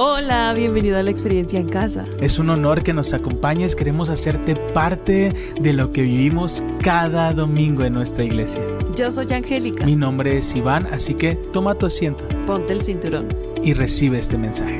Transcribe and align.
Hola, 0.00 0.54
bienvenido 0.54 0.96
a 0.96 1.02
la 1.02 1.10
experiencia 1.10 1.58
en 1.58 1.68
casa. 1.68 2.06
Es 2.20 2.38
un 2.38 2.50
honor 2.50 2.84
que 2.84 2.92
nos 2.92 3.12
acompañes, 3.12 3.74
queremos 3.74 4.10
hacerte 4.10 4.54
parte 4.54 5.34
de 5.60 5.72
lo 5.72 5.92
que 5.92 6.02
vivimos 6.02 6.62
cada 6.84 7.32
domingo 7.32 7.82
en 7.82 7.94
nuestra 7.94 8.22
iglesia. 8.22 8.62
Yo 8.94 9.10
soy 9.10 9.26
Angélica. 9.32 9.84
Mi 9.84 9.96
nombre 9.96 10.38
es 10.38 10.54
Iván, 10.54 10.86
así 10.92 11.14
que 11.14 11.34
toma 11.52 11.74
tu 11.76 11.86
asiento. 11.86 12.28
Ponte 12.46 12.74
el 12.74 12.84
cinturón. 12.84 13.26
Y 13.64 13.72
recibe 13.72 14.20
este 14.20 14.38
mensaje. 14.38 14.78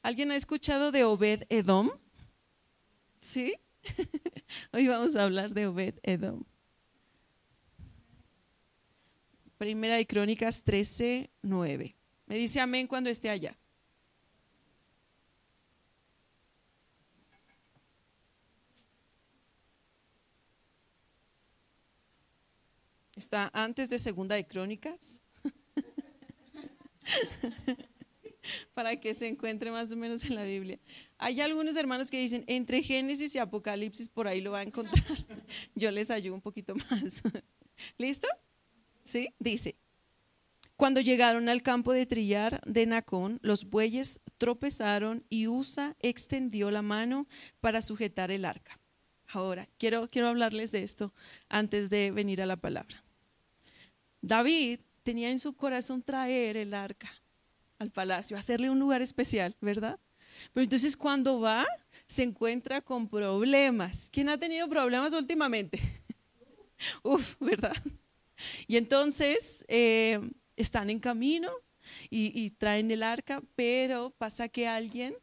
¿Alguien 0.00 0.30
ha 0.30 0.36
escuchado 0.36 0.90
de 0.90 1.04
Obed 1.04 1.42
Edom? 1.50 1.90
¿Sí? 3.20 3.54
Hoy 4.72 4.88
vamos 4.88 5.14
a 5.16 5.24
hablar 5.24 5.50
de 5.50 5.66
Obed 5.66 5.96
Edom. 6.04 6.44
Primera 9.58 9.96
de 9.96 10.06
Crónicas 10.06 10.64
13, 10.64 11.28
9. 11.42 11.96
Me 12.34 12.40
dice 12.40 12.58
amén 12.58 12.88
cuando 12.88 13.10
esté 13.10 13.30
allá. 13.30 13.56
Está 23.14 23.52
antes 23.54 23.88
de 23.88 24.00
Segunda 24.00 24.34
de 24.34 24.48
Crónicas. 24.48 25.22
Para 28.74 28.98
que 28.98 29.14
se 29.14 29.28
encuentre 29.28 29.70
más 29.70 29.92
o 29.92 29.96
menos 29.96 30.24
en 30.24 30.34
la 30.34 30.42
Biblia. 30.42 30.80
Hay 31.18 31.40
algunos 31.40 31.76
hermanos 31.76 32.10
que 32.10 32.18
dicen, 32.18 32.42
entre 32.48 32.82
Génesis 32.82 33.32
y 33.36 33.38
Apocalipsis 33.38 34.08
por 34.08 34.26
ahí 34.26 34.40
lo 34.40 34.50
va 34.50 34.58
a 34.58 34.62
encontrar. 34.64 35.04
Yo 35.76 35.92
les 35.92 36.10
ayudo 36.10 36.34
un 36.34 36.42
poquito 36.42 36.74
más. 36.74 37.22
¿Listo? 37.96 38.26
¿Sí? 39.04 39.32
Dice, 39.38 39.76
cuando 40.76 41.00
llegaron 41.00 41.48
al 41.48 41.62
campo 41.62 41.92
de 41.92 42.06
trillar 42.06 42.60
de 42.66 42.86
Nacón, 42.86 43.38
los 43.42 43.64
bueyes 43.70 44.20
tropezaron 44.38 45.24
y 45.28 45.46
Usa 45.46 45.96
extendió 46.00 46.70
la 46.70 46.82
mano 46.82 47.28
para 47.60 47.80
sujetar 47.80 48.30
el 48.30 48.44
arca. 48.44 48.80
Ahora, 49.28 49.68
quiero, 49.78 50.08
quiero 50.08 50.28
hablarles 50.28 50.72
de 50.72 50.82
esto 50.82 51.12
antes 51.48 51.90
de 51.90 52.10
venir 52.10 52.42
a 52.42 52.46
la 52.46 52.56
palabra. 52.56 53.04
David 54.20 54.80
tenía 55.02 55.30
en 55.30 55.38
su 55.38 55.54
corazón 55.54 56.02
traer 56.02 56.56
el 56.56 56.74
arca 56.74 57.10
al 57.78 57.90
palacio, 57.90 58.36
hacerle 58.36 58.70
un 58.70 58.78
lugar 58.78 59.02
especial, 59.02 59.56
¿verdad? 59.60 60.00
Pero 60.52 60.64
entonces 60.64 60.96
cuando 60.96 61.40
va, 61.40 61.66
se 62.06 62.22
encuentra 62.22 62.80
con 62.80 63.08
problemas. 63.08 64.08
¿Quién 64.12 64.28
ha 64.28 64.38
tenido 64.38 64.68
problemas 64.68 65.12
últimamente? 65.12 65.80
Uf, 67.02 67.36
¿verdad? 67.38 67.76
Y 68.66 68.76
entonces 68.76 69.64
eh, 69.68 70.20
están 70.56 70.90
en 70.90 71.00
camino 71.00 71.50
y, 72.10 72.50
traen 72.50 72.90
el 72.90 73.02
arca, 73.02 73.42
pero 73.56 74.10
pasa 74.16 74.48
que 74.48 74.66
alguien, 74.66 75.14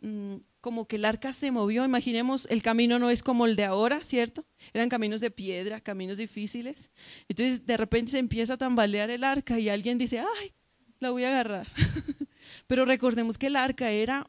mm, 0.00 0.36
como 0.60 0.86
que 0.86 0.96
el 0.96 1.04
arca 1.04 1.32
se 1.32 1.50
movió, 1.50 1.84
imaginemos, 1.84 2.46
el 2.50 2.62
camino 2.62 2.98
no 2.98 3.10
es 3.10 3.22
como 3.22 3.46
el 3.46 3.56
de 3.56 3.64
ahora, 3.64 4.02
¿cierto? 4.02 4.44
Eran 4.72 4.88
caminos 4.88 5.20
de 5.20 5.30
piedra, 5.30 5.80
caminos 5.80 6.18
difíciles. 6.18 6.90
Entonces 7.28 7.64
de 7.64 7.76
repente 7.76 8.12
se 8.12 8.18
empieza 8.18 8.54
a 8.54 8.58
tambalear 8.58 9.10
el 9.10 9.24
arca 9.24 9.58
y 9.58 9.68
alguien 9.68 9.98
dice, 9.98 10.18
ay, 10.20 10.52
la 10.98 11.10
voy 11.10 11.24
a 11.24 11.28
agarrar. 11.28 11.68
pero 12.66 12.84
recordemos 12.84 13.38
que 13.38 13.46
el 13.46 13.56
arca 13.56 13.90
era, 13.90 14.28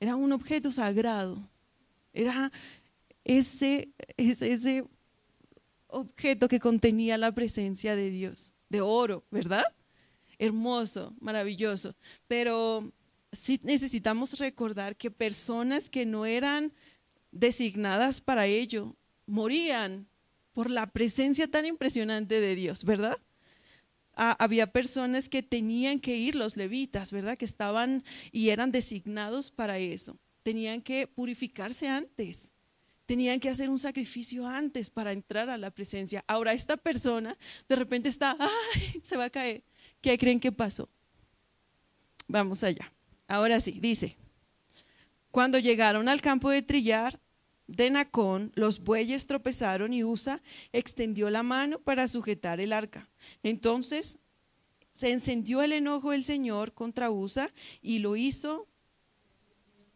era 0.00 0.16
un 0.16 0.32
objeto 0.32 0.72
sagrado, 0.72 1.48
era 2.12 2.50
ese, 3.24 3.90
ese, 4.16 4.52
ese 4.52 4.84
objeto 5.86 6.48
que 6.48 6.58
contenía 6.58 7.16
la 7.16 7.32
presencia 7.32 7.94
de 7.94 8.10
Dios 8.10 8.54
de 8.68 8.80
oro, 8.80 9.24
¿verdad? 9.30 9.64
Hermoso, 10.38 11.14
maravilloso. 11.20 11.94
Pero 12.26 12.92
sí 13.32 13.60
necesitamos 13.62 14.38
recordar 14.38 14.96
que 14.96 15.10
personas 15.10 15.90
que 15.90 16.06
no 16.06 16.26
eran 16.26 16.72
designadas 17.30 18.20
para 18.20 18.46
ello 18.46 18.96
morían 19.26 20.08
por 20.52 20.70
la 20.70 20.86
presencia 20.86 21.48
tan 21.48 21.66
impresionante 21.66 22.40
de 22.40 22.54
Dios, 22.54 22.84
¿verdad? 22.84 23.18
había 24.20 24.66
personas 24.72 25.28
que 25.28 25.44
tenían 25.44 26.00
que 26.00 26.16
ir, 26.16 26.34
los 26.34 26.56
levitas, 26.56 27.12
¿verdad? 27.12 27.38
Que 27.38 27.44
estaban 27.44 28.02
y 28.32 28.48
eran 28.48 28.72
designados 28.72 29.52
para 29.52 29.78
eso. 29.78 30.18
Tenían 30.42 30.82
que 30.82 31.06
purificarse 31.06 31.86
antes 31.86 32.52
tenían 33.08 33.40
que 33.40 33.48
hacer 33.48 33.70
un 33.70 33.78
sacrificio 33.78 34.46
antes 34.46 34.90
para 34.90 35.12
entrar 35.12 35.48
a 35.48 35.56
la 35.56 35.70
presencia. 35.70 36.22
Ahora 36.26 36.52
esta 36.52 36.76
persona 36.76 37.38
de 37.66 37.74
repente 37.74 38.10
está, 38.10 38.36
ay, 38.38 39.00
se 39.02 39.16
va 39.16 39.24
a 39.24 39.30
caer. 39.30 39.64
¿Qué 40.02 40.18
creen 40.18 40.38
que 40.38 40.52
pasó? 40.52 40.90
Vamos 42.26 42.62
allá. 42.62 42.92
Ahora 43.26 43.62
sí, 43.62 43.78
dice, 43.80 44.18
cuando 45.30 45.58
llegaron 45.58 46.06
al 46.06 46.20
campo 46.20 46.50
de 46.50 46.60
trillar 46.60 47.18
de 47.66 47.88
Nacón, 47.88 48.52
los 48.54 48.80
bueyes 48.80 49.26
tropezaron 49.26 49.94
y 49.94 50.04
Usa 50.04 50.42
extendió 50.74 51.30
la 51.30 51.42
mano 51.42 51.78
para 51.78 52.08
sujetar 52.08 52.60
el 52.60 52.74
arca. 52.74 53.08
Entonces 53.42 54.18
se 54.92 55.12
encendió 55.12 55.62
el 55.62 55.72
enojo 55.72 56.10
del 56.10 56.24
Señor 56.24 56.74
contra 56.74 57.10
Usa 57.10 57.54
y 57.80 58.00
lo 58.00 58.16
hizo 58.16 58.67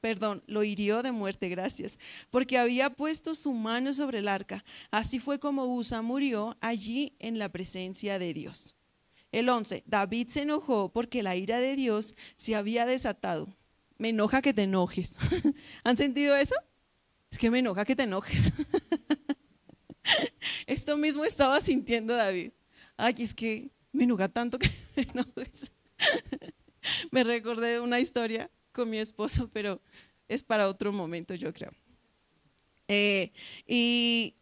perdón, 0.02 0.42
lo 0.48 0.64
hirió 0.64 1.04
de 1.04 1.12
muerte, 1.12 1.48
gracias, 1.48 1.96
porque 2.28 2.58
había 2.58 2.90
puesto 2.90 3.36
su 3.36 3.52
mano 3.52 3.92
sobre 3.92 4.18
el 4.18 4.26
arca. 4.26 4.64
Así 4.90 5.20
fue 5.20 5.38
como 5.38 5.76
Usa 5.76 6.02
murió 6.02 6.58
allí 6.60 7.14
en 7.20 7.38
la 7.38 7.48
presencia 7.48 8.18
de 8.18 8.34
Dios. 8.34 8.74
El 9.30 9.48
11, 9.48 9.84
David 9.86 10.28
se 10.28 10.42
enojó 10.42 10.92
porque 10.92 11.22
la 11.22 11.36
ira 11.36 11.60
de 11.60 11.76
Dios 11.76 12.16
se 12.34 12.56
había 12.56 12.84
desatado. 12.84 13.56
Me 13.96 14.08
enoja 14.08 14.42
que 14.42 14.52
te 14.52 14.64
enojes. 14.64 15.16
¿Han 15.84 15.96
sentido 15.96 16.34
eso? 16.34 16.56
Es 17.30 17.38
que 17.38 17.48
me 17.48 17.60
enoja 17.60 17.84
que 17.84 17.94
te 17.94 18.02
enojes. 18.02 18.52
Esto 20.66 20.96
mismo 20.96 21.24
estaba 21.24 21.60
sintiendo 21.60 22.16
David. 22.16 22.50
Ay, 22.96 23.14
es 23.18 23.34
que 23.34 23.70
me 23.92 24.02
enoja 24.02 24.28
tanto 24.28 24.58
que 24.58 24.68
me 24.96 25.02
enojes. 25.04 25.70
me 27.12 27.22
recordé 27.22 27.78
una 27.78 28.00
historia 28.00 28.50
con 28.72 28.90
mi 28.90 28.98
esposo, 28.98 29.48
pero 29.52 29.80
es 30.28 30.42
para 30.42 30.68
otro 30.68 30.92
momento, 30.92 31.34
yo 31.34 31.52
creo. 31.52 31.72
Eh, 32.88 33.32
y, 33.66 34.34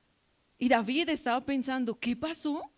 y 0.59 0.69
David 0.69 1.09
estaba 1.11 1.41
pensando, 1.41 1.99
¿qué 1.99 2.17
pasó? 2.17 2.71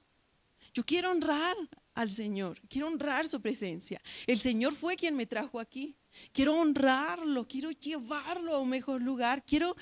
Yo 0.74 0.84
quiero 0.84 1.10
honrar 1.10 1.56
al 1.94 2.10
Señor, 2.10 2.60
quiero 2.68 2.88
honrar 2.88 3.28
su 3.28 3.40
presencia. 3.40 4.00
El 4.26 4.38
Señor 4.38 4.74
fue 4.74 4.96
quien 4.96 5.14
me 5.14 5.26
trajo 5.26 5.60
aquí. 5.60 5.96
Quiero 6.32 6.54
honrarlo, 6.56 7.46
quiero 7.46 7.70
llevarlo 7.70 8.54
a 8.54 8.58
un 8.60 8.68
mejor 8.68 9.00
lugar, 9.00 9.44
quiero 9.44 9.76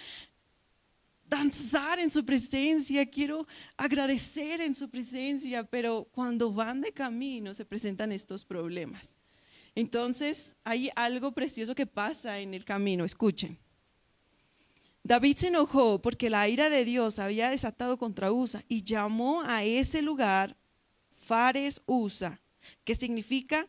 danzar 1.30 2.00
en 2.00 2.10
su 2.10 2.24
presencia, 2.24 3.06
quiero 3.06 3.46
agradecer 3.76 4.60
en 4.60 4.74
su 4.74 4.90
presencia, 4.90 5.64
pero 5.64 6.08
cuando 6.12 6.52
van 6.52 6.80
de 6.80 6.92
camino 6.92 7.54
se 7.54 7.64
presentan 7.64 8.10
estos 8.12 8.44
problemas. 8.44 9.14
Entonces 9.74 10.56
hay 10.64 10.90
algo 10.96 11.32
precioso 11.32 11.74
que 11.74 11.86
pasa 11.86 12.38
en 12.38 12.54
el 12.54 12.64
camino, 12.64 13.04
escuchen. 13.04 13.58
David 15.02 15.36
se 15.36 15.48
enojó 15.48 16.02
porque 16.02 16.28
la 16.28 16.48
ira 16.48 16.68
de 16.68 16.84
Dios 16.84 17.18
había 17.18 17.50
desatado 17.50 17.96
contra 17.96 18.32
Usa 18.32 18.62
y 18.68 18.82
llamó 18.82 19.42
a 19.42 19.64
ese 19.64 20.02
lugar 20.02 20.56
Fares 21.10 21.82
Usa, 21.86 22.40
que 22.84 22.94
significa 22.94 23.66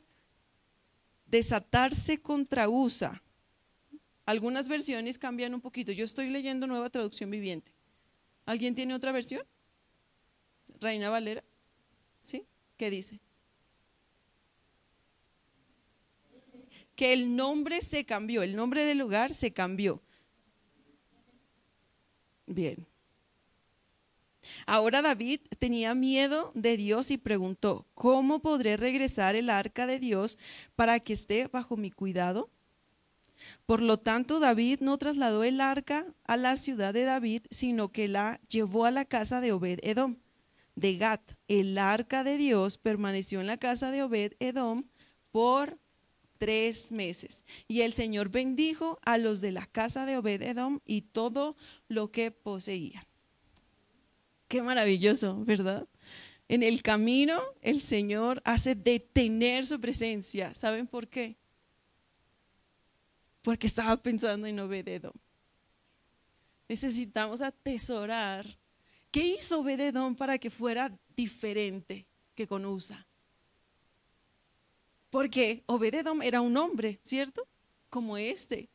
desatarse 1.25 2.21
contra 2.21 2.67
Usa. 2.67 3.23
Algunas 4.25 4.67
versiones 4.67 5.17
cambian 5.17 5.53
un 5.53 5.61
poquito. 5.61 5.91
Yo 5.91 6.05
estoy 6.05 6.29
leyendo 6.29 6.67
nueva 6.67 6.89
traducción 6.89 7.31
viviente. 7.31 7.71
¿Alguien 8.45 8.75
tiene 8.75 8.93
otra 8.93 9.11
versión? 9.11 9.43
Reina 10.79 11.09
Valera. 11.09 11.43
¿Sí? 12.19 12.45
¿Qué 12.77 12.89
dice? 12.89 13.19
Que 17.01 17.13
el 17.13 17.35
nombre 17.35 17.81
se 17.81 18.05
cambió, 18.05 18.43
el 18.43 18.55
nombre 18.55 18.85
del 18.85 18.99
lugar 18.99 19.33
se 19.33 19.51
cambió. 19.51 20.03
Bien. 22.45 22.85
Ahora 24.67 25.01
David 25.01 25.39
tenía 25.57 25.95
miedo 25.95 26.51
de 26.53 26.77
Dios 26.77 27.09
y 27.09 27.17
preguntó, 27.17 27.87
¿cómo 27.95 28.43
podré 28.43 28.77
regresar 28.77 29.35
el 29.35 29.49
arca 29.49 29.87
de 29.87 29.97
Dios 29.97 30.37
para 30.75 30.99
que 30.99 31.13
esté 31.13 31.47
bajo 31.47 31.75
mi 31.75 31.89
cuidado? 31.89 32.51
Por 33.65 33.81
lo 33.81 33.97
tanto, 33.97 34.39
David 34.39 34.81
no 34.81 34.99
trasladó 34.99 35.43
el 35.43 35.59
arca 35.59 36.05
a 36.25 36.37
la 36.37 36.55
ciudad 36.55 36.93
de 36.93 37.05
David, 37.05 37.41
sino 37.49 37.91
que 37.91 38.09
la 38.09 38.39
llevó 38.47 38.85
a 38.85 38.91
la 38.91 39.05
casa 39.05 39.41
de 39.41 39.53
Obed 39.53 39.79
Edom, 39.81 40.17
de 40.75 40.97
Gat. 40.97 41.31
El 41.47 41.79
arca 41.79 42.23
de 42.23 42.37
Dios 42.37 42.77
permaneció 42.77 43.41
en 43.41 43.47
la 43.47 43.57
casa 43.57 43.89
de 43.89 44.03
Obed 44.03 44.33
Edom 44.39 44.83
por 45.31 45.80
tres 46.41 46.91
meses. 46.91 47.45
Y 47.67 47.81
el 47.81 47.93
Señor 47.93 48.29
bendijo 48.29 48.97
a 49.05 49.19
los 49.19 49.41
de 49.41 49.51
la 49.51 49.67
casa 49.67 50.07
de 50.07 50.17
Obed-Edom 50.17 50.79
y 50.85 51.01
todo 51.01 51.55
lo 51.87 52.11
que 52.11 52.31
poseían. 52.31 53.03
Qué 54.47 54.63
maravilloso, 54.63 55.45
¿verdad? 55.45 55.87
En 56.47 56.63
el 56.63 56.81
camino 56.81 57.39
el 57.61 57.79
Señor 57.79 58.41
hace 58.43 58.73
detener 58.73 59.67
su 59.67 59.79
presencia. 59.79 60.55
¿Saben 60.55 60.87
por 60.87 61.07
qué? 61.07 61.37
Porque 63.43 63.67
estaba 63.67 63.95
pensando 64.01 64.47
en 64.47 64.59
Obededón. 64.59 65.13
Necesitamos 66.67 67.43
atesorar. 67.43 68.57
¿Qué 69.11 69.35
hizo 69.37 69.59
Obededón 69.59 70.15
para 70.15 70.39
que 70.39 70.49
fuera 70.49 70.91
diferente 71.15 72.07
que 72.33 72.47
con 72.47 72.65
Usa? 72.65 73.05
Porque 75.11 75.61
Obededón 75.65 76.23
era 76.23 76.39
un 76.39 76.55
hombre, 76.57 76.99
¿cierto? 77.03 77.45
Como 77.89 78.17
este, 78.17 78.69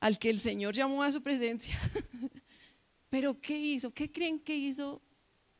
al 0.00 0.18
que 0.18 0.28
el 0.28 0.40
Señor 0.40 0.74
llamó 0.74 1.04
a 1.04 1.12
su 1.12 1.22
presencia. 1.22 1.78
Pero 3.10 3.40
¿qué 3.40 3.56
hizo? 3.56 3.92
¿Qué 3.92 4.10
creen 4.10 4.40
que 4.40 4.56
hizo 4.56 5.00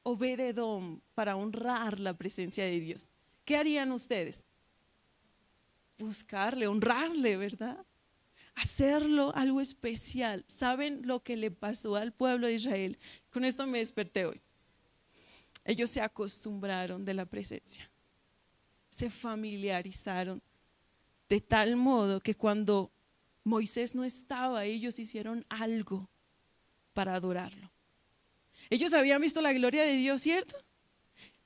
Obededón 0.02 1.00
para 1.14 1.36
honrar 1.36 2.00
la 2.00 2.14
presencia 2.14 2.64
de 2.64 2.80
Dios? 2.80 3.10
¿Qué 3.44 3.56
harían 3.56 3.92
ustedes? 3.92 4.44
Buscarle, 5.98 6.66
honrarle, 6.66 7.36
¿verdad? 7.36 7.86
Hacerlo 8.56 9.32
algo 9.36 9.60
especial. 9.60 10.44
¿Saben 10.48 11.02
lo 11.04 11.22
que 11.22 11.36
le 11.36 11.52
pasó 11.52 11.94
al 11.94 12.12
pueblo 12.12 12.48
de 12.48 12.54
Israel? 12.54 12.98
Con 13.30 13.44
esto 13.44 13.68
me 13.68 13.78
desperté 13.78 14.26
hoy. 14.26 14.42
Ellos 15.64 15.90
se 15.90 16.00
acostumbraron 16.00 17.04
de 17.04 17.14
la 17.14 17.24
presencia 17.24 17.88
se 18.88 19.10
familiarizaron 19.10 20.42
de 21.28 21.40
tal 21.40 21.76
modo 21.76 22.20
que 22.20 22.34
cuando 22.34 22.90
Moisés 23.44 23.94
no 23.94 24.04
estaba, 24.04 24.64
ellos 24.64 24.98
hicieron 24.98 25.44
algo 25.48 26.08
para 26.94 27.14
adorarlo. 27.14 27.70
Ellos 28.70 28.92
habían 28.92 29.20
visto 29.20 29.40
la 29.40 29.52
gloria 29.52 29.82
de 29.84 29.94
Dios, 29.94 30.22
¿cierto? 30.22 30.56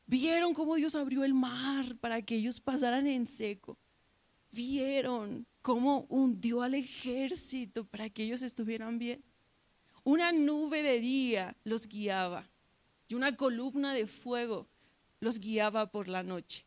Vieron 0.07 0.55
cómo 0.55 0.77
Dios 0.77 0.95
abrió 0.95 1.25
el 1.25 1.35
mar 1.35 1.97
para 1.99 2.23
que 2.23 2.37
ellos 2.37 2.61
pasaran 2.61 3.07
en 3.07 3.27
seco. 3.27 3.77
Vieron 4.51 5.47
cómo 5.63 6.07
hundió 6.09 6.63
al 6.63 6.75
ejército 6.75 7.85
para 7.85 8.11
que 8.11 8.25
ellos 8.25 8.43
estuvieran 8.43 8.99
bien. 8.99 9.23
Una 10.05 10.33
nube 10.33 10.83
de 10.83 11.01
día 11.01 11.57
los 11.65 11.87
guiaba 11.87 12.49
y 13.09 13.15
una 13.15 13.37
columna 13.37 13.95
de 13.95 14.07
fuego 14.07 14.67
los 15.21 15.39
guiaba 15.39 15.91
por 15.91 16.09
la 16.09 16.23
noche 16.23 16.65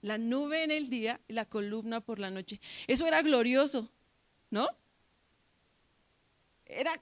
la 0.00 0.18
nube 0.18 0.62
en 0.62 0.70
el 0.70 0.88
día 0.88 1.20
y 1.28 1.32
la 1.32 1.44
columna 1.44 2.00
por 2.00 2.18
la 2.18 2.30
noche. 2.30 2.60
Eso 2.86 3.06
era 3.06 3.22
glorioso, 3.22 3.90
¿no? 4.50 4.68
Era 6.64 7.00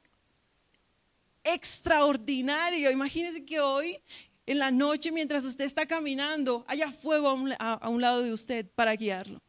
extraordinario. 1.44 2.90
Imagínense 2.90 3.44
que 3.44 3.60
hoy, 3.60 4.00
en 4.46 4.58
la 4.58 4.70
noche, 4.70 5.12
mientras 5.12 5.44
usted 5.44 5.64
está 5.64 5.86
caminando, 5.86 6.64
haya 6.66 6.90
fuego 6.90 7.28
a 7.28 7.88
un, 7.88 8.00
lado 8.00 8.22
de 8.22 8.32
usted 8.32 8.66
para 8.74 8.96
guiarlo. 8.96 9.40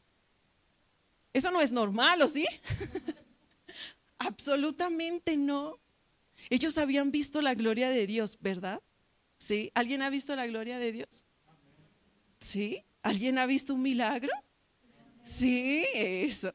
Eso 1.33 1.51
no 1.51 1.61
es 1.61 1.71
normal, 1.71 2.21
¿o 2.21 2.27
sí? 2.27 2.45
Absolutamente 4.17 5.35
no. 5.35 5.79
Ellos 6.49 6.77
habían 6.77 7.11
visto 7.11 7.41
la 7.41 7.53
gloria 7.53 7.89
de 7.89 8.07
Dios, 8.07 8.37
¿verdad? 8.39 8.81
¿Sí? 9.37 9.71
¿Alguien 9.73 10.01
ha 10.01 10.09
visto 10.09 10.35
la 10.35 10.47
gloria 10.47 10.79
de 10.79 10.91
Dios? 10.91 11.25
¿Sí? 12.39 12.84
¿Alguien 13.05 13.37
ha 13.37 13.45
visto 13.45 13.75
un 13.75 13.83
milagro? 13.83 14.31
Sí, 15.23 15.85
eso. 15.93 16.51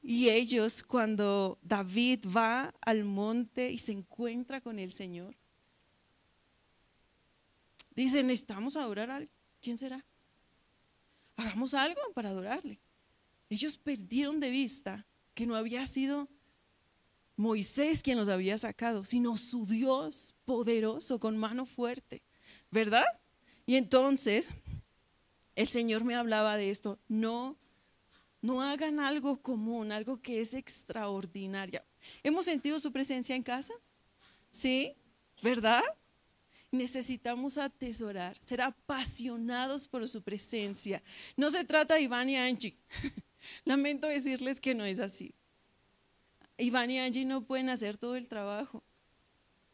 Y 0.00 0.30
ellos, 0.30 0.82
cuando 0.82 1.58
David 1.60 2.24
va 2.34 2.74
al 2.80 3.04
monte 3.04 3.70
y 3.70 3.76
se 3.76 3.92
encuentra 3.92 4.62
con 4.62 4.78
el 4.78 4.90
Señor, 4.90 5.36
dicen, 7.94 8.26
necesitamos 8.26 8.74
adorar 8.76 9.10
a 9.10 9.16
alguien. 9.16 9.36
¿Quién 9.60 9.76
será? 9.76 10.02
Hagamos 11.36 11.74
algo 11.74 12.00
para 12.14 12.30
adorarle. 12.30 12.80
Ellos 13.50 13.76
perdieron 13.76 14.40
de 14.40 14.48
vista 14.48 15.06
que 15.34 15.44
no 15.44 15.56
había 15.56 15.86
sido 15.86 16.26
Moisés 17.36 18.02
quien 18.02 18.16
los 18.16 18.30
había 18.30 18.56
sacado, 18.56 19.04
sino 19.04 19.36
su 19.36 19.66
Dios 19.66 20.34
poderoso 20.46 21.20
con 21.20 21.36
mano 21.36 21.66
fuerte. 21.66 22.22
¿Verdad? 22.70 23.04
Y 23.68 23.76
entonces 23.76 24.48
el 25.54 25.68
Señor 25.68 26.02
me 26.02 26.14
hablaba 26.14 26.56
de 26.56 26.70
esto, 26.70 26.98
no, 27.06 27.58
no 28.40 28.62
hagan 28.62 28.98
algo 28.98 29.42
común, 29.42 29.92
algo 29.92 30.22
que 30.22 30.40
es 30.40 30.54
extraordinario. 30.54 31.82
¿Hemos 32.22 32.46
sentido 32.46 32.80
su 32.80 32.90
presencia 32.92 33.36
en 33.36 33.42
casa? 33.42 33.74
¿Sí? 34.50 34.94
¿Verdad? 35.42 35.82
Necesitamos 36.70 37.58
atesorar, 37.58 38.38
ser 38.38 38.62
apasionados 38.62 39.86
por 39.86 40.08
su 40.08 40.22
presencia. 40.22 41.02
No 41.36 41.50
se 41.50 41.62
trata 41.66 41.96
de 41.96 42.00
Iván 42.00 42.30
y 42.30 42.38
Angie. 42.38 42.78
Lamento 43.66 44.06
decirles 44.06 44.62
que 44.62 44.74
no 44.74 44.86
es 44.86 44.98
así. 44.98 45.34
Iván 46.56 46.90
y 46.90 47.00
Angie 47.00 47.26
no 47.26 47.44
pueden 47.44 47.68
hacer 47.68 47.98
todo 47.98 48.16
el 48.16 48.28
trabajo 48.28 48.82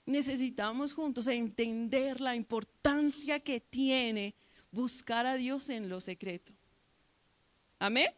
necesitamos 0.07 0.93
juntos 0.93 1.27
entender 1.27 2.21
la 2.21 2.35
importancia 2.35 3.41
que 3.41 3.61
tiene 3.61 4.35
buscar 4.71 5.27
a 5.27 5.37
Dios 5.37 5.71
en 5.71 5.89
lo 5.89 6.01
secreto. 6.01 6.53
Amén. 7.79 8.11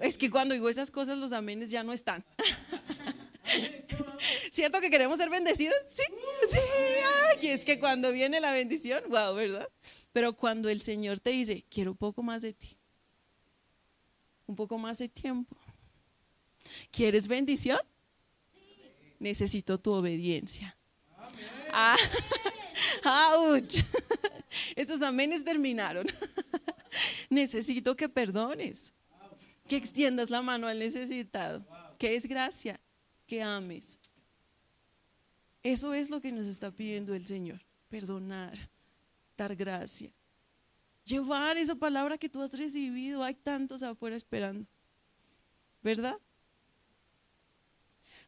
es 0.00 0.18
que 0.18 0.30
cuando 0.30 0.54
digo 0.54 0.68
esas 0.68 0.90
cosas 0.90 1.18
los 1.18 1.32
amenes 1.32 1.70
ya 1.70 1.82
no 1.82 1.92
están. 1.92 2.24
¿Cierto 4.50 4.80
que 4.80 4.90
queremos 4.90 5.18
ser 5.18 5.30
bendecidos? 5.30 5.74
Sí, 5.88 6.02
sí. 6.50 7.48
Es 7.48 7.64
que 7.64 7.78
cuando 7.78 8.10
viene 8.10 8.40
la 8.40 8.52
bendición, 8.52 9.02
wow, 9.08 9.34
¿verdad? 9.34 9.68
Pero 10.12 10.34
cuando 10.34 10.68
el 10.68 10.80
Señor 10.80 11.20
te 11.20 11.30
dice, 11.30 11.64
quiero 11.68 11.92
un 11.92 11.96
poco 11.96 12.22
más 12.22 12.42
de 12.42 12.52
ti, 12.52 12.76
un 14.46 14.56
poco 14.56 14.78
más 14.78 14.98
de 14.98 15.08
tiempo, 15.08 15.56
¿quieres 16.90 17.28
bendición? 17.28 17.80
Necesito 19.18 19.78
tu 19.78 19.92
obediencia. 19.92 20.76
Ah, 23.06 23.34
¡Auch! 23.34 23.84
Esos 24.76 25.02
amenes 25.02 25.44
terminaron. 25.44 26.06
Necesito 27.30 27.96
que 27.96 28.08
perdones, 28.08 28.92
que 29.68 29.76
extiendas 29.76 30.30
la 30.30 30.42
mano 30.42 30.68
al 30.68 30.78
necesitado, 30.78 31.64
que 31.98 32.14
es 32.14 32.26
gracia, 32.26 32.80
que 33.26 33.42
ames. 33.42 33.98
Eso 35.62 35.94
es 35.94 36.10
lo 36.10 36.20
que 36.20 36.30
nos 36.30 36.46
está 36.46 36.70
pidiendo 36.70 37.14
el 37.14 37.26
Señor, 37.26 37.60
perdonar, 37.88 38.70
dar 39.36 39.56
gracia, 39.56 40.10
llevar 41.04 41.56
esa 41.56 41.74
palabra 41.74 42.18
que 42.18 42.28
tú 42.28 42.42
has 42.42 42.52
recibido. 42.52 43.24
Hay 43.24 43.34
tantos 43.34 43.82
afuera 43.82 44.14
esperando, 44.14 44.66
¿verdad? 45.82 46.18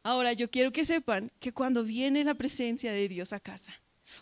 Ahora, 0.03 0.33
yo 0.33 0.49
quiero 0.49 0.71
que 0.71 0.85
sepan 0.85 1.31
que 1.39 1.53
cuando 1.53 1.83
viene 1.83 2.23
la 2.23 2.35
presencia 2.35 2.91
de 2.91 3.09
Dios 3.09 3.33
a 3.33 3.39
casa, 3.39 3.73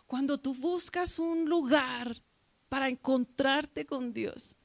cuando 0.07 0.39
tú 0.39 0.53
buscas 0.53 1.19
un 1.19 1.49
lugar 1.49 2.21
para 2.69 2.89
encontrarte 2.89 3.85
con 3.85 4.13
Dios, 4.13 4.57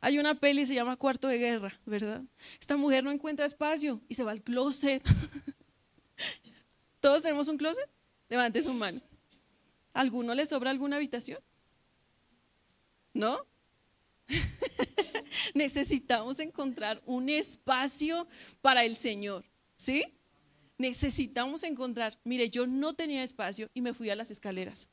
hay 0.00 0.18
una 0.18 0.34
peli 0.34 0.66
se 0.66 0.74
llama 0.74 0.96
Cuarto 0.96 1.28
de 1.28 1.38
Guerra, 1.38 1.80
¿verdad? 1.86 2.22
Esta 2.60 2.76
mujer 2.76 3.02
no 3.02 3.10
encuentra 3.10 3.46
espacio 3.46 4.00
y 4.08 4.14
se 4.14 4.22
va 4.22 4.32
al 4.32 4.42
closet. 4.42 5.02
¿Todos 7.00 7.22
tenemos 7.22 7.48
un 7.48 7.56
closet? 7.56 7.88
Levante 8.28 8.62
su 8.62 8.72
mano. 8.72 9.00
¿Alguno 9.92 10.34
le 10.34 10.44
sobra 10.44 10.70
alguna 10.70 10.96
habitación? 10.96 11.40
¿No? 13.14 13.46
Necesitamos 15.54 16.38
encontrar 16.40 17.02
un 17.06 17.28
espacio 17.28 18.28
para 18.60 18.84
el 18.84 18.96
Señor, 18.96 19.44
¿sí? 19.76 20.04
Necesitamos 20.78 21.62
encontrar, 21.62 22.18
mire, 22.24 22.50
yo 22.50 22.66
no 22.66 22.94
tenía 22.94 23.22
espacio 23.22 23.70
y 23.74 23.80
me 23.80 23.94
fui 23.94 24.10
a 24.10 24.16
las 24.16 24.30
escaleras. 24.30 24.88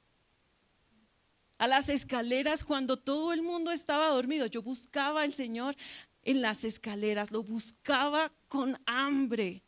A 1.57 1.67
las 1.67 1.89
escaleras 1.89 2.63
cuando 2.63 2.97
todo 2.97 3.33
el 3.33 3.41
mundo 3.41 3.71
estaba 3.71 4.09
dormido, 4.09 4.45
yo 4.47 4.61
buscaba 4.61 5.21
al 5.21 5.33
Señor 5.33 5.75
en 6.23 6.41
las 6.41 6.63
escaleras, 6.63 7.31
lo 7.31 7.43
buscaba 7.43 8.33
con 8.47 8.81
hambre. 8.85 9.63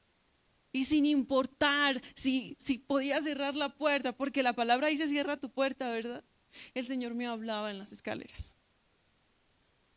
Y 0.71 0.85
sin 0.85 1.05
importar 1.05 2.01
si, 2.15 2.57
si 2.59 2.77
podía 2.77 3.21
cerrar 3.21 3.55
la 3.55 3.69
puerta, 3.69 4.11
porque 4.11 4.43
la 4.43 4.53
palabra 4.53 4.87
dice 4.87 5.07
cierra 5.07 5.37
tu 5.37 5.49
puerta, 5.49 5.89
¿verdad? 5.89 6.23
El 6.73 6.87
Señor 6.87 7.13
me 7.13 7.27
hablaba 7.27 7.71
en 7.71 7.79
las 7.79 7.91
escaleras. 7.91 8.55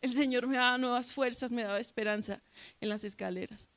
El 0.00 0.14
Señor 0.14 0.46
me 0.46 0.56
daba 0.56 0.78
nuevas 0.78 1.12
fuerzas, 1.12 1.50
me 1.50 1.62
daba 1.62 1.80
esperanza 1.80 2.40
en 2.80 2.88
las 2.88 3.02
escaleras. 3.02 3.68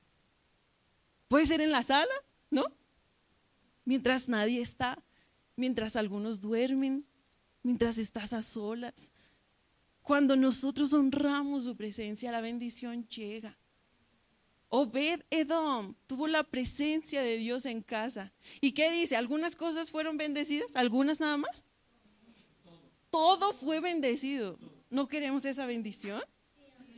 Puede 1.27 1.45
ser 1.45 1.61
en 1.61 1.71
la 1.71 1.81
sala, 1.81 2.13
¿no? 2.51 2.65
Mientras 3.83 4.29
nadie 4.29 4.61
está, 4.61 5.01
mientras 5.55 5.95
algunos 5.95 6.39
duermen, 6.39 7.03
mientras 7.63 7.97
estás 7.97 8.33
a 8.33 8.43
solas. 8.43 9.11
Cuando 10.03 10.35
nosotros 10.35 10.93
honramos 10.93 11.63
su 11.63 11.75
presencia, 11.75 12.31
la 12.31 12.41
bendición 12.41 13.07
llega. 13.07 13.57
Obed 14.69 15.21
Edom 15.31 15.95
tuvo 16.05 16.27
la 16.27 16.43
presencia 16.43 17.21
de 17.21 17.37
Dios 17.37 17.65
en 17.65 17.81
casa. 17.81 18.31
¿Y 18.61 18.71
qué 18.73 18.91
dice? 18.91 19.15
¿Algunas 19.15 19.55
cosas 19.55 19.89
fueron 19.89 20.17
bendecidas? 20.17 20.75
¿Algunas 20.75 21.19
nada 21.19 21.37
más? 21.37 21.65
todo 23.11 23.53
fue 23.53 23.79
bendecido. 23.79 24.57
¿No 24.89 25.07
queremos 25.07 25.45
esa 25.45 25.65
bendición? 25.67 26.23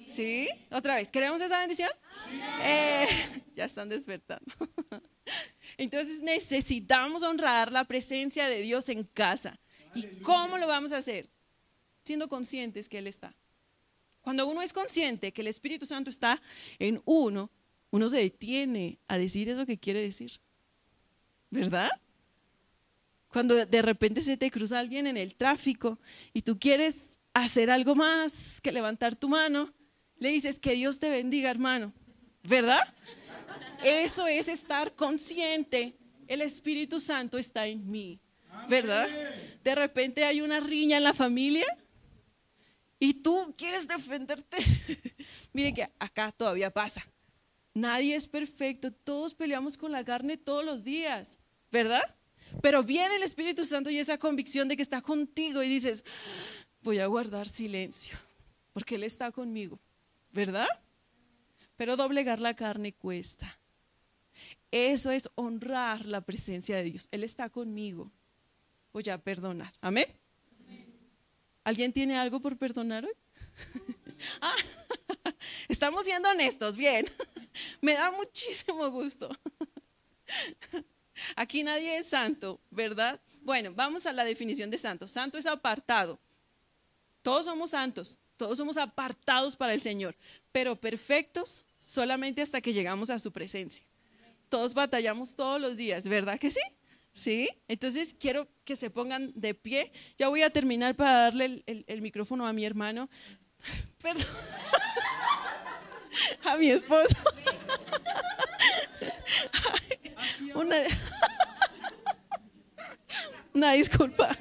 ¿Sí? 0.08 0.48
Otra 0.72 0.96
vez, 0.96 1.12
¿queremos 1.12 1.42
esa 1.42 1.60
bendición? 1.60 1.90
Eh, 2.62 3.08
ya 3.56 3.66
están 3.66 3.90
despertando. 3.90 4.52
Entonces 5.78 6.22
necesitamos 6.22 7.24
honrar 7.24 7.72
la 7.72 7.86
presencia 7.86 8.48
de 8.48 8.62
Dios 8.62 8.90
en 8.90 9.04
casa. 9.04 9.60
¿Y 9.96 10.04
cómo 10.22 10.58
lo 10.58 10.68
vamos 10.68 10.92
a 10.92 10.98
hacer? 10.98 11.30
Siendo 12.04 12.28
conscientes 12.28 12.90
que 12.90 12.98
Él 12.98 13.08
está. 13.08 13.36
Cuando 14.22 14.48
uno 14.48 14.62
es 14.62 14.74
consciente 14.74 15.32
que 15.32 15.42
el 15.42 15.48
Espíritu 15.48 15.86
Santo 15.86 16.10
está 16.10 16.42
en 16.80 17.02
uno, 17.06 17.52
uno 17.92 18.10
se 18.10 18.18
detiene 18.18 19.00
a 19.08 19.18
decir 19.18 19.50
eso 19.50 19.66
que 19.66 19.78
quiere 19.78 20.02
decir. 20.02 20.40
¿Verdad? 21.50 21.90
Cuando 23.28 23.66
de 23.66 23.82
repente 23.82 24.22
se 24.22 24.38
te 24.38 24.50
cruza 24.50 24.80
alguien 24.80 25.08
en 25.08 25.18
el 25.18 25.36
tráfico 25.36 26.00
y 26.34 26.42
tú 26.42 26.58
quieres 26.58 27.20
hacer 27.34 27.70
algo 27.70 27.96
más 27.96 28.62
que 28.62 28.72
levantar 28.72 29.16
tu 29.16 29.28
mano, 29.28 29.74
le 30.24 30.32
dices 30.32 30.58
que 30.58 30.72
Dios 30.72 31.02
te 31.02 31.10
bendiga, 31.10 31.52
hermano. 31.52 31.92
¿Verdad? 32.44 32.80
Eso 33.84 34.26
es 34.26 34.48
estar 34.48 34.96
consciente. 34.96 35.98
El 36.28 36.42
Espíritu 36.42 37.02
Santo 37.02 37.38
está 37.38 37.68
en 37.68 37.92
mí. 37.92 38.22
¿Verdad? 38.70 39.10
De 39.66 39.76
repente 39.76 40.24
hay 40.24 40.40
una 40.40 40.62
riña 40.62 40.96
en 40.96 41.04
la 41.04 41.14
familia 41.14 41.66
y 43.00 43.16
tú 43.16 43.54
quieres 43.58 43.86
defenderte. 43.86 44.60
Mire 45.52 45.74
que 45.74 45.90
acá 46.00 46.32
todavía 46.32 46.72
pasa. 46.72 47.06
Nadie 47.74 48.16
es 48.16 48.26
perfecto. 48.26 48.94
Todos 48.94 49.36
peleamos 49.36 49.78
con 49.78 49.92
la 49.92 50.06
carne 50.06 50.38
todos 50.38 50.64
los 50.64 50.86
días. 50.86 51.42
¿Verdad? 51.70 52.16
Pero 52.62 52.82
viene 52.82 53.18
el 53.18 53.24
Espíritu 53.24 53.66
Santo 53.66 53.90
y 53.90 53.98
esa 53.98 54.18
convicción 54.18 54.70
de 54.70 54.78
que 54.78 54.84
está 54.84 55.02
contigo 55.02 55.62
y 55.62 55.68
dices, 55.68 56.06
voy 56.82 57.00
a 57.00 57.08
guardar 57.08 57.50
silencio, 57.50 58.18
porque 58.72 58.96
Él 58.96 59.04
está 59.04 59.32
conmigo, 59.32 59.80
¿verdad? 60.34 60.68
Pero 61.78 61.96
doblegar 61.96 62.40
la 62.40 62.56
carne 62.56 62.94
cuesta. 62.94 63.60
Eso 64.72 65.12
es 65.12 65.30
honrar 65.36 66.06
la 66.06 66.22
presencia 66.22 66.76
de 66.76 66.84
Dios. 66.84 67.08
Él 67.12 67.24
está 67.24 67.50
conmigo. 67.50 68.12
Voy 68.92 69.08
a 69.10 69.18
perdonar. 69.18 69.74
Amén. 69.80 70.08
¿Alguien 71.64 71.94
tiene 71.94 72.18
algo 72.18 72.40
por 72.40 72.58
perdonar 72.58 73.06
hoy? 73.06 73.14
ah, 74.42 74.56
estamos 75.70 76.04
siendo 76.04 76.30
honestos, 76.30 76.76
bien. 76.76 77.06
Me 77.82 77.94
da 77.94 78.12
muchísimo 78.12 78.90
gusto. 78.90 79.30
Aquí 81.36 81.64
nadie 81.64 81.98
es 81.98 82.08
santo, 82.08 82.60
¿verdad? 82.72 83.22
Bueno, 83.42 83.72
vamos 83.74 84.06
a 84.06 84.14
la 84.14 84.26
definición 84.26 84.70
de 84.72 84.78
santo. 84.78 85.08
Santo 85.08 85.38
es 85.38 85.46
apartado. 85.46 86.20
Todos 87.22 87.46
somos 87.46 87.70
santos, 87.70 88.18
todos 88.38 88.58
somos 88.58 88.78
apartados 88.78 89.56
para 89.56 89.74
el 89.74 89.82
Señor, 89.82 90.16
pero 90.52 90.76
perfectos 90.76 91.66
solamente 91.80 92.42
hasta 92.42 92.62
que 92.62 92.74
llegamos 92.74 93.10
a 93.10 93.20
su 93.20 93.32
presencia. 93.32 93.86
Todos 94.50 94.74
batallamos 94.74 95.36
todos 95.36 95.60
los 95.60 95.78
días, 95.78 96.08
¿verdad 96.08 96.40
que 96.40 96.52
sí? 96.52 96.62
¿Sí? 97.14 97.50
Entonces 97.68 98.16
quiero 98.20 98.48
que 98.66 98.76
se 98.76 98.90
pongan 98.90 99.32
de 99.36 99.54
pie. 99.54 99.92
Ya 100.18 100.30
voy 100.30 100.42
a 100.42 100.50
terminar 100.50 100.96
para 100.96 101.14
darle 101.14 101.64
el, 101.66 102.02
micrófono 102.02 102.48
a 102.48 102.54
mi 102.54 102.66
hermano. 102.66 103.10
Perdón. 104.02 104.26
a 106.44 106.58
mi 106.58 106.70
esposo. 106.70 107.16
una, 110.56 110.78
una 113.54 113.72
disculpa. 113.74 114.36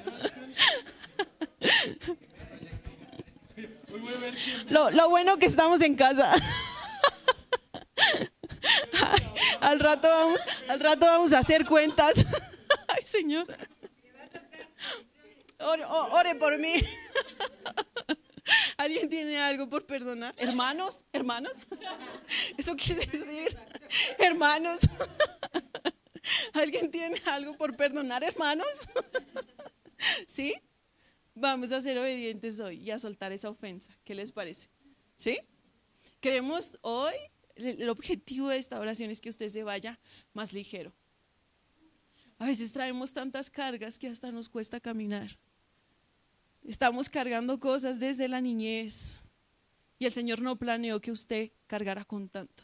Lo, 4.69 4.91
lo 4.91 5.09
bueno 5.09 5.37
que 5.37 5.45
estamos 5.45 5.81
en 5.81 5.95
casa. 5.95 6.31
al 9.61 9.79
rato 9.79 10.07
vamos, 10.07 10.39
al 10.67 10.79
rato 10.79 11.05
vamos 11.05 11.33
a 11.33 11.39
hacer 11.39 11.65
cuentas. 11.65 12.17
Ay, 12.87 13.03
Señor. 13.03 13.45
Ore, 15.59 16.35
por 16.35 16.57
mí. 16.57 16.73
¿Alguien 18.77 19.09
tiene 19.09 19.39
algo 19.39 19.69
por 19.69 19.85
perdonar? 19.85 20.33
¿Hermanos? 20.37 21.05
¿Hermanos? 21.13 21.65
Eso 22.57 22.75
quiere 22.75 23.05
decir, 23.05 23.57
hermanos. 24.17 24.81
¿Alguien 26.53 26.91
tiene 26.91 27.21
algo 27.25 27.55
por 27.55 27.77
perdonar, 27.77 28.23
hermanos? 28.23 28.67
¿Sí? 30.27 30.53
Vamos 31.35 31.71
a 31.71 31.81
ser 31.81 31.97
obedientes 31.97 32.59
hoy 32.59 32.77
y 32.79 32.91
a 32.91 32.99
soltar 32.99 33.31
esa 33.31 33.49
ofensa. 33.49 33.97
¿Qué 34.03 34.13
les 34.13 34.31
parece? 34.31 34.69
¿Sí? 35.15 35.39
Queremos 36.19 36.77
hoy 36.81 37.13
el 37.55 37.89
objetivo 37.89 38.49
de 38.49 38.57
esta 38.57 38.79
oración 38.79 39.11
es 39.11 39.21
que 39.21 39.29
usted 39.29 39.49
se 39.49 39.63
vaya 39.63 39.99
más 40.33 40.53
ligero. 40.53 40.93
A 42.39 42.45
veces 42.45 42.73
traemos 42.73 43.13
tantas 43.13 43.49
cargas 43.49 43.99
que 43.99 44.07
hasta 44.07 44.31
nos 44.31 44.49
cuesta 44.49 44.79
caminar. 44.79 45.37
Estamos 46.63 47.09
cargando 47.09 47.59
cosas 47.59 47.99
desde 47.99 48.27
la 48.27 48.41
niñez 48.41 49.23
y 49.99 50.05
el 50.05 50.13
Señor 50.13 50.41
no 50.41 50.57
planeó 50.57 50.99
que 50.99 51.11
usted 51.11 51.51
cargara 51.67 52.05
con 52.05 52.29
tanto. 52.29 52.63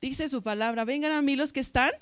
Dice 0.00 0.28
su 0.28 0.42
palabra, 0.42 0.84
vengan 0.84 1.12
a 1.12 1.22
mí 1.22 1.36
los 1.36 1.52
que 1.52 1.60
están 1.60 1.92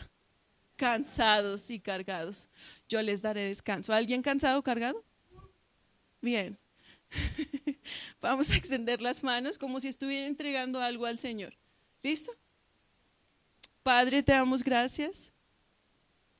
cansados 0.81 1.71
y 1.71 1.79
cargados. 1.79 2.49
Yo 2.89 3.03
les 3.03 3.21
daré 3.21 3.45
descanso. 3.45 3.93
¿Alguien 3.93 4.23
cansado 4.23 4.63
cargado? 4.63 5.05
Bien. 6.23 6.59
Vamos 8.23 8.51
a 8.51 8.57
extender 8.57 9.03
las 9.03 9.23
manos 9.23 9.59
como 9.59 9.79
si 9.79 9.89
estuviera 9.89 10.27
entregando 10.27 10.81
algo 10.81 11.05
al 11.05 11.19
Señor. 11.19 11.55
¿Listo? 12.03 12.33
Padre, 13.83 14.23
te 14.23 14.33
damos 14.33 14.65
gracias. 14.65 15.35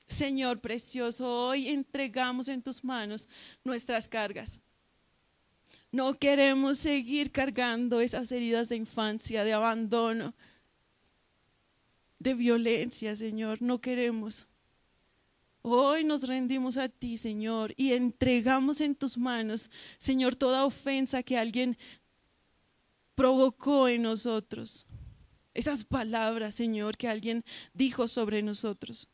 Señor 0.07 0.59
precioso, 0.63 1.49
hoy 1.49 1.69
entregamos 1.69 2.49
en 2.49 2.63
tus 2.63 2.83
manos 2.83 3.29
nuestras 3.63 4.09
cargas. 4.09 4.59
No 5.93 6.15
queremos 6.15 6.79
seguir 6.79 7.31
cargando 7.31 8.01
esas 8.01 8.33
heridas 8.33 8.71
de 8.71 8.77
infancia, 8.77 9.45
de 9.45 9.53
abandono, 9.53 10.35
de 12.21 12.35
violencia, 12.35 13.17
Señor. 13.17 13.61
No 13.61 13.81
queremos. 13.81 14.47
Hoy 15.63 16.05
nos 16.05 16.29
rendimos 16.29 16.77
a 16.77 16.89
ti, 16.89 17.17
Señor, 17.19 17.75
y 17.77 17.93
entregamos 17.93 18.81
en 18.81 18.95
tus 18.95 19.19
manos, 19.19 19.71
Señor, 19.99 20.35
toda 20.35 20.65
ofensa 20.65 21.23
que 21.23 21.37
alguien 21.37 21.77
provocó 23.15 23.89
en 23.89 24.03
nosotros. 24.03 24.87
Esas 25.53 25.85
palabras, 25.85 26.55
Señor, 26.55 26.97
que 26.97 27.09
alguien 27.09 27.45
dijo 27.75 28.09
sobre 28.09 28.43
nosotros. 28.43 29.09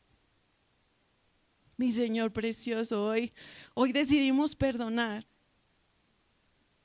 Mi 1.75 1.91
Señor 1.91 2.31
precioso, 2.31 3.05
hoy, 3.05 3.33
hoy 3.73 3.91
decidimos 3.91 4.55
perdonar. 4.55 5.27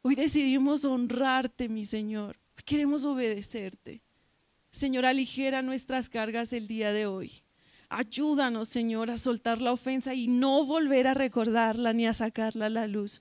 Hoy 0.03 0.17
decidimos 0.17 0.85
honrarte, 0.85 1.69
mi 1.69 1.85
Señor. 1.85 2.37
queremos 2.65 3.05
obedecerte. 3.05 4.03
Señor, 4.73 5.05
aligera 5.05 5.61
nuestras 5.61 6.09
cargas 6.09 6.53
el 6.55 6.67
día 6.67 6.93
de 6.93 7.07
hoy. 7.07 7.43
Ayúdanos, 7.91 8.69
Señor, 8.69 9.11
a 9.11 9.19
soltar 9.19 9.61
la 9.61 9.71
ofensa 9.71 10.15
y 10.15 10.29
no 10.29 10.65
volver 10.65 11.07
a 11.07 11.15
recordarla 11.15 11.93
ni 11.93 12.07
a 12.07 12.15
sacarla 12.15 12.67
a 12.67 12.71
la 12.71 12.87
luz. 12.87 13.21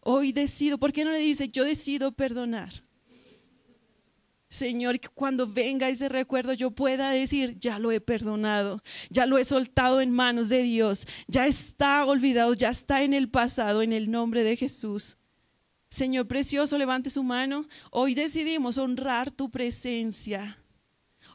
Hoy 0.00 0.32
decido, 0.32 0.76
¿por 0.76 0.92
qué 0.92 1.04
no 1.04 1.12
le 1.12 1.20
dice, 1.20 1.48
yo 1.48 1.64
decido 1.64 2.10
perdonar? 2.10 2.84
Señor, 4.48 4.98
que 4.98 5.08
cuando 5.08 5.46
venga 5.46 5.88
ese 5.88 6.08
recuerdo 6.08 6.52
yo 6.52 6.72
pueda 6.72 7.10
decir, 7.10 7.56
ya 7.58 7.78
lo 7.78 7.90
he 7.92 8.00
perdonado, 8.00 8.82
ya 9.10 9.26
lo 9.26 9.38
he 9.38 9.44
soltado 9.44 10.00
en 10.00 10.10
manos 10.10 10.48
de 10.48 10.62
Dios, 10.62 11.06
ya 11.26 11.46
está 11.46 12.04
olvidado, 12.04 12.52
ya 12.54 12.70
está 12.70 13.02
en 13.02 13.14
el 13.14 13.28
pasado, 13.30 13.80
en 13.80 13.92
el 13.92 14.10
nombre 14.10 14.42
de 14.42 14.56
Jesús. 14.56 15.18
Señor 15.88 16.26
precioso, 16.26 16.76
levante 16.78 17.10
su 17.10 17.22
mano. 17.22 17.66
Hoy 17.90 18.14
decidimos 18.14 18.78
honrar 18.78 19.30
tu 19.30 19.50
presencia. 19.50 20.58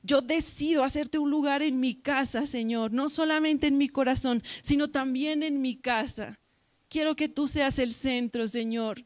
Yo 0.04 0.22
decido 0.22 0.84
hacerte 0.84 1.18
un 1.18 1.30
lugar 1.30 1.62
en 1.62 1.80
mi 1.80 1.96
casa, 1.96 2.48
Señor, 2.48 2.92
no 2.92 3.10
solamente 3.10 3.68
en 3.68 3.78
mi 3.78 3.90
corazón, 3.90 4.44
sino 4.62 4.90
también 4.90 5.44
en 5.44 5.62
mi 5.62 5.76
casa. 5.76 6.40
Quiero 6.88 7.16
que 7.16 7.30
tú 7.30 7.48
seas 7.48 7.80
el 7.80 7.94
centro, 7.94 8.48
Señor. 8.48 9.06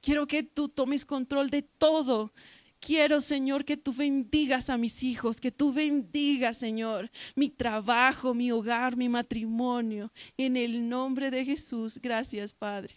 Quiero 0.00 0.26
que 0.26 0.42
tú 0.42 0.68
tomes 0.68 1.04
control 1.04 1.50
de 1.50 1.62
todo. 1.62 2.32
Quiero, 2.80 3.20
Señor, 3.20 3.66
que 3.66 3.76
tú 3.76 3.92
bendigas 3.92 4.70
a 4.70 4.78
mis 4.78 5.02
hijos, 5.02 5.38
que 5.38 5.52
tú 5.52 5.70
bendigas, 5.70 6.56
Señor, 6.56 7.10
mi 7.34 7.50
trabajo, 7.50 8.32
mi 8.32 8.50
hogar, 8.50 8.96
mi 8.96 9.10
matrimonio. 9.10 10.10
En 10.38 10.56
el 10.56 10.88
nombre 10.88 11.30
de 11.30 11.44
Jesús, 11.44 11.98
gracias, 12.00 12.54
Padre. 12.54 12.94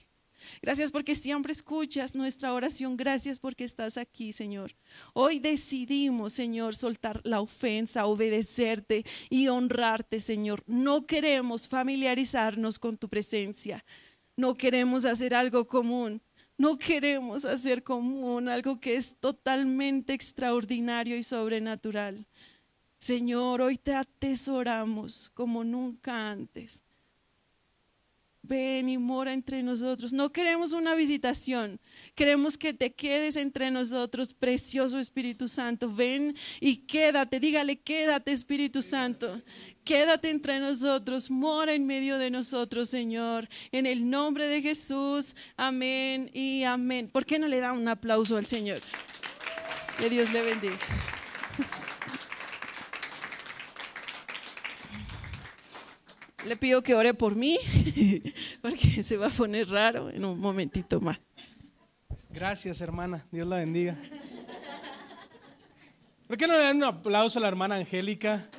Gracias 0.62 0.92
porque 0.92 1.16
siempre 1.16 1.52
escuchas 1.52 2.16
nuestra 2.16 2.54
oración. 2.54 2.98
Gracias 2.98 3.40
porque 3.40 3.64
estás 3.64 3.98
aquí, 3.98 4.32
Señor. 4.32 4.76
Hoy 5.14 5.40
decidimos, 5.40 6.34
Señor, 6.34 6.76
soltar 6.76 7.22
la 7.24 7.42
ofensa, 7.42 8.06
obedecerte 8.06 9.06
y 9.30 9.48
honrarte, 9.48 10.20
Señor. 10.20 10.64
No 10.68 11.06
queremos 11.06 11.68
familiarizarnos 11.68 12.80
con 12.80 12.98
tu 12.98 13.10
presencia. 13.10 13.84
No 14.36 14.56
queremos 14.56 15.06
hacer 15.06 15.34
algo 15.34 15.68
común. 15.68 16.22
No 16.58 16.78
queremos 16.78 17.46
hacer 17.46 17.84
común 17.84 18.48
algo 18.48 18.80
que 18.80 18.96
es 18.96 19.16
totalmente 19.20 20.14
extraordinario 20.14 21.18
y 21.18 21.24
sobrenatural. 21.24 22.28
Señor, 23.00 23.62
hoy 23.62 23.78
te 23.78 23.94
atesoramos 23.94 25.30
como 25.34 25.64
nunca 25.64 26.32
antes. 26.32 26.84
Ven 28.46 28.90
y 28.90 28.98
mora 28.98 29.32
entre 29.32 29.64
nosotros. 29.64 30.12
No 30.12 30.34
queremos 30.34 30.74
una 30.74 30.96
visitación, 30.96 31.80
queremos 32.14 32.58
que 32.58 32.74
te 32.74 32.94
quedes 32.94 33.38
entre 33.38 33.72
nosotros, 33.72 34.34
precioso 34.34 35.00
Espíritu 35.00 35.48
Santo. 35.48 35.90
Ven 35.90 36.36
y 36.60 36.78
quédate, 36.78 37.40
dígale, 37.40 37.78
quédate 37.78 38.34
Espíritu 38.34 38.82
Santo. 38.82 39.42
Quédate 39.86 40.30
entre 40.30 40.60
nosotros, 40.60 41.32
mora 41.32 41.74
en 41.74 41.88
medio 41.88 42.18
de 42.18 42.30
nosotros, 42.32 42.90
Señor. 42.90 43.48
En 43.72 43.86
el 43.86 44.10
nombre 44.10 44.48
de 44.48 44.62
Jesús, 44.62 45.38
amén 45.56 46.30
y 46.34 46.64
amén. 46.64 47.10
¿Por 47.10 47.26
qué 47.26 47.40
no 47.40 47.48
le 47.48 47.62
da 47.62 47.72
un 47.72 47.88
aplauso 47.88 48.36
al 48.36 48.46
Señor? 48.46 48.82
Que 49.98 50.10
Dios 50.10 50.30
le 50.34 50.42
bendiga. 50.42 50.78
Le 56.46 56.58
pido 56.58 56.82
que 56.82 56.94
ore 56.94 57.14
por 57.14 57.36
mí, 57.36 57.58
porque 58.62 59.02
se 59.04 59.16
va 59.16 59.28
a 59.28 59.30
poner 59.30 59.70
raro 59.70 60.10
en 60.10 60.26
un 60.26 60.40
momentito 60.40 61.00
más. 61.00 61.18
Gracias, 62.30 62.82
hermana. 62.82 63.26
Dios 63.32 63.48
la 63.48 63.58
bendiga. 63.58 63.98
¿Por 66.28 66.38
qué 66.38 66.48
no 66.48 66.54
le 66.54 66.64
dan 66.64 66.78
un 66.78 66.84
aplauso 66.84 67.40
a 67.40 67.42
la 67.44 67.48
hermana 67.48 67.76
Angélica? 67.76 68.50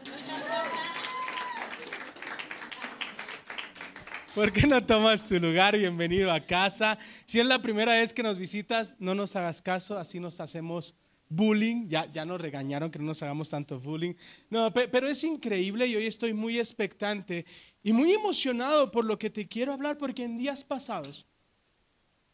¿Por 4.35 4.51
qué 4.51 4.67
no 4.67 4.85
tomas 4.85 5.29
tu 5.29 5.39
lugar? 5.39 5.77
Bienvenido 5.77 6.33
a 6.33 6.41
casa. 6.41 6.99
Si 7.25 7.39
es 7.39 7.47
la 7.47 7.61
primera 7.61 7.93
vez 7.93 8.15
que 8.15 8.23
nos 8.23 8.39
visitas, 8.39 8.97
no 8.99 9.15
nos 9.15 9.37
hagas 9.37 9.61
caso, 9.61 9.99
así 9.99 10.19
nos 10.19 10.41
hacemos 10.41 10.95
bullying, 11.29 11.89
ya, 11.89 12.11
ya 12.11 12.25
nos 12.25 12.41
regañaron 12.41 12.91
que 12.91 12.99
no 12.99 13.07
nos 13.07 13.23
hagamos 13.23 13.51
tanto 13.51 13.79
bullying. 13.79 14.15
No, 14.51 14.73
pero 14.73 15.09
es 15.09 15.23
increíble 15.25 15.87
y 15.87 15.97
hoy 15.97 16.07
estoy 16.07 16.33
muy 16.33 16.59
expectante 16.59 17.45
y 17.85 17.93
muy 17.93 18.13
emocionado 18.13 18.91
por 18.91 19.05
lo 19.05 19.19
que 19.19 19.31
te 19.31 19.47
quiero 19.47 19.73
hablar, 19.73 19.99
porque 19.99 20.25
en 20.25 20.39
días 20.39 20.65
pasados 20.65 21.27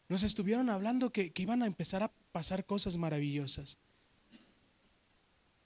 nos 0.07 0.23
estuvieron 0.23 0.69
hablando 0.69 1.11
que, 1.11 1.31
que 1.31 1.43
iban 1.43 1.61
a 1.61 1.67
empezar 1.67 2.01
a 2.01 2.11
pasar 2.31 2.65
cosas 2.65 2.95
maravillosas. 2.95 3.77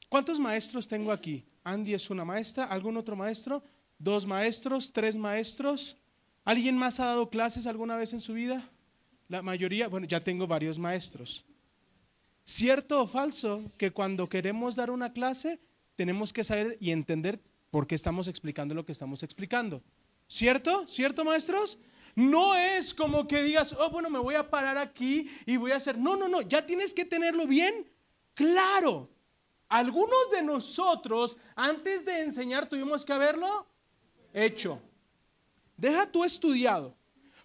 ¿Cuántos 0.10 0.40
maestros 0.40 0.88
tengo 0.88 1.12
aquí? 1.12 1.46
Andy 1.64 1.94
es 1.94 2.10
una 2.10 2.26
maestra, 2.26 2.66
¿algún 2.66 2.98
otro 2.98 3.16
maestro? 3.16 3.64
¿Dos 4.00 4.26
maestros? 4.26 4.92
¿Tres 4.92 5.16
maestros? 5.16 5.98
¿Alguien 6.44 6.78
más 6.78 7.00
ha 7.00 7.06
dado 7.06 7.30
clases 7.30 7.68
alguna 7.68 7.96
vez 7.96 8.12
en 8.14 8.22
su 8.22 8.34
vida? 8.34 8.68
La 9.28 9.44
mayoría, 9.44 9.88
bueno, 9.88 10.08
ya 10.08 10.20
tengo 10.20 10.48
varios 10.48 10.80
maestros. 10.80 11.46
¿Cierto 12.44 13.02
o 13.02 13.08
falso 13.08 13.72
que 13.78 13.92
cuando 13.92 14.30
queremos 14.30 14.76
dar 14.76 14.90
una 14.90 15.14
clase 15.14 15.60
tenemos 15.96 16.34
que 16.34 16.44
saber 16.44 16.78
y 16.80 16.92
entender 16.92 17.40
por 17.76 17.88
qué 17.88 17.96
estamos 17.96 18.30
explicando 18.30 18.74
lo 18.74 18.86
que 18.86 18.94
estamos 18.94 19.22
explicando? 19.22 19.84
¿Cierto? 20.30 20.88
¿Cierto, 20.88 21.26
maestros? 21.26 21.78
No 22.16 22.56
es 22.56 22.94
como 22.94 23.28
que 23.28 23.44
digas, 23.44 23.76
oh, 23.78 23.90
bueno, 23.90 24.10
me 24.10 24.18
voy 24.18 24.36
a 24.36 24.50
parar 24.50 24.78
aquí 24.78 25.30
y 25.46 25.58
voy 25.58 25.74
a 25.74 25.76
hacer. 25.76 25.98
No, 25.98 26.16
no, 26.16 26.30
no, 26.30 26.40
ya 26.40 26.66
tienes 26.66 26.94
que 26.94 27.04
tenerlo 27.04 27.46
bien 27.46 27.86
claro. 28.34 29.10
Algunos 29.68 30.32
de 30.32 30.42
nosotros, 30.42 31.36
antes 31.54 32.06
de 32.06 32.22
enseñar, 32.22 32.70
tuvimos 32.70 33.04
que 33.04 33.12
haberlo 33.12 33.68
hecho. 34.32 34.80
Deja 35.76 36.10
tú 36.10 36.24
estudiado, 36.24 36.96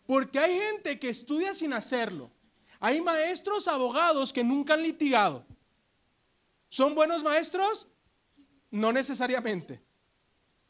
porque 0.06 0.38
hay 0.38 0.60
gente 0.60 0.96
que 1.00 1.08
estudia 1.08 1.54
sin 1.54 1.72
hacerlo. 1.72 2.30
Hay 2.78 3.00
maestros 3.00 3.66
abogados 3.66 4.32
que 4.32 4.44
nunca 4.44 4.74
han 4.74 4.84
litigado. 4.84 5.44
¿Son 6.68 6.94
buenos 6.94 7.24
maestros? 7.24 7.88
No 8.70 8.92
necesariamente. 8.92 9.89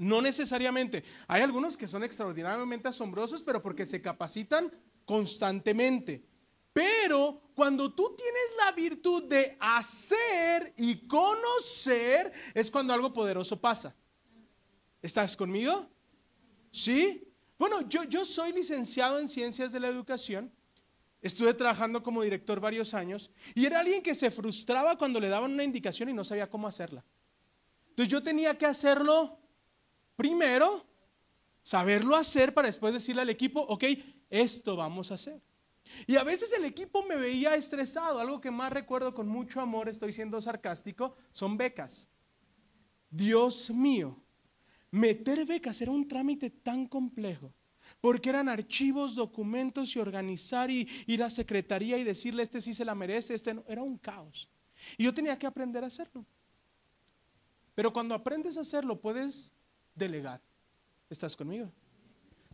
No 0.01 0.23
necesariamente. 0.23 1.05
Hay 1.29 1.43
algunos 1.43 1.77
que 1.77 1.87
son 1.87 2.03
extraordinariamente 2.03 2.89
asombrosos, 2.89 3.43
pero 3.43 3.63
porque 3.63 3.85
se 3.85 4.01
capacitan 4.01 4.73
constantemente. 5.05 6.25
Pero 6.73 7.43
cuando 7.55 7.93
tú 7.95 8.17
tienes 8.17 8.43
la 8.65 8.73
virtud 8.73 9.25
de 9.25 9.57
hacer 9.61 10.73
y 10.77 11.07
conocer, 11.07 12.33
es 12.55 12.71
cuando 12.71 12.95
algo 12.95 13.13
poderoso 13.13 13.61
pasa. 13.61 13.95
¿Estás 15.03 15.37
conmigo? 15.37 15.87
¿Sí? 16.73 17.29
Bueno, 17.59 17.87
yo, 17.89 18.05
yo 18.05 18.25
soy 18.25 18.53
licenciado 18.53 19.19
en 19.19 19.29
ciencias 19.29 19.71
de 19.71 19.81
la 19.81 19.89
educación 19.89 20.51
Estuve 21.23 21.53
trabajando 21.53 22.03
como 22.03 22.23
director 22.23 22.61
varios 22.61 22.95
años 22.95 23.31
y 23.55 23.67
era 23.67 23.81
alguien 23.81 24.03
que 24.03 24.15
se 24.15 24.31
frustraba 24.31 24.97
cuando 24.97 25.21
le 25.21 25.29
daban 25.29 25.53
una 25.53 25.65
indicación 25.65 26.09
y 26.09 26.15
no 26.15 26.25
sabía 26.25 26.49
cómo 26.49 26.67
hacerla. 26.67 27.05
Entonces 27.91 28.11
yo 28.11 28.23
tenía 28.23 28.57
que 28.57 28.65
hacerlo 28.65 29.39
primero, 30.20 30.85
saberlo 31.62 32.14
hacer 32.14 32.52
para 32.52 32.68
después 32.68 32.92
decirle 32.92 33.22
al 33.22 33.30
equipo, 33.30 33.61
ok, 33.61 33.85
esto 34.28 34.76
vamos 34.76 35.11
a 35.11 35.14
hacer. 35.14 35.40
Y 36.06 36.16
a 36.16 36.22
veces 36.22 36.52
el 36.52 36.66
equipo 36.66 37.02
me 37.02 37.16
veía 37.16 37.54
estresado. 37.54 38.20
Algo 38.20 38.38
que 38.38 38.50
más 38.50 38.70
recuerdo 38.70 39.14
con 39.14 39.26
mucho 39.26 39.62
amor, 39.62 39.88
estoy 39.88 40.12
siendo 40.12 40.38
sarcástico, 40.42 41.16
son 41.33 41.56
becas. 41.56 42.06
Dios 43.09 43.70
mío, 43.70 44.22
meter 44.90 45.46
becas 45.46 45.80
era 45.80 45.90
un 45.90 46.06
trámite 46.06 46.50
tan 46.50 46.87
complejo 46.87 47.54
porque 48.02 48.28
eran 48.28 48.50
archivos, 48.50 49.14
documentos 49.14 49.96
y 49.96 50.00
organizar 50.00 50.70
y 50.70 50.87
ir 51.06 51.22
a 51.22 51.30
secretaría 51.30 51.96
y 51.96 52.04
decirle, 52.04 52.42
este 52.42 52.61
sí 52.61 52.74
se 52.74 52.85
la 52.85 52.94
merece, 52.94 53.33
este 53.33 53.54
no. 53.54 53.64
Era 53.66 53.83
un 53.83 53.96
caos. 53.96 54.50
Y 54.98 55.04
yo 55.04 55.14
tenía 55.14 55.38
que 55.38 55.46
aprender 55.46 55.83
a 55.83 55.87
hacerlo. 55.87 56.26
Pero 57.74 57.90
cuando 57.90 58.14
aprendes 58.14 58.59
a 58.59 58.61
hacerlo, 58.61 59.00
puedes 59.00 59.54
delegar. 59.94 60.40
¿Estás 61.09 61.37
conmigo? 61.37 61.70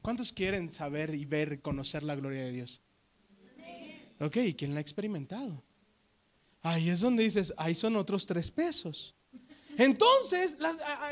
¿Cuántos 0.03 0.33
quieren 0.33 0.73
saber 0.73 1.15
y 1.15 1.25
ver, 1.25 1.61
conocer 1.61 2.03
la 2.03 2.15
gloria 2.15 2.45
de 2.45 2.53
Dios? 2.53 2.81
Ok, 4.21 4.37
¿quién 4.57 4.73
la 4.73 4.79
ha 4.79 4.81
experimentado? 4.81 5.63
Ahí 6.63 6.89
es 6.89 7.01
donde 7.01 7.25
dices, 7.25 7.53
ahí 7.57 7.75
son 7.75 7.97
otros 7.97 8.27
tres 8.27 8.51
pesos. 8.51 9.15
Entonces, 9.79 10.57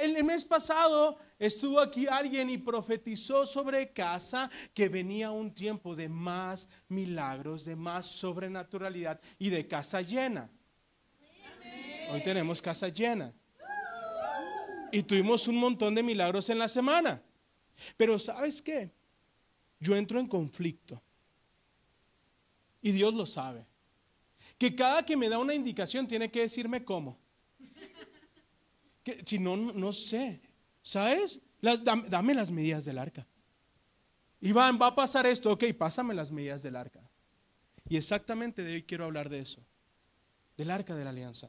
el 0.01 0.25
mes 0.25 0.45
pasado 0.45 1.19
estuvo 1.39 1.81
aquí 1.81 2.07
alguien 2.07 2.49
y 2.49 2.57
profetizó 2.57 3.47
sobre 3.47 3.93
casa 3.93 4.51
que 4.73 4.89
venía 4.89 5.31
un 5.31 5.55
tiempo 5.55 5.95
de 5.95 6.09
más 6.09 6.67
milagros, 6.89 7.67
de 7.67 7.77
más 7.77 8.07
sobrenaturalidad 8.07 9.21
y 9.39 9.51
de 9.51 9.67
casa 9.67 10.01
llena. 10.01 10.51
Hoy 12.11 12.23
tenemos 12.23 12.63
casa 12.63 12.89
llena. 12.89 13.35
Y 14.95 15.03
tuvimos 15.03 15.49
un 15.49 15.57
montón 15.57 15.95
de 15.95 16.03
milagros 16.03 16.49
en 16.51 16.59
la 16.59 16.69
semana. 16.69 17.23
Pero 17.97 18.19
¿sabes 18.19 18.63
qué? 18.63 18.91
Yo 19.81 19.97
entro 19.97 20.21
en 20.21 20.27
conflicto. 20.27 21.03
Y 22.81 22.93
Dios 22.93 23.15
lo 23.15 23.27
sabe. 23.27 23.67
Que 24.57 24.75
cada 24.75 25.05
que 25.05 25.17
me 25.17 25.29
da 25.29 25.39
una 25.39 25.55
indicación 25.55 26.07
tiene 26.07 26.31
que 26.31 26.41
decirme 26.41 26.85
cómo 26.85 27.19
si 29.25 29.39
no, 29.39 29.57
no 29.57 29.93
sé. 29.93 30.41
¿Sabes? 30.83 31.41
dame, 31.61 32.35
las 32.35 32.51
medidas 32.51 32.85
del 32.85 32.99
arca. 32.99 33.27
Iván, 34.41 34.79
va 34.81 34.89
a 34.89 34.95
pasar 34.95 35.27
esto. 35.27 35.53
Ok, 35.53 35.65
pásame 35.77 36.15
las 36.15 36.31
medidas 36.31 36.63
del 36.63 36.77
arca. 36.77 37.01
Y 37.89 37.97
exactamente 37.97 38.63
de 38.63 38.75
hoy 38.75 38.83
quiero 38.83 39.05
hablar 39.05 39.29
de 39.29 39.41
eso. 39.41 39.63
Del 40.57 40.71
arca 40.71 40.95
de 40.95 41.05
la 41.05 41.11
alianza. 41.11 41.49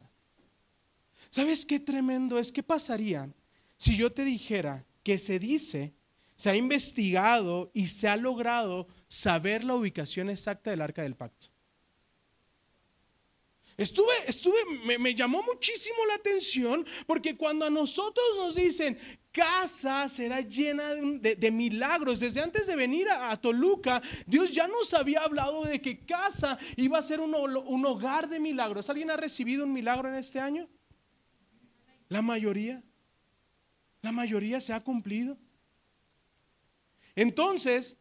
¿Sabes 1.29 1.65
qué 1.65 1.79
tremendo 1.79 2.39
es? 2.39 2.51
¿Qué 2.51 2.63
pasaría 2.63 3.29
si 3.77 3.97
yo 3.97 4.11
te 4.11 4.23
dijera 4.23 4.85
que 5.03 5.19
se 5.19 5.39
dice, 5.39 5.93
se 6.35 6.49
ha 6.49 6.55
investigado 6.55 7.71
y 7.73 7.87
se 7.87 8.07
ha 8.07 8.17
logrado 8.17 8.87
saber 9.07 9.63
la 9.63 9.75
ubicación 9.75 10.29
exacta 10.29 10.71
del 10.71 10.81
arca 10.81 11.01
del 11.01 11.15
pacto? 11.15 11.47
Estuve, 13.77 14.13
estuve, 14.25 14.57
me, 14.97 15.13
llamó 15.13 15.43
muchísimo 15.43 15.97
la 16.07 16.15
atención 16.15 16.85
porque 17.05 17.35
cuando 17.35 17.65
a 17.65 17.69
nosotros 17.69 18.25
nos 18.37 18.55
dicen 18.55 18.97
casa 19.33 20.07
será 20.07 20.39
llena 20.39 20.93
de, 20.93 21.51
milagros, 21.51 22.21
desde 22.21 22.41
antes 22.41 22.67
de 22.67 22.75
venir 22.77 23.09
a, 23.09 23.35
Toluca, 23.35 24.01
Dios 24.25 24.53
ya 24.53 24.65
nos 24.69 24.93
había 24.93 25.19
hablado 25.19 25.65
de 25.65 25.81
que 25.81 26.05
casa 26.05 26.57
iba 26.77 26.97
a 26.97 27.01
ser 27.01 27.19
un, 27.19 27.35
un 27.35 27.85
hogar 27.85 28.29
de 28.29 28.39
milagros. 28.39 28.89
¿Alguien 28.89 29.11
ha 29.11 29.17
recibido 29.17 29.65
un 29.65 29.73
milagro 29.73 30.07
en 30.07 30.15
este 30.15 30.39
año? 30.39 30.69
La 32.09 32.21
mayoría. 32.21 32.83
La 34.01 34.11
mayoría 34.11 34.61
se 34.61 34.73
ha 34.73 34.83
cumplido. 34.83 35.37
Entonces, 37.15 37.97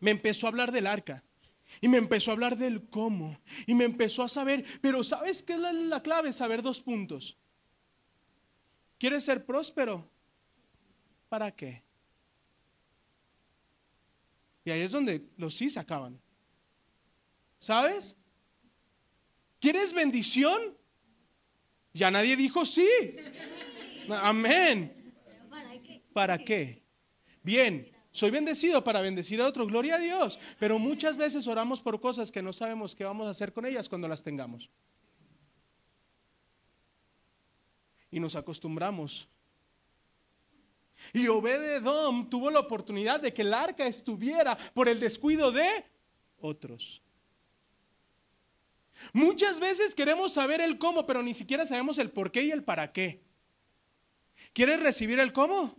me 0.00 0.10
empezó 0.10 0.46
a 0.46 0.50
hablar 0.50 0.72
del 0.72 0.86
arca. 0.86 1.24
Y 1.80 1.88
me 1.88 1.98
empezó 1.98 2.30
a 2.30 2.34
hablar 2.34 2.56
del 2.56 2.88
cómo. 2.88 3.38
Y 3.66 3.74
me 3.74 3.84
empezó 3.84 4.22
a 4.22 4.28
saber, 4.28 4.64
pero 4.80 5.04
¿sabes 5.04 5.42
qué 5.42 5.54
es 5.54 5.60
la, 5.60 6.02
clave? 6.02 6.32
Saber 6.32 6.62
dos 6.62 6.80
puntos. 6.80 7.36
¿Quieres 8.98 9.24
ser 9.24 9.44
próspero? 9.44 10.08
¿Para 11.28 11.54
qué? 11.54 11.82
Y 14.64 14.70
ahí 14.70 14.80
es 14.80 14.92
donde 14.92 15.28
los 15.36 15.54
sí 15.54 15.70
se 15.70 15.78
acaban. 15.78 16.20
¿Sabes? 17.58 18.16
¿Quieres 19.60 19.92
bendición? 19.92 20.76
Ya 21.92 22.10
nadie 22.10 22.36
dijo 22.36 22.64
sí. 22.64 22.88
Amén. 24.10 25.14
¿Para 26.12 26.38
qué? 26.38 26.82
Bien, 27.42 27.86
soy 28.10 28.30
bendecido 28.30 28.82
para 28.82 29.00
bendecir 29.00 29.40
a 29.40 29.46
otro, 29.46 29.66
gloria 29.66 29.96
a 29.96 29.98
Dios. 29.98 30.38
Pero 30.58 30.78
muchas 30.78 31.16
veces 31.16 31.46
oramos 31.46 31.80
por 31.80 32.00
cosas 32.00 32.32
que 32.32 32.42
no 32.42 32.52
sabemos 32.52 32.94
qué 32.94 33.04
vamos 33.04 33.26
a 33.26 33.30
hacer 33.30 33.52
con 33.52 33.66
ellas 33.66 33.88
cuando 33.88 34.08
las 34.08 34.22
tengamos. 34.22 34.70
Y 38.10 38.20
nos 38.20 38.34
acostumbramos. 38.34 39.28
Y 41.12 41.28
Obededom 41.28 42.28
tuvo 42.28 42.50
la 42.50 42.60
oportunidad 42.60 43.20
de 43.20 43.32
que 43.32 43.42
el 43.42 43.54
arca 43.54 43.86
estuviera 43.86 44.56
por 44.74 44.88
el 44.88 44.98
descuido 44.98 45.52
de 45.52 45.84
otros. 46.40 47.02
Muchas 49.12 49.60
veces 49.60 49.94
queremos 49.94 50.32
saber 50.32 50.60
el 50.60 50.78
cómo, 50.78 51.06
pero 51.06 51.22
ni 51.22 51.34
siquiera 51.34 51.66
sabemos 51.66 51.98
el 51.98 52.10
por 52.10 52.32
qué 52.32 52.42
y 52.42 52.50
el 52.50 52.64
para 52.64 52.92
qué. 52.92 53.22
¿Quieres 54.52 54.80
recibir 54.80 55.18
el 55.20 55.32
cómo? 55.32 55.76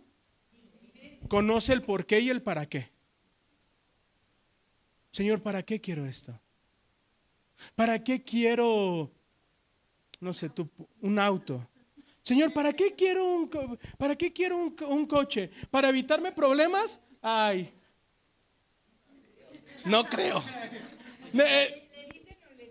Conoce 1.28 1.72
el 1.72 1.82
por 1.82 2.06
qué 2.06 2.20
y 2.20 2.30
el 2.30 2.42
para 2.42 2.66
qué. 2.68 2.90
Señor, 5.10 5.42
¿para 5.42 5.62
qué 5.62 5.80
quiero 5.80 6.06
esto? 6.06 6.38
¿Para 7.74 8.02
qué 8.02 8.22
quiero, 8.22 9.10
no 10.20 10.32
sé, 10.32 10.50
un 11.00 11.18
auto? 11.18 11.68
Señor, 12.22 12.52
¿para 12.52 12.72
qué 12.72 12.94
quiero 12.94 13.24
un, 13.24 13.78
para 13.98 14.16
qué 14.16 14.32
quiero 14.32 14.56
un 14.58 15.06
coche? 15.06 15.50
¿Para 15.70 15.88
evitarme 15.88 16.32
problemas? 16.32 17.00
Ay, 17.20 17.72
no 19.84 20.04
creo. 20.04 20.42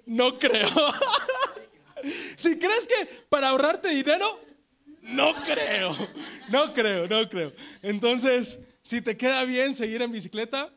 No 0.10 0.40
creo. 0.40 0.68
si 2.36 2.58
crees 2.58 2.88
que 2.88 3.08
para 3.30 3.50
ahorrarte 3.50 3.90
dinero, 3.90 4.42
no 5.04 5.36
creo. 5.46 5.96
No 6.50 6.74
creo, 6.74 7.06
no 7.06 7.30
creo. 7.30 7.54
Entonces, 7.84 8.58
si 8.82 9.02
te 9.02 9.16
queda 9.16 9.44
bien 9.44 9.72
seguir 9.72 10.02
en 10.02 10.12
bicicleta, 10.12 10.74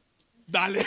dale. 0.46 0.84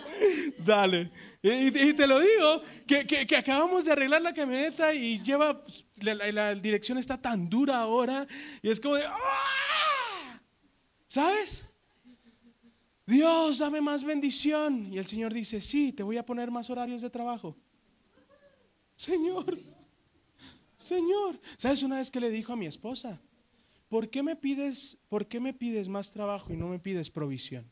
dale. 0.58 1.10
Y, 1.42 1.92
te 1.92 2.06
lo 2.06 2.18
digo, 2.18 2.62
que, 2.86 3.36
acabamos 3.36 3.84
de 3.84 3.92
arreglar 3.92 4.22
la 4.22 4.32
camioneta 4.32 4.94
y 4.94 5.22
lleva, 5.22 5.62
pues, 5.62 5.84
la, 5.96 6.54
dirección 6.54 6.96
está 6.96 7.20
tan 7.20 7.50
dura 7.50 7.78
ahora 7.78 8.26
y 8.62 8.70
es 8.70 8.80
como 8.80 8.94
de, 8.94 9.04
¡ah! 9.04 10.40
¿sabes? 11.08 11.62
Dios, 13.04 13.58
dame 13.58 13.82
más 13.82 14.02
bendición. 14.02 14.90
Y 14.90 14.96
el 14.96 15.06
Señor 15.06 15.34
dice, 15.34 15.60
sí, 15.60 15.92
te 15.92 16.02
voy 16.02 16.16
a 16.16 16.24
poner 16.24 16.50
más 16.50 16.70
horarios 16.70 17.02
de 17.02 17.10
trabajo. 17.10 17.54
Señor, 19.02 19.58
Señor. 20.76 21.40
¿Sabes 21.56 21.82
una 21.82 21.96
vez 21.96 22.08
que 22.08 22.20
le 22.20 22.30
dijo 22.30 22.52
a 22.52 22.56
mi 22.56 22.66
esposa? 22.66 23.20
¿Por 23.88 24.08
qué 24.08 24.22
me 24.22 24.36
pides, 24.36 24.96
por 25.08 25.26
qué 25.26 25.40
me 25.40 25.52
pides 25.52 25.88
más 25.88 26.12
trabajo 26.12 26.52
y 26.52 26.56
no 26.56 26.68
me 26.68 26.78
pides 26.78 27.10
provisión? 27.10 27.68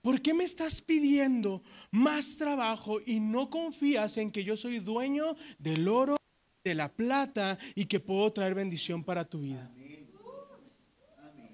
¿Por 0.00 0.22
qué 0.22 0.32
me 0.32 0.44
estás 0.44 0.80
pidiendo 0.80 1.62
más 1.90 2.38
trabajo 2.38 2.98
y 3.04 3.20
no 3.20 3.50
confías 3.50 4.16
en 4.16 4.30
que 4.32 4.42
yo 4.42 4.56
soy 4.56 4.78
dueño 4.78 5.36
del 5.58 5.86
oro, 5.86 6.16
de 6.64 6.74
la 6.74 6.90
plata 6.90 7.58
y 7.74 7.84
que 7.84 8.00
puedo 8.00 8.32
traer 8.32 8.54
bendición 8.54 9.04
para 9.04 9.26
tu 9.26 9.40
vida? 9.40 9.70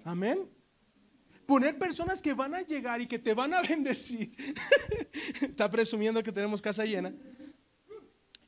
Amén. 0.04 0.48
Poner 1.46 1.76
personas 1.76 2.22
que 2.22 2.32
van 2.32 2.54
a 2.54 2.60
llegar 2.60 3.00
y 3.00 3.08
que 3.08 3.18
te 3.18 3.34
van 3.34 3.54
a 3.54 3.62
bendecir. 3.68 4.30
Está 5.42 5.68
presumiendo 5.68 6.22
que 6.22 6.30
tenemos 6.30 6.62
casa 6.62 6.84
llena. 6.84 7.12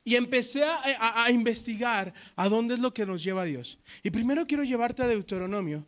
Y 0.09 0.17
empecé 0.17 0.65
a, 0.65 1.31
investigar 1.31 2.15
a 2.35 2.49
dónde 2.49 2.73
es 2.73 2.81
lo 2.81 2.95
que 2.95 3.05
nos 3.05 3.23
lleva 3.23 3.45
Dios. 3.45 3.79
Y 4.03 4.09
primero 4.09 4.47
quiero 4.47 4.65
llevarte 4.65 5.03
a 5.03 5.07
Deuteronomio, 5.07 5.87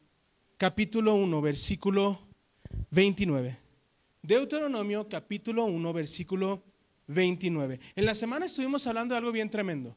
capítulo 0.58 1.14
1, 1.14 1.40
versículo 1.40 2.20
29. 2.90 3.58
Deuteronomio, 4.20 5.08
capítulo 5.08 5.64
1, 5.64 5.92
versículo 5.94 6.62
29. 7.06 7.80
En 7.96 8.04
la 8.04 8.14
semana 8.14 8.44
estuvimos 8.44 8.86
hablando 8.86 9.14
de 9.14 9.20
algo 9.20 9.32
bien 9.32 9.48
tremendo. 9.48 9.96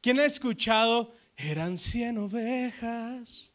¿Quién 0.00 0.18
ha 0.18 0.24
escuchado? 0.24 1.12
Eran 1.36 1.76
cien 1.76 2.16
ovejas. 2.16 3.54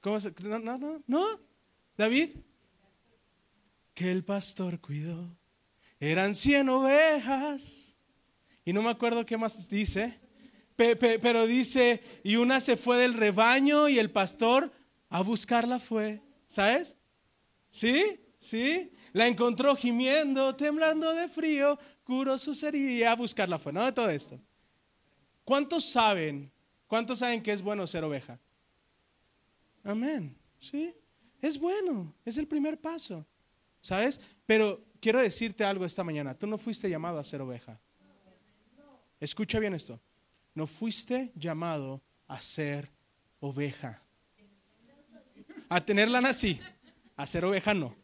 ¿Cómo 0.00 0.18
se? 0.18 0.32
No, 0.44 0.58
no, 0.58 0.78
no, 0.78 1.02
no. 1.06 1.26
David. 1.98 2.30
Que 3.92 4.10
el 4.10 4.24
pastor 4.24 4.80
cuidó 4.80 5.43
eran 6.00 6.34
cien 6.34 6.68
ovejas. 6.68 7.96
Y 8.64 8.72
no 8.72 8.82
me 8.82 8.90
acuerdo 8.90 9.26
qué 9.26 9.36
más 9.36 9.68
dice. 9.68 10.18
pero 10.76 11.46
dice, 11.46 12.02
y 12.22 12.36
una 12.36 12.60
se 12.60 12.76
fue 12.76 12.96
del 12.96 13.14
rebaño 13.14 13.88
y 13.88 13.98
el 13.98 14.10
pastor 14.10 14.72
a 15.08 15.22
buscarla 15.22 15.78
fue. 15.78 16.22
¿Sabes? 16.46 16.96
¿Sí? 17.68 18.20
¿Sí? 18.38 18.92
La 19.12 19.26
encontró 19.26 19.76
gimiendo, 19.76 20.56
temblando 20.56 21.12
de 21.12 21.28
frío, 21.28 21.78
curó 22.02 22.36
su 22.36 22.52
herida 22.66 22.90
y 22.90 23.02
a 23.04 23.14
buscarla 23.14 23.58
fue. 23.58 23.72
¿No? 23.72 23.84
De 23.84 23.92
todo 23.92 24.10
esto. 24.10 24.40
¿Cuántos 25.44 25.84
saben? 25.84 26.50
¿Cuántos 26.86 27.18
saben 27.18 27.42
que 27.42 27.52
es 27.52 27.62
bueno 27.62 27.86
ser 27.86 28.04
oveja? 28.04 28.38
Amén. 29.82 30.36
¿Sí? 30.58 30.94
Es 31.40 31.58
bueno. 31.58 32.14
Es 32.24 32.38
el 32.38 32.46
primer 32.46 32.80
paso. 32.80 33.26
¿Sabes? 33.80 34.20
Pero 34.46 34.82
quiero 35.04 35.20
decirte 35.20 35.62
algo 35.62 35.84
esta 35.84 36.02
mañana. 36.02 36.32
Tú 36.32 36.46
no 36.46 36.56
fuiste 36.56 36.88
llamado 36.88 37.18
a 37.18 37.24
ser 37.24 37.42
oveja. 37.42 37.78
Escucha 39.20 39.58
bien 39.58 39.74
esto. 39.74 40.00
No 40.54 40.66
fuiste 40.66 41.30
llamado 41.34 42.02
a 42.26 42.40
ser 42.40 42.90
oveja. 43.38 44.02
A 45.68 45.84
tenerla 45.84 46.20
así. 46.20 46.58
A 47.16 47.26
ser 47.26 47.44
oveja 47.44 47.74
no. 47.74 47.94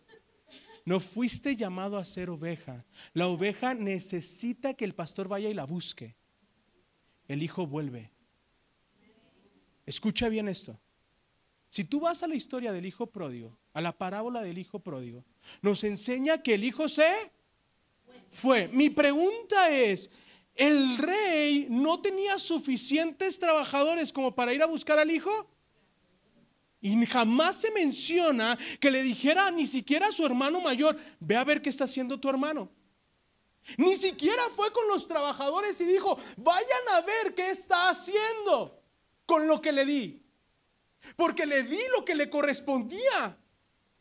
No 0.84 1.00
fuiste 1.00 1.56
llamado 1.56 1.96
a 1.96 2.04
ser 2.04 2.28
oveja. 2.28 2.84
La 3.14 3.28
oveja 3.28 3.72
necesita 3.72 4.74
que 4.74 4.84
el 4.84 4.94
pastor 4.94 5.26
vaya 5.26 5.48
y 5.48 5.54
la 5.54 5.64
busque. 5.64 6.16
El 7.28 7.42
hijo 7.42 7.66
vuelve. 7.66 8.12
Escucha 9.86 10.28
bien 10.28 10.48
esto. 10.48 10.78
Si 11.70 11.84
tú 11.84 12.00
vas 12.00 12.20
a 12.24 12.26
la 12.26 12.34
historia 12.34 12.72
del 12.72 12.84
hijo 12.84 13.06
pródigo, 13.06 13.56
a 13.72 13.80
la 13.80 13.96
parábola 13.96 14.42
del 14.42 14.58
hijo 14.58 14.80
pródigo, 14.80 15.24
nos 15.62 15.84
enseña 15.84 16.42
que 16.42 16.54
el 16.54 16.64
hijo 16.64 16.88
se 16.88 17.30
fue. 18.32 18.66
Mi 18.72 18.90
pregunta 18.90 19.70
es, 19.70 20.10
¿el 20.56 20.98
rey 20.98 21.68
no 21.70 22.00
tenía 22.00 22.40
suficientes 22.40 23.38
trabajadores 23.38 24.12
como 24.12 24.34
para 24.34 24.52
ir 24.52 24.60
a 24.64 24.66
buscar 24.66 24.98
al 24.98 25.12
hijo? 25.12 25.48
Y 26.80 27.06
jamás 27.06 27.60
se 27.60 27.70
menciona 27.70 28.58
que 28.80 28.90
le 28.90 29.04
dijera 29.04 29.52
ni 29.52 29.64
siquiera 29.64 30.08
a 30.08 30.12
su 30.12 30.26
hermano 30.26 30.60
mayor, 30.60 30.98
ve 31.20 31.36
a 31.36 31.44
ver 31.44 31.62
qué 31.62 31.68
está 31.68 31.84
haciendo 31.84 32.18
tu 32.18 32.28
hermano. 32.28 32.68
Ni 33.76 33.94
siquiera 33.94 34.42
fue 34.56 34.72
con 34.72 34.88
los 34.88 35.06
trabajadores 35.06 35.80
y 35.80 35.84
dijo, 35.84 36.18
vayan 36.36 36.88
a 36.94 37.02
ver 37.02 37.32
qué 37.36 37.50
está 37.50 37.90
haciendo 37.90 38.82
con 39.24 39.46
lo 39.46 39.60
que 39.60 39.70
le 39.70 39.84
di. 39.84 40.29
Porque 41.16 41.46
le 41.46 41.62
di 41.62 41.80
lo 41.96 42.04
que 42.04 42.14
le 42.14 42.28
correspondía. 42.28 43.38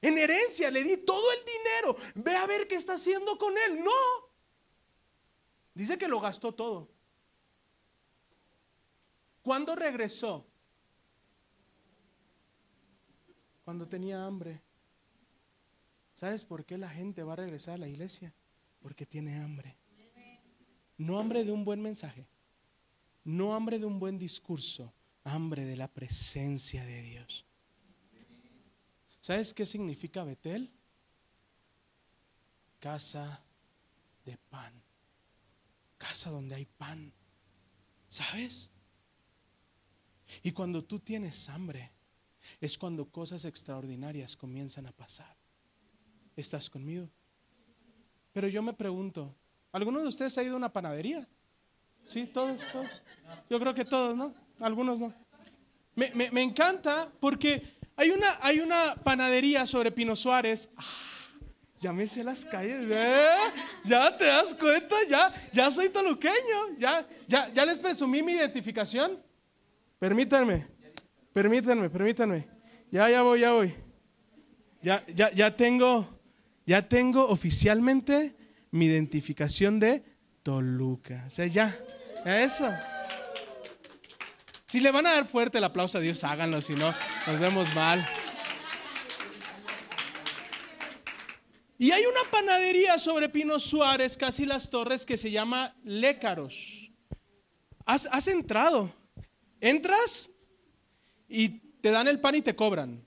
En 0.01 0.17
herencia 0.17 0.71
le 0.71 0.83
di 0.83 0.97
todo 0.97 1.25
el 1.31 1.45
dinero. 1.45 1.95
Ve 2.15 2.35
a 2.35 2.47
ver 2.47 2.67
qué 2.67 2.75
está 2.75 2.93
haciendo 2.93 3.37
con 3.37 3.57
él. 3.57 3.83
No. 3.83 3.91
Dice 5.73 5.97
que 5.97 6.07
lo 6.07 6.19
gastó 6.19 6.53
todo. 6.53 6.89
¿Cuándo 9.41 9.75
regresó? 9.75 10.45
Cuando 13.63 13.87
tenía 13.87 14.25
hambre. 14.25 14.61
¿Sabes 16.13 16.43
por 16.43 16.65
qué 16.65 16.77
la 16.77 16.89
gente 16.89 17.23
va 17.23 17.33
a 17.33 17.37
regresar 17.37 17.75
a 17.75 17.77
la 17.77 17.87
iglesia? 17.87 18.33
Porque 18.81 19.05
tiene 19.05 19.37
hambre. 19.37 19.77
No 20.97 21.17
hambre 21.17 21.45
de 21.45 21.51
un 21.51 21.63
buen 21.63 21.81
mensaje. 21.81 22.27
No 23.23 23.55
hambre 23.55 23.79
de 23.79 23.85
un 23.85 23.99
buen 23.99 24.17
discurso. 24.17 24.93
Hambre 25.23 25.65
de 25.65 25.75
la 25.75 25.87
presencia 25.87 26.85
de 26.85 27.01
Dios. 27.01 27.45
¿Sabes 29.19 29.53
qué 29.53 29.65
significa 29.65 30.23
Betel? 30.23 30.71
Casa 32.79 33.43
de 34.25 34.37
pan. 34.37 34.73
Casa 35.97 36.29
donde 36.29 36.55
hay 36.55 36.65
pan. 36.65 37.11
¿Sabes? 38.07 38.69
Y 40.41 40.51
cuando 40.51 40.83
tú 40.83 40.99
tienes 40.99 41.49
hambre, 41.49 41.91
es 42.61 42.77
cuando 42.77 43.09
cosas 43.09 43.45
extraordinarias 43.45 44.35
comienzan 44.35 44.87
a 44.87 44.91
pasar. 44.91 45.35
¿Estás 46.35 46.69
conmigo? 46.69 47.09
Pero 48.31 48.47
yo 48.47 48.61
me 48.61 48.73
pregunto, 48.73 49.35
¿alguno 49.71 49.99
de 49.99 50.07
ustedes 50.07 50.37
ha 50.37 50.43
ido 50.43 50.53
a 50.53 50.57
una 50.57 50.71
panadería? 50.71 51.27
¿Sí? 52.07 52.25
¿Todos? 52.27 52.59
¿Todos? 52.71 52.89
Yo 53.49 53.59
creo 53.59 53.73
que 53.73 53.85
todos, 53.85 54.15
¿no? 54.15 54.33
Algunos 54.61 54.99
no. 54.99 55.13
Me, 55.95 56.11
me, 56.13 56.31
me 56.31 56.41
encanta 56.41 57.09
porque 57.19 57.77
Hay 57.99 58.11
una, 58.11 58.37
hay 58.41 58.61
una 58.61 58.95
panadería 58.95 59.65
sobre 59.65 59.91
Pino 59.91 60.15
Suárez. 60.15 60.69
Ah, 60.77 60.83
ya 61.81 61.91
me 61.91 62.07
sé 62.07 62.23
las 62.23 62.45
calles. 62.45 62.87
Ya 63.83 64.15
te 64.15 64.23
das 64.23 64.55
cuenta, 64.55 64.95
ya, 65.09 65.33
ya 65.51 65.69
soy 65.69 65.89
toluqueño, 65.89 66.77
ya, 66.77 67.05
ya, 67.27 67.51
ya 67.51 67.65
les 67.65 67.77
presumí 67.77 68.23
mi 68.23 68.31
identificación. 68.31 69.21
Permítanme, 69.99 70.65
permítanme, 71.33 71.89
permítanme. 71.89 72.47
Ya, 72.89 73.09
ya 73.09 73.21
voy, 73.21 73.41
ya 73.41 73.51
voy. 73.51 73.75
Ya, 74.81 75.05
ya, 75.13 75.29
ya 75.31 75.53
tengo, 75.53 76.07
ya 76.65 76.87
tengo 76.87 77.27
oficialmente 77.27 78.33
mi 78.71 78.85
identificación 78.85 79.77
de 79.77 80.05
Toluca. 80.41 81.25
O 81.27 81.29
sea, 81.29 81.47
ya, 81.47 81.77
eso. 82.23 82.71
Si 84.69 84.79
le 84.79 84.91
van 84.91 85.07
a 85.07 85.13
dar 85.13 85.25
fuerte 85.25 85.57
el 85.57 85.63
aplauso 85.63 85.97
a 85.97 86.01
Dios, 86.01 86.23
háganlo, 86.23 86.61
si 86.61 86.75
no, 86.75 86.93
nos 87.25 87.39
vemos 87.39 87.73
mal. 87.73 88.07
Y 91.79 91.89
hay 91.89 92.05
una 92.05 92.29
panadería 92.29 92.99
sobre 92.99 93.29
Pino 93.29 93.59
Suárez, 93.59 94.15
casi 94.15 94.45
las 94.45 94.69
torres, 94.69 95.07
que 95.07 95.17
se 95.17 95.31
llama 95.31 95.75
Lécaros. 95.83 96.91
Has, 97.83 98.07
has 98.11 98.27
entrado. 98.27 98.93
Entras 99.59 100.29
y 101.27 101.49
te 101.49 101.89
dan 101.89 102.07
el 102.07 102.19
pan 102.19 102.35
y 102.35 102.43
te 102.43 102.55
cobran. 102.55 103.03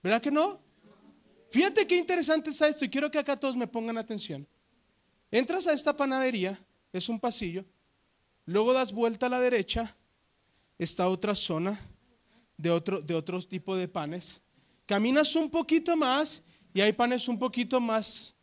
¿Verdad 0.00 0.22
que 0.22 0.30
no? 0.30 0.60
Fíjate 1.50 1.88
qué 1.88 1.96
interesante 1.96 2.50
está 2.50 2.68
esto 2.68 2.84
y 2.84 2.88
quiero 2.88 3.10
que 3.10 3.18
acá 3.18 3.36
todos 3.36 3.56
me 3.56 3.66
pongan 3.66 3.98
atención. 3.98 4.46
Entras 5.32 5.66
a 5.66 5.72
esta 5.72 5.96
panadería, 5.96 6.56
es 6.92 7.08
un 7.08 7.18
pasillo, 7.18 7.64
luego 8.44 8.72
das 8.72 8.92
vuelta 8.92 9.26
a 9.26 9.30
la 9.30 9.40
derecha 9.40 9.96
está 10.78 11.08
otra 11.08 11.34
zona 11.34 11.80
de 12.56 12.70
otro, 12.70 13.00
de 13.00 13.14
otro 13.14 13.40
tipo 13.42 13.76
de 13.76 13.88
panes. 13.88 14.42
Caminas 14.86 15.34
un 15.34 15.50
poquito 15.50 15.96
más 15.96 16.42
y 16.72 16.80
hay 16.80 16.92
panes 16.92 17.28
un 17.28 17.38
poquito 17.38 17.80
más, 17.80 18.34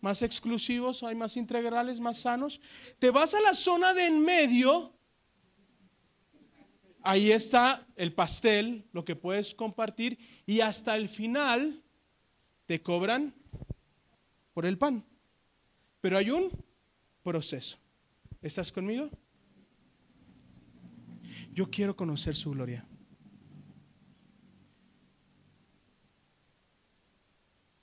más 0.00 0.22
exclusivos, 0.22 1.02
hay 1.02 1.14
más 1.14 1.36
integrales, 1.36 2.00
más 2.00 2.18
sanos. 2.18 2.60
Te 2.98 3.10
vas 3.10 3.34
a 3.34 3.40
la 3.40 3.54
zona 3.54 3.94
de 3.94 4.06
en 4.06 4.20
medio, 4.20 4.92
ahí 7.02 7.30
está 7.32 7.86
el 7.96 8.12
pastel, 8.12 8.84
lo 8.92 9.04
que 9.04 9.16
puedes 9.16 9.54
compartir, 9.54 10.18
y 10.44 10.60
hasta 10.60 10.96
el 10.96 11.08
final 11.08 11.82
te 12.66 12.82
cobran 12.82 13.34
por 14.52 14.66
el 14.66 14.76
pan. 14.76 15.04
Pero 16.00 16.18
hay 16.18 16.30
un 16.30 16.50
proceso. 17.22 17.78
¿Estás 18.42 18.70
conmigo? 18.70 19.10
Yo 21.58 21.68
quiero 21.68 21.96
conocer 21.96 22.36
su 22.36 22.52
gloria. 22.52 22.86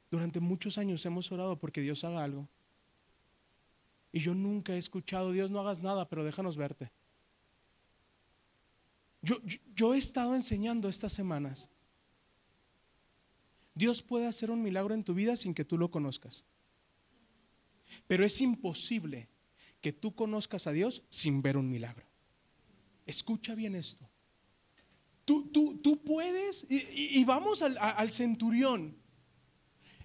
Durante 0.09 0.39
muchos 0.39 0.77
años 0.77 1.05
hemos 1.05 1.29
orado 1.29 1.59
porque 1.59 1.81
Dios 1.81 2.05
haga 2.05 2.23
algo. 2.23 2.47
Y 4.13 4.21
yo 4.21 4.33
nunca 4.33 4.73
he 4.73 4.77
escuchado, 4.77 5.33
Dios 5.33 5.51
no 5.51 5.59
hagas 5.59 5.81
nada, 5.81 6.07
pero 6.07 6.23
déjanos 6.23 6.55
verte. 6.55 6.89
Yo, 9.21 9.41
yo, 9.75 9.93
he 9.93 9.97
estado 9.97 10.35
enseñando 10.35 10.87
estas 10.87 11.11
semanas. 11.11 11.69
Dios 13.73 14.01
puede 14.01 14.25
hacer 14.25 14.51
un 14.51 14.63
milagro 14.63 14.93
en 14.93 15.03
tu 15.03 15.13
vida 15.13 15.35
sin 15.35 15.53
que 15.53 15.65
tú 15.65 15.77
lo 15.77 15.91
conozcas. 15.91 16.45
Pero 18.07 18.23
es 18.23 18.39
imposible 18.39 19.27
que 19.81 19.91
tú 19.91 20.15
conozcas 20.15 20.65
a 20.65 20.71
Dios 20.71 21.03
sin 21.09 21.41
ver 21.41 21.57
un 21.57 21.69
milagro. 21.69 22.14
Escucha 23.05 23.55
bien 23.55 23.75
esto. 23.75 24.09
Tú, 25.25 25.47
tú, 25.47 25.77
tú 25.77 26.03
puedes, 26.03 26.65
y, 26.69 27.23
vamos 27.23 27.61
al, 27.61 27.77
al 27.79 28.11
centurión. 28.11 28.95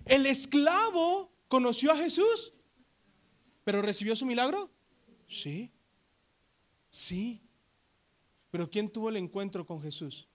El 0.06 0.24
esclavo 0.26 1.30
conoció 1.48 1.92
a 1.92 1.96
Jesús, 1.96 2.52
pero 3.64 3.82
recibió 3.82 4.16
su 4.16 4.24
milagro. 4.24 4.70
Sí, 5.28 5.70
sí. 6.88 7.42
Pero 8.50 8.70
¿quién 8.70 8.90
tuvo 8.90 9.10
el 9.10 9.16
encuentro 9.16 9.66
con 9.66 9.80
Jesús? 9.82 10.26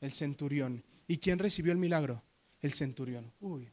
El 0.00 0.12
centurión. 0.12 0.84
¿Y 1.06 1.18
quién 1.18 1.38
recibió 1.38 1.72
el 1.72 1.78
milagro? 1.78 2.22
El 2.60 2.72
centurión. 2.72 3.32
Uy, 3.40 3.70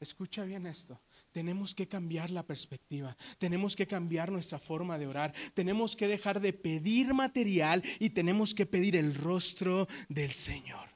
escucha 0.00 0.44
bien 0.44 0.66
esto. 0.66 1.00
Tenemos 1.32 1.74
que 1.74 1.86
cambiar 1.86 2.30
la 2.30 2.46
perspectiva, 2.46 3.16
tenemos 3.38 3.76
que 3.76 3.86
cambiar 3.86 4.32
nuestra 4.32 4.58
forma 4.58 4.98
de 4.98 5.06
orar, 5.06 5.34
tenemos 5.54 5.94
que 5.94 6.08
dejar 6.08 6.40
de 6.40 6.52
pedir 6.52 7.12
material 7.14 7.82
y 7.98 8.10
tenemos 8.10 8.54
que 8.54 8.66
pedir 8.66 8.96
el 8.96 9.14
rostro 9.14 9.86
del 10.08 10.32
Señor. 10.32 10.88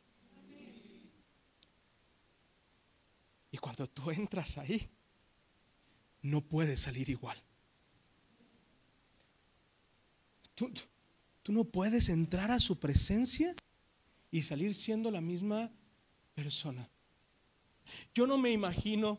Y 3.51 3.59
cuando 3.59 3.87
tú 3.87 4.11
entras 4.11 4.57
ahí, 4.57 4.89
no 6.23 6.41
puedes 6.41 6.81
salir 6.81 7.11
igual. 7.11 7.37
Tú, 10.55 10.73
tú, 11.43 11.53
no 11.53 11.65
puedes 11.65 12.09
entrar 12.09 12.51
a 12.51 12.59
su 12.59 12.79
presencia 12.79 13.55
y 14.31 14.43
salir 14.43 14.75
siendo 14.75 15.11
la 15.11 15.21
misma 15.21 15.71
persona. 16.35 16.89
Yo 18.15 18.27
no 18.27 18.39
me 18.39 18.51
imagino 18.53 19.19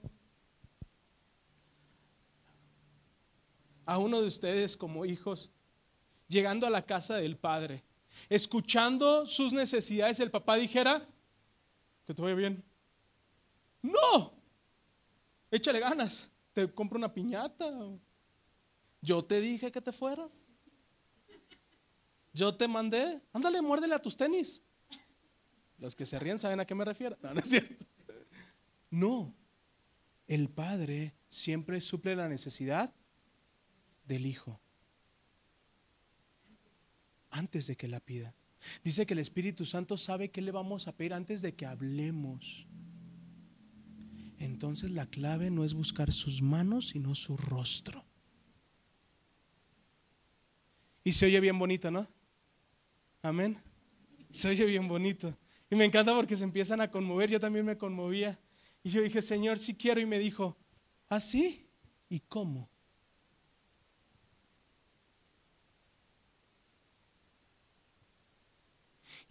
a 3.85 3.97
uno 3.97 4.21
de 4.21 4.27
ustedes 4.27 4.77
como 4.77 5.05
hijos, 5.05 5.51
llegando 6.27 6.65
a 6.65 6.69
la 6.69 6.85
casa 6.85 7.15
del 7.15 7.37
Padre, 7.37 7.83
escuchando 8.29 9.27
sus 9.27 9.53
necesidades, 9.53 10.19
el 10.19 10.31
papá 10.31 10.55
dijera, 10.55 11.07
que 12.05 12.13
te 12.13 12.21
vaya 12.21 12.35
bien. 12.35 12.63
No, 13.81 14.33
échale 15.51 15.79
ganas, 15.79 16.31
te 16.53 16.71
compro 16.73 16.97
una 16.97 17.13
piñata. 17.13 17.71
Yo 19.01 19.23
te 19.23 19.41
dije 19.41 19.71
que 19.71 19.81
te 19.81 19.91
fueras. 19.91 20.43
Yo 22.33 22.55
te 22.55 22.67
mandé, 22.67 23.21
ándale, 23.31 23.61
muérdele 23.61 23.93
a 23.95 24.01
tus 24.01 24.17
tenis. 24.17 24.61
Los 25.77 25.95
que 25.95 26.05
se 26.05 26.17
ríen 26.17 26.39
saben 26.39 26.59
a 26.59 26.65
qué 26.65 26.73
me 26.73 26.85
refiero. 26.85 27.17
No, 27.21 27.33
no 27.33 27.39
es 27.39 27.49
cierto. 27.49 27.85
No, 28.89 29.33
el 30.27 30.49
Padre 30.49 31.13
siempre 31.27 31.81
suple 31.81 32.15
la 32.15 32.29
necesidad 32.29 32.93
del 34.05 34.25
Hijo 34.25 34.59
antes 37.33 37.67
de 37.67 37.75
que 37.75 37.87
la 37.87 37.99
pida. 37.99 38.33
Dice 38.83 39.05
que 39.05 39.13
el 39.13 39.19
Espíritu 39.19 39.65
Santo 39.65 39.97
sabe 39.97 40.29
qué 40.29 40.41
le 40.41 40.51
vamos 40.51 40.87
a 40.87 40.95
pedir 40.95 41.13
antes 41.13 41.41
de 41.41 41.53
que 41.53 41.65
hablemos. 41.65 42.65
Entonces 44.39 44.91
la 44.91 45.05
clave 45.07 45.49
no 45.49 45.65
es 45.65 45.73
buscar 45.73 46.11
sus 46.11 46.41
manos, 46.41 46.89
sino 46.89 47.15
su 47.15 47.35
rostro. 47.35 48.05
Y 51.03 51.11
se 51.13 51.25
oye 51.25 51.39
bien 51.39 51.59
bonito, 51.59 51.91
¿no? 51.91 52.07
Amén. 53.21 53.57
Se 54.31 54.47
oye 54.47 54.65
bien 54.65 54.87
bonito. 54.87 55.37
Y 55.69 55.75
me 55.75 55.85
encanta 55.85 56.15
porque 56.15 56.37
se 56.37 56.43
empiezan 56.43 56.79
a 56.81 56.89
conmover. 56.89 57.29
Yo 57.29 57.39
también 57.39 57.65
me 57.65 57.77
conmovía. 57.77 58.39
Y 58.83 58.89
yo 58.89 59.01
dije, 59.01 59.21
Señor, 59.21 59.59
si 59.59 59.75
quiero. 59.75 59.99
Y 59.99 60.05
me 60.05 60.19
dijo, 60.19 60.55
¿así? 61.09 61.59
¿Ah, 61.59 62.05
¿Y 62.09 62.19
cómo? 62.21 62.69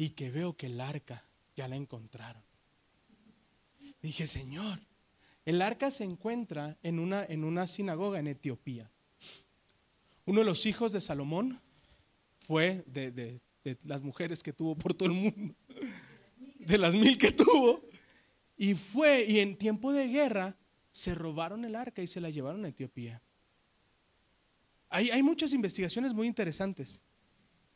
Y 0.02 0.10
que 0.10 0.32
veo 0.32 0.56
que 0.56 0.66
el 0.66 0.80
arca 0.80 1.24
ya 1.54 1.68
la 1.68 1.76
encontraron. 1.76 2.42
Dije, 4.02 4.26
Señor, 4.26 4.80
el 5.44 5.62
arca 5.62 5.92
se 5.92 6.02
encuentra 6.02 6.76
en 6.82 6.98
una, 6.98 7.24
en 7.24 7.44
una 7.44 7.68
sinagoga 7.68 8.18
en 8.18 8.26
Etiopía. 8.26 8.90
Uno 10.24 10.40
de 10.40 10.44
los 10.44 10.66
hijos 10.66 10.90
de 10.90 11.00
Salomón 11.00 11.60
fue 12.40 12.82
de, 12.88 13.12
de 13.12 13.78
las 13.84 14.02
mujeres 14.02 14.42
que 14.42 14.52
tuvo 14.52 14.74
por 14.74 14.92
todo 14.92 15.08
el 15.08 15.14
mundo, 15.14 15.54
de 16.58 16.78
las 16.78 16.96
mil 16.96 17.16
que 17.16 17.30
tuvo, 17.30 17.88
y 18.56 18.74
fue, 18.74 19.24
y 19.24 19.38
en 19.38 19.56
tiempo 19.56 19.92
de 19.92 20.08
guerra, 20.08 20.56
se 20.90 21.14
robaron 21.14 21.64
el 21.64 21.76
arca 21.76 22.02
y 22.02 22.08
se 22.08 22.20
la 22.20 22.30
llevaron 22.30 22.64
a 22.64 22.70
Etiopía. 22.70 23.22
Hay, 24.88 25.10
hay 25.10 25.22
muchas 25.22 25.52
investigaciones 25.52 26.12
muy 26.12 26.26
interesantes. 26.26 27.04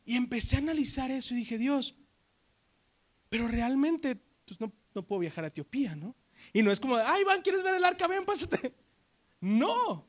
Y 0.03 0.17
empecé 0.17 0.57
a 0.57 0.59
analizar 0.59 1.09
eso 1.09 1.33
y 1.33 1.37
dije, 1.37 1.57
Dios, 1.57 1.95
pero 3.29 3.47
realmente 3.47 4.15
pues 4.45 4.59
no, 4.59 4.71
no 4.93 5.05
puedo 5.05 5.19
viajar 5.19 5.43
a 5.43 5.47
Etiopía, 5.47 5.95
¿no? 5.95 6.15
Y 6.53 6.61
no 6.63 6.71
es 6.71 6.79
como, 6.79 6.95
ay, 6.95 7.21
Iván, 7.21 7.41
¿quieres 7.41 7.63
ver 7.63 7.75
el 7.75 7.83
arca? 7.83 8.07
Ven, 8.07 8.25
pásate. 8.25 8.73
No. 9.39 10.07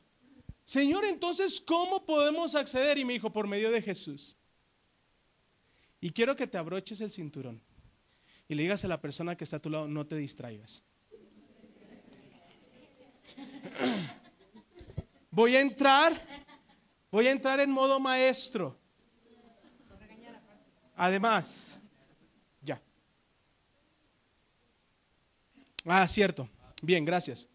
Señor, 0.65 1.05
entonces, 1.05 1.61
¿cómo 1.61 2.03
podemos 2.03 2.55
acceder? 2.55 2.97
Y 2.97 3.05
me 3.05 3.13
dijo, 3.13 3.31
por 3.31 3.45
medio 3.45 3.69
de 3.69 3.79
Jesús. 3.79 4.35
Y 6.01 6.09
quiero 6.09 6.35
que 6.35 6.47
te 6.47 6.57
abroches 6.57 6.99
el 7.01 7.11
cinturón 7.11 7.61
y 8.47 8.55
le 8.55 8.63
digas 8.63 8.83
a 8.83 8.87
la 8.87 8.99
persona 8.99 9.37
que 9.37 9.43
está 9.43 9.57
a 9.57 9.61
tu 9.61 9.69
lado, 9.69 9.87
no 9.87 10.07
te 10.07 10.15
distraigas. 10.15 10.83
Voy 15.31 15.55
a 15.55 15.61
entrar, 15.61 16.19
voy 17.11 17.27
a 17.27 17.31
entrar 17.31 17.59
en 17.59 17.69
modo 17.69 17.99
maestro. 17.99 18.79
Además, 20.95 21.78
Ah, 25.85 26.07
cierto. 26.07 26.49
Bien, 26.81 27.05
gracias. 27.05 27.47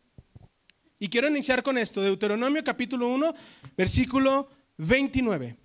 Y 0.99 1.09
quiero 1.09 1.29
iniciar 1.29 1.63
con 1.63 1.77
esto, 1.77 2.01
Deuteronomio 2.01 2.63
capítulo 2.65 3.09
1, 3.09 3.35
versículo 3.77 4.49
29. 4.79 5.57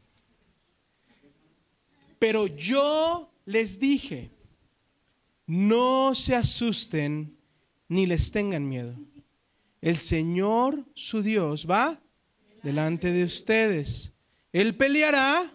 Pero 2.18 2.48
yo 2.48 3.32
les 3.46 3.80
dije, 3.80 4.32
no 5.46 6.14
se 6.14 6.36
asusten 6.36 7.38
ni 7.88 8.06
les 8.06 8.32
tengan 8.32 8.68
miedo. 8.68 8.96
El 9.82 9.96
Señor, 9.98 10.86
su 10.94 11.22
Dios, 11.22 11.66
va 11.70 12.02
delante 12.62 13.12
de 13.12 13.24
ustedes. 13.24 14.12
Él 14.52 14.76
peleará. 14.76 15.50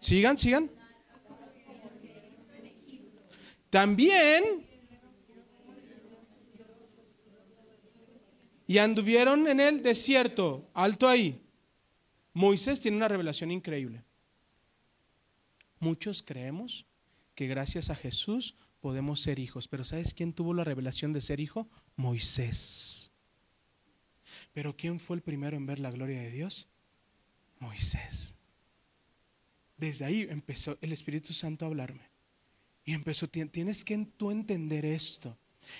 Sigan, 0.00 0.38
sigan. 0.38 0.70
También. 3.74 4.64
Y 8.68 8.78
anduvieron 8.78 9.48
en 9.48 9.58
el 9.58 9.82
desierto, 9.82 10.70
alto 10.72 11.08
ahí. 11.08 11.42
Moisés 12.32 12.80
tiene 12.80 12.96
una 12.96 13.08
revelación 13.08 13.50
increíble. 13.50 14.04
Muchos 15.80 16.22
creemos 16.22 16.86
que 17.34 17.48
gracias 17.48 17.90
a 17.90 17.96
Jesús 17.96 18.54
podemos 18.80 19.20
ser 19.20 19.40
hijos, 19.40 19.66
pero 19.66 19.82
¿sabes 19.82 20.14
quién 20.14 20.32
tuvo 20.32 20.54
la 20.54 20.62
revelación 20.62 21.12
de 21.12 21.20
ser 21.20 21.40
hijo? 21.40 21.68
Moisés. 21.96 23.10
Pero 24.52 24.76
¿quién 24.76 25.00
fue 25.00 25.16
el 25.16 25.22
primero 25.22 25.56
en 25.56 25.66
ver 25.66 25.80
la 25.80 25.90
gloria 25.90 26.22
de 26.22 26.30
Dios? 26.30 26.68
Moisés. 27.58 28.36
Desde 29.76 30.04
ahí 30.04 30.28
empezó 30.30 30.78
el 30.80 30.92
Espíritu 30.92 31.32
Santo 31.32 31.64
a 31.64 31.68
hablarme. 31.68 32.13
Y 32.84 32.92
empezó, 32.92 33.28
tienes 33.28 33.84
que 33.84 34.06
tú 34.16 34.30
entender 34.30 34.84
esto 34.84 35.36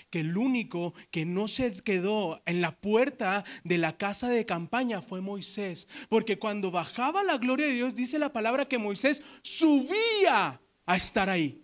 que 0.09 0.21
el 0.21 0.37
único 0.37 0.93
que 1.11 1.25
no 1.25 1.47
se 1.47 1.73
quedó 1.83 2.41
en 2.45 2.61
la 2.61 2.71
puerta 2.75 3.43
de 3.63 3.77
la 3.77 3.97
casa 3.97 4.29
de 4.29 4.45
campaña 4.45 5.01
fue 5.01 5.21
Moisés. 5.21 5.87
Porque 6.09 6.39
cuando 6.39 6.71
bajaba 6.71 7.23
la 7.23 7.37
gloria 7.37 7.67
de 7.67 7.73
Dios, 7.73 7.95
dice 7.95 8.19
la 8.19 8.33
palabra 8.33 8.67
que 8.67 8.77
Moisés 8.77 9.23
subía 9.41 10.59
a 10.85 10.95
estar 10.95 11.29
ahí. 11.29 11.63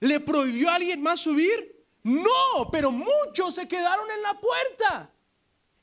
¿Le 0.00 0.20
prohibió 0.20 0.70
a 0.70 0.76
alguien 0.76 1.02
más 1.02 1.20
subir? 1.20 1.74
No, 2.02 2.70
pero 2.70 2.90
muchos 2.90 3.54
se 3.54 3.66
quedaron 3.66 4.10
en 4.10 4.22
la 4.22 4.38
puerta. 4.38 5.10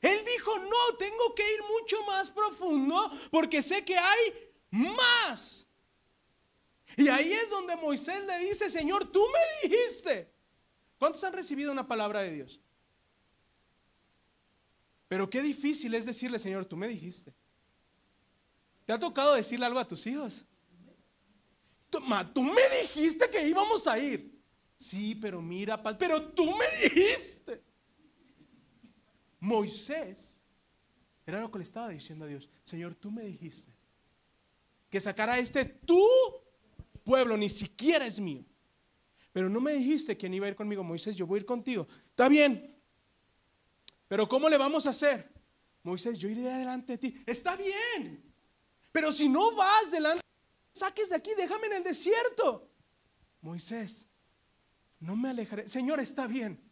Él 0.00 0.18
dijo, 0.26 0.58
no, 0.58 0.96
tengo 0.98 1.34
que 1.34 1.42
ir 1.42 1.60
mucho 1.80 2.02
más 2.04 2.30
profundo 2.30 3.10
porque 3.30 3.62
sé 3.62 3.84
que 3.84 3.96
hay 3.96 4.50
más. 4.70 5.66
Y 6.96 7.08
ahí 7.08 7.32
es 7.32 7.50
donde 7.50 7.76
Moisés 7.76 8.24
le 8.26 8.38
dice, 8.38 8.68
Señor, 8.70 9.10
tú 9.10 9.24
me 9.28 9.68
dijiste 9.68 10.32
¿Cuántos 11.02 11.24
han 11.24 11.32
recibido 11.32 11.72
una 11.72 11.84
palabra 11.84 12.20
de 12.20 12.30
Dios? 12.30 12.60
Pero 15.08 15.28
qué 15.28 15.42
difícil 15.42 15.92
es 15.94 16.06
decirle, 16.06 16.38
Señor, 16.38 16.64
tú 16.64 16.76
me 16.76 16.86
dijiste. 16.86 17.34
¿Te 18.84 18.92
ha 18.92 19.00
tocado 19.00 19.34
decirle 19.34 19.66
algo 19.66 19.80
a 19.80 19.84
tus 19.84 20.06
hijos? 20.06 20.44
Tú, 21.90 21.98
tú 22.32 22.44
me 22.44 22.62
dijiste 22.82 23.28
que 23.28 23.48
íbamos 23.48 23.84
a 23.88 23.98
ir. 23.98 24.40
Sí, 24.78 25.16
pero 25.16 25.42
mira, 25.42 25.82
pero 25.82 26.22
tú 26.22 26.56
me 26.56 26.66
dijiste. 26.84 27.60
Moisés 29.40 30.40
era 31.26 31.40
lo 31.40 31.50
que 31.50 31.58
le 31.58 31.64
estaba 31.64 31.88
diciendo 31.88 32.26
a 32.26 32.28
Dios. 32.28 32.48
Señor, 32.62 32.94
tú 32.94 33.10
me 33.10 33.24
dijiste 33.24 33.76
que 34.88 35.00
sacara 35.00 35.36
este 35.36 35.64
tu 35.64 36.00
pueblo, 37.02 37.36
ni 37.36 37.48
siquiera 37.48 38.06
es 38.06 38.20
mío. 38.20 38.44
Pero 39.32 39.48
no 39.48 39.60
me 39.60 39.72
dijiste 39.72 40.16
quién 40.16 40.34
iba 40.34 40.46
a 40.46 40.50
ir 40.50 40.56
conmigo, 40.56 40.84
Moisés, 40.84 41.16
yo 41.16 41.26
voy 41.26 41.38
a 41.38 41.40
ir 41.40 41.46
contigo. 41.46 41.86
Está 42.10 42.28
bien. 42.28 42.76
Pero 44.08 44.28
¿cómo 44.28 44.48
le 44.48 44.58
vamos 44.58 44.86
a 44.86 44.90
hacer? 44.90 45.32
Moisés, 45.82 46.18
yo 46.18 46.28
iré 46.28 46.42
delante 46.42 46.92
de 46.92 46.98
ti. 46.98 47.22
Está 47.26 47.56
bien. 47.56 48.22
Pero 48.92 49.10
si 49.10 49.28
no 49.28 49.54
vas 49.56 49.90
delante, 49.90 50.22
saques 50.72 51.08
de 51.08 51.16
aquí, 51.16 51.30
déjame 51.36 51.68
en 51.68 51.72
el 51.74 51.82
desierto. 51.82 52.70
Moisés, 53.40 54.06
no 55.00 55.16
me 55.16 55.30
alejaré. 55.30 55.68
Señor, 55.68 55.98
está 55.98 56.26
bien. 56.26 56.62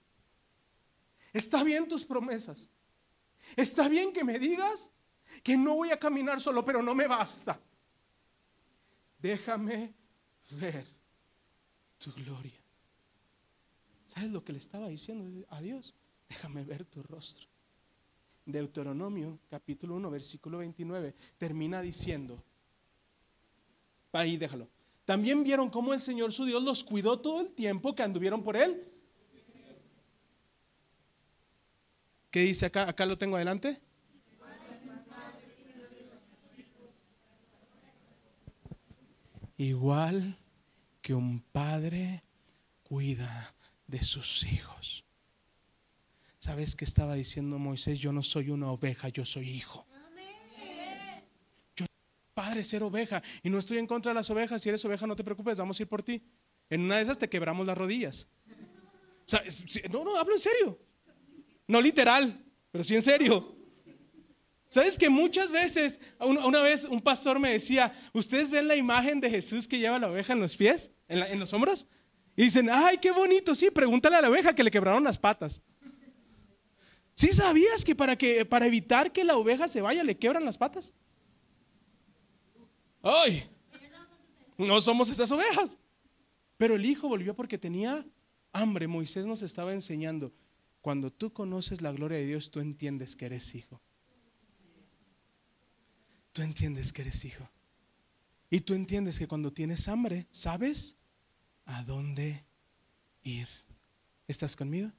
Está 1.33 1.65
bien 1.65 1.89
tus 1.89 2.05
promesas. 2.05 2.69
Está 3.57 3.89
bien 3.89 4.13
que 4.13 4.23
me 4.23 4.39
digas 4.39 4.91
que 5.43 5.57
no 5.57 5.77
voy 5.77 5.91
a 5.91 5.99
caminar 5.99 6.41
solo, 6.41 6.65
pero 6.65 6.83
no 6.83 6.95
me 6.95 7.07
basta. 7.07 7.61
Déjame 9.19 9.95
ver 10.53 10.87
tu 11.99 12.13
gloria. 12.13 12.59
¿Sabes 14.07 14.31
lo 14.31 14.43
que 14.43 14.53
le 14.53 14.59
estaba 14.59 14.89
diciendo 14.89 15.47
a 15.51 15.61
Dios? 15.61 15.95
Déjame 16.29 16.65
ver 16.65 16.85
tu 16.85 17.03
rostro. 17.03 17.47
Deuteronomio 18.45 19.39
capítulo 19.49 19.95
1 19.97 20.11
versículo 20.11 20.59
29 20.59 21.15
termina 21.39 21.81
diciendo, 21.81 22.43
ahí 24.13 24.37
déjalo, 24.37 24.69
también 25.05 25.45
vieron 25.45 25.71
cómo 25.71 25.93
el 25.93 26.01
Señor 26.01 26.33
su 26.33 26.45
Dios 26.45 26.63
los 26.63 26.83
cuidó 26.83 27.21
todo 27.21 27.41
el 27.41 27.53
tiempo 27.53 27.95
que 27.95 28.03
anduvieron 28.03 28.43
por 28.43 28.57
él. 28.57 28.87
¿Qué 32.31 32.41
dice 32.41 32.67
acá? 32.67 32.89
Acá 32.89 33.07
lo 33.07 33.19
tengo 33.19 33.37
adelante. 33.37 33.81
Igual 39.57 40.40
que 41.01 41.15
un 41.15 41.41
padre 41.41 42.23
cuida 42.83 43.55
de 43.87 44.03
sus 44.03 44.45
hijos. 44.45 45.05
¿Sabes 46.39 46.75
qué 46.75 46.85
estaba 46.85 47.15
diciendo 47.15 47.59
Moisés? 47.59 47.99
Yo 47.99 48.13
no 48.13 48.23
soy 48.23 48.51
una 48.51 48.71
oveja, 48.71 49.09
yo 49.09 49.25
soy 49.25 49.49
hijo. 49.49 49.87
Yo 51.77 51.85
padre 52.35 52.65
ser 52.65 52.83
oveja 52.83 53.23
y 53.43 53.51
no 53.51 53.59
estoy 53.59 53.79
en 53.79 53.87
contra 53.87 54.11
de 54.11 54.15
las 54.15 54.31
ovejas. 54.31 54.63
Si 54.63 54.69
eres 54.69 54.85
oveja, 54.85 55.07
no 55.07 55.17
te 55.17 55.25
preocupes, 55.25 55.59
vamos 55.59 55.79
a 55.79 55.83
ir 55.83 55.89
por 55.89 56.03
ti. 56.03 56.23
En 56.71 56.83
una 56.83 56.97
de 56.97 57.03
esas 57.03 57.19
te 57.19 57.29
quebramos 57.29 57.67
las 57.67 57.77
rodillas. 57.77 58.27
no, 59.91 60.05
no, 60.05 60.17
hablo 60.17 60.35
en 60.35 60.41
serio. 60.41 60.79
No 61.67 61.81
literal, 61.81 62.43
pero 62.71 62.83
sí 62.85 62.95
en 62.95 63.03
serio. 63.03 63.60
¿Sabes 64.71 64.97
que 64.97 65.11
muchas 65.11 65.51
veces, 65.51 65.99
una 66.21 66.63
vez 66.63 66.85
un 66.85 67.01
pastor 67.01 67.41
me 67.41 67.51
decía, 67.51 67.93
¿ustedes 68.13 68.53
ven 68.53 68.69
la 68.69 68.77
imagen 68.77 69.21
de 69.21 69.29
Jesús 69.29 69.67
que 69.67 69.81
lleva 69.81 69.99
la 69.99 70.09
oveja 70.09 70.33
en 70.33 70.39
los 70.39 70.57
pies, 70.57 70.93
en, 71.09 71.41
los 71.41 71.53
hombros? 71.53 71.89
Y 72.37 72.45
dicen, 72.45 72.71
ay, 72.71 72.99
qué 72.99 73.11
bonito, 73.11 73.53
sí, 73.57 73.69
pregúntale 73.69 74.15
a 74.15 74.23
la 74.23 74.29
oveja 74.31 74.55
que 74.55 74.63
le 74.63 74.71
quebraron 74.71 75.03
las 75.03 75.19
patas. 75.19 75.61
¿Sí 77.15 77.33
sabías 77.33 77.85
que 77.85 77.97
para, 77.97 78.17
que 78.17 78.45
para 78.45 78.67
evitar 78.67 79.11
que 79.11 79.25
la 79.25 79.37
oveja 79.37 79.67
se 79.67 79.83
vaya 79.83 80.05
le 80.05 80.17
quebran 80.17 80.45
las 80.45 80.57
patas? 80.57 80.95
¡Ay! 83.03 83.51
No 84.57 84.81
somos 84.81 85.11
esas 85.11 85.33
ovejas. 85.33 85.79
Pero 86.57 86.77
el 86.77 86.87
hijo 86.87 87.09
volvió 87.09 87.35
porque 87.35 87.59
tenía 87.59 88.07
hambre. 88.53 88.87
Moisés 88.87 89.27
nos 89.27 89.43
estaba 89.43 89.73
enseñando, 89.73 90.33
cuando 90.81 91.11
tú 91.11 91.33
conoces 91.33 91.83
la 91.83 91.91
gloria 91.91 92.19
de 92.19 92.27
Dios, 92.27 92.53
tú 92.53 92.61
entiendes 92.61 93.17
que 93.17 93.27
eres 93.27 93.53
hijo 93.57 93.83
tú 96.33 96.43
entiendes 96.43 96.93
que 96.93 97.03
eres 97.03 97.25
hijo. 97.25 97.49
Y 98.51 98.61
tú 98.61 98.75
entiendes 98.75 99.19
que 99.19 99.29
cuando 99.29 99.53
tienes 99.53 99.87
hambre, 99.89 100.27
sabes 100.31 100.97
a 101.67 101.83
dónde 101.85 102.45
ir. 103.23 103.49
¿Estás 104.27 104.57
conmigo? 104.57 104.91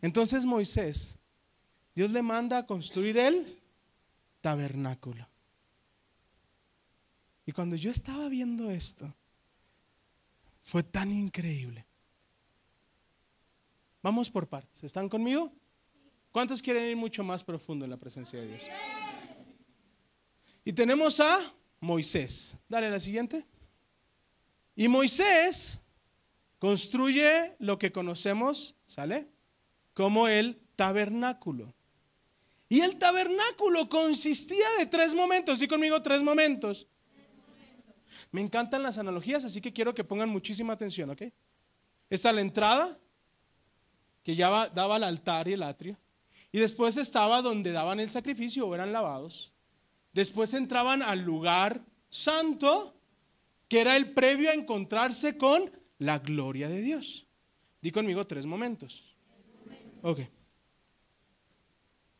Entonces 0.00 0.44
Moisés, 0.44 1.18
Dios 1.94 2.10
le 2.10 2.22
manda 2.22 2.58
a 2.58 2.66
construir 2.66 3.18
el 3.18 3.60
tabernáculo. 4.40 5.28
Y 7.44 7.52
cuando 7.52 7.76
yo 7.76 7.90
estaba 7.90 8.28
viendo 8.28 8.70
esto, 8.70 9.14
fue 10.62 10.82
tan 10.82 11.10
increíble. 11.10 11.86
Vamos 14.02 14.30
por 14.30 14.46
partes. 14.48 14.84
¿Están 14.84 15.08
conmigo? 15.08 15.50
¿Cuántos 16.30 16.62
quieren 16.62 16.84
ir 16.84 16.96
mucho 16.96 17.24
más 17.24 17.42
profundo 17.42 17.84
en 17.84 17.90
la 17.90 17.96
presencia 17.96 18.38
de 18.38 18.48
Dios? 18.48 18.62
Y 20.68 20.74
tenemos 20.74 21.18
a 21.18 21.50
Moisés. 21.80 22.54
Dale 22.68 22.90
la 22.90 23.00
siguiente. 23.00 23.46
Y 24.76 24.86
Moisés 24.86 25.80
construye 26.58 27.56
lo 27.58 27.78
que 27.78 27.90
conocemos, 27.90 28.74
¿sale? 28.84 29.28
Como 29.94 30.28
el 30.28 30.60
tabernáculo. 30.76 31.72
Y 32.68 32.80
el 32.82 32.98
tabernáculo 32.98 33.88
consistía 33.88 34.66
de 34.78 34.84
tres 34.84 35.14
momentos. 35.14 35.58
Di 35.58 35.66
conmigo 35.66 36.02
tres 36.02 36.22
momentos. 36.22 36.86
Me 38.30 38.42
encantan 38.42 38.82
las 38.82 38.98
analogías, 38.98 39.46
así 39.46 39.62
que 39.62 39.72
quiero 39.72 39.94
que 39.94 40.04
pongan 40.04 40.28
muchísima 40.28 40.74
atención, 40.74 41.08
¿ok? 41.08 41.22
Está 42.10 42.30
la 42.30 42.42
entrada, 42.42 42.98
que 44.22 44.36
ya 44.36 44.68
daba 44.68 44.96
al 44.96 45.04
altar 45.04 45.48
y 45.48 45.54
el 45.54 45.62
atrio. 45.62 45.96
Y 46.52 46.58
después 46.58 46.98
estaba 46.98 47.40
donde 47.40 47.72
daban 47.72 48.00
el 48.00 48.10
sacrificio 48.10 48.66
o 48.66 48.74
eran 48.74 48.92
lavados. 48.92 49.50
Después 50.18 50.52
entraban 50.52 51.00
al 51.00 51.20
lugar 51.20 51.80
santo, 52.08 52.92
que 53.68 53.80
era 53.80 53.96
el 53.96 54.14
previo 54.14 54.50
a 54.50 54.52
encontrarse 54.52 55.38
con 55.38 55.70
la 55.98 56.18
gloria 56.18 56.68
de 56.68 56.80
Dios. 56.80 57.28
Di 57.80 57.92
conmigo 57.92 58.26
tres 58.26 58.44
momentos. 58.44 59.14
Ok. 60.02 60.22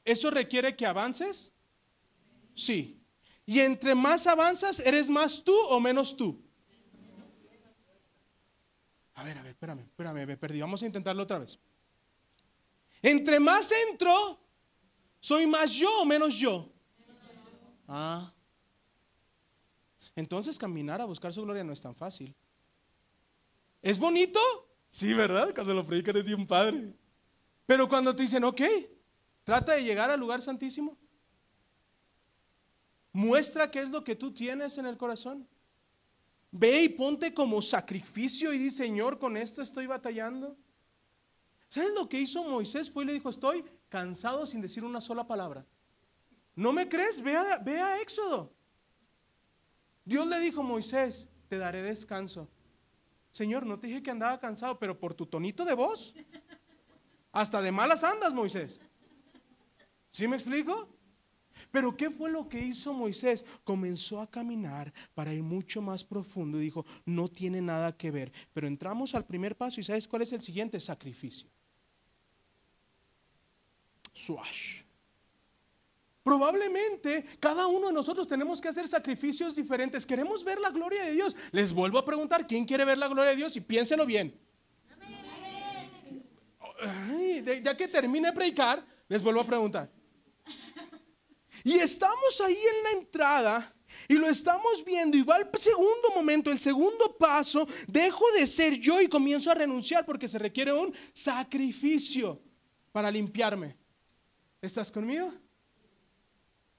¿Eso 0.05 0.31
requiere 0.31 0.77
que 0.77 0.87
avances? 0.87 1.53
Sí. 2.55 3.01
Y 3.45 3.59
entre 3.59 3.97
más 3.97 4.29
avanzas, 4.29 4.79
¿eres 4.79 5.11
más 5.11 5.43
tú 5.43 5.57
o 5.69 5.81
menos 5.81 6.17
tú? 6.17 6.41
A 9.15 9.25
ver, 9.25 9.39
a 9.39 9.43
ver, 9.43 9.51
espérame, 9.51 9.81
espérame, 9.81 10.25
me 10.25 10.37
perdí. 10.37 10.61
Vamos 10.61 10.85
a 10.85 10.87
intentarlo 10.87 11.25
otra 11.25 11.41
vez. 11.41 11.59
Entre 13.03 13.41
más 13.41 13.73
entro, 13.91 14.39
¿soy 15.19 15.49
más 15.49 15.73
yo 15.73 16.03
o 16.03 16.05
menos 16.05 16.37
yo? 16.37 16.78
Ah. 17.89 18.33
Entonces 20.15 20.59
caminar 20.59 21.01
a 21.01 21.07
buscar 21.07 21.33
su 21.33 21.43
gloria 21.43 21.65
no 21.65 21.73
es 21.73 21.81
tan 21.81 21.95
fácil. 21.95 22.35
¿Es 23.81 23.99
bonito? 23.99 24.39
Sí, 24.91 25.15
¿verdad? 25.15 25.55
Cuando 25.55 25.75
lo 25.75 25.87
predican 25.87 26.17
es 26.17 26.27
de 26.27 26.35
un 26.35 26.47
padre. 26.47 26.93
Pero 27.67 27.89
cuando 27.89 28.15
te 28.15 28.23
dicen, 28.23 28.45
ok, 28.45 28.61
trata 29.45 29.73
de 29.73 29.85
llegar 29.85 30.11
al 30.11 30.21
lugar 30.21 30.43
santísimo. 30.43 30.97
Muestra 33.13 33.71
qué 33.71 33.81
es 33.81 33.91
lo 33.91 34.05
que 34.05 34.17
tú 34.17 34.33
tienes 34.33 34.77
en 34.79 34.87
el 34.87 34.97
corazón. 34.97 35.49
Ve 36.51 36.83
y 36.83 36.89
ponte 36.89 37.35
como 37.35 37.61
sacrificio 37.61 38.53
y 38.53 38.59
di, 38.59 38.71
Señor, 38.71 39.19
con 39.19 39.37
esto 39.37 39.63
estoy 39.63 39.87
batallando. 39.87 40.57
¿Sabes 41.69 41.93
lo 41.95 42.09
que 42.09 42.21
hizo 42.21 42.43
Moisés? 42.45 42.91
Fue 42.91 43.05
y 43.05 43.07
le 43.07 43.13
dijo, 43.13 43.29
estoy 43.29 43.65
cansado 43.89 44.47
sin 44.47 44.61
decir 44.61 44.85
una 44.85 45.01
sola 45.01 45.27
palabra. 45.27 45.67
¿No 46.59 46.73
me 46.73 46.89
crees? 46.89 47.23
Ve 47.23 47.37
a, 47.37 47.63
a 47.87 48.01
Éxodo. 48.01 48.53
Dios 50.05 50.27
le 50.27 50.41
dijo, 50.41 50.61
Moisés, 50.65 51.29
te 51.49 51.57
daré 51.57 51.83
descanso. 51.83 52.49
Señor, 53.31 53.65
no 53.65 53.79
te 53.79 53.87
dije 53.87 54.03
que 54.03 54.11
andaba 54.11 54.41
cansado, 54.41 54.77
pero 54.77 54.99
por 54.99 55.15
tu 55.15 55.25
tonito 55.25 55.65
de 55.65 55.75
voz, 55.75 56.13
hasta 57.31 57.63
de 57.63 57.71
malas 57.71 58.03
andas, 58.03 58.33
Moisés. 58.35 58.81
¿Sí 60.11 60.27
me 60.27 60.35
explico? 60.35 60.89
Pero 61.71 61.97
¿qué 61.97 62.11
fue 62.11 62.29
lo 62.29 62.49
que 62.49 62.59
hizo 62.59 62.93
Moisés? 62.93 63.45
Comenzó 63.63 64.21
a 64.21 64.29
caminar 64.29 64.93
para 65.15 65.33
ir 65.33 65.45
mucho 65.45 65.81
más 65.81 66.03
profundo 66.03 66.59
y 66.59 66.65
dijo, 66.65 66.85
no 67.05 67.29
tiene 67.29 67.61
nada 67.61 67.97
que 67.97 68.11
ver. 68.11 68.33
Pero 68.53 68.67
entramos 68.67 69.15
al 69.15 69.25
primer 69.25 69.57
paso 69.57 69.81
y 69.81 69.85
¿sabes 69.85 70.09
cuál 70.09 70.23
es 70.23 70.33
el 70.33 70.43
siguiente? 70.43 70.81
Sacrificio. 70.81 71.49
Swash. 74.13 74.88
Probablemente 76.29 77.25
cada 77.41 77.67
uno 77.69 77.87
de 77.87 77.95
nosotros 77.95 78.29
tenemos 78.29 78.61
que 78.61 78.69
hacer 78.69 78.87
sacrificios 78.87 79.57
diferentes. 79.57 80.05
Queremos 80.05 80.45
ver 80.45 80.61
la 80.61 80.69
gloria 80.69 81.03
de 81.05 81.13
Dios. 81.13 81.35
Les 81.53 81.73
vuelvo 81.73 81.97
a 81.97 82.05
preguntar, 82.05 82.47
¿quién 82.47 82.67
quiere 82.67 82.85
ver 82.85 82.99
la 82.99 83.09
gloria 83.09 83.31
de 83.31 83.37
Dios? 83.37 83.57
Y 83.57 83.63
piénselo 83.63 84.05
bien. 84.05 84.39
ya 87.63 87.75
que 87.75 87.89
termine 87.89 88.29
de 88.29 88.35
predicar, 88.35 88.85
les 89.09 89.23
vuelvo 89.23 89.41
a 89.41 89.47
preguntar. 89.47 89.91
Y 91.65 91.79
estamos 91.79 92.39
ahí 92.43 92.59
en 92.77 92.83
la 92.83 92.91
entrada 93.01 93.75
y 94.07 94.13
lo 94.17 94.27
estamos 94.27 94.85
viendo 94.85 95.17
y 95.17 95.23
va 95.23 95.39
el 95.39 95.49
segundo 95.59 96.11
momento, 96.15 96.51
el 96.51 96.59
segundo 96.59 97.17
paso, 97.17 97.67
dejo 97.87 98.31
de 98.33 98.47
ser 98.47 98.75
yo 98.79 99.01
y 99.01 99.09
comienzo 99.09 99.51
a 99.51 99.55
renunciar 99.55 100.05
porque 100.05 100.29
se 100.29 100.39
requiere 100.39 100.75
un 100.75 100.95
sacrificio 101.15 102.39
para 102.93 103.11
limpiarme. 103.11 103.79
¿Estás 104.61 104.93
conmigo? 104.93 105.33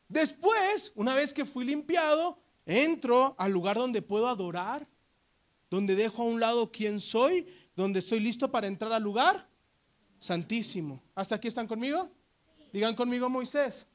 Después, 0.10 0.92
una 0.96 1.14
vez 1.14 1.34
que 1.34 1.46
fui 1.46 1.64
limpiado, 1.64 2.40
entro 2.66 3.36
al 3.38 3.52
lugar 3.52 3.78
donde 3.78 4.02
puedo 4.02 4.28
adorar, 4.28 4.88
donde 5.70 5.96
dejo 5.96 6.24
a 6.24 6.26
un 6.26 6.40
lado 6.40 6.72
quién 6.72 7.00
soy, 7.00 7.48
donde 7.76 8.00
estoy 8.00 8.20
listo 8.20 8.52
para 8.52 8.68
entrar 8.68 8.92
al 8.92 9.04
lugar 9.04 9.48
santísimo. 10.20 11.02
¿Hasta 11.16 11.36
aquí 11.36 11.48
están 11.48 11.68
conmigo? 11.68 12.10
Digan 12.74 12.96
conmigo 12.96 13.30
Moisés. 13.30 13.86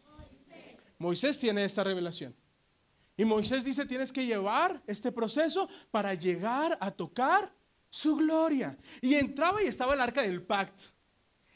Moisés 0.99 1.39
tiene 1.39 1.65
esta 1.65 1.83
revelación. 1.83 2.35
Y 3.17 3.25
Moisés 3.25 3.65
dice, 3.65 3.85
tienes 3.85 4.13
que 4.13 4.25
llevar 4.25 4.83
este 4.87 5.13
proceso 5.13 5.69
para 5.91 6.15
llegar 6.15 6.79
a 6.81 6.91
tocar 6.91 7.53
su 7.91 8.17
gloria. 8.17 8.79
Y 9.01 9.15
entraba 9.15 9.63
y 9.63 9.67
estaba 9.67 9.95
el 9.95 10.01
arca 10.01 10.23
del 10.23 10.43
pacto. 10.43 10.94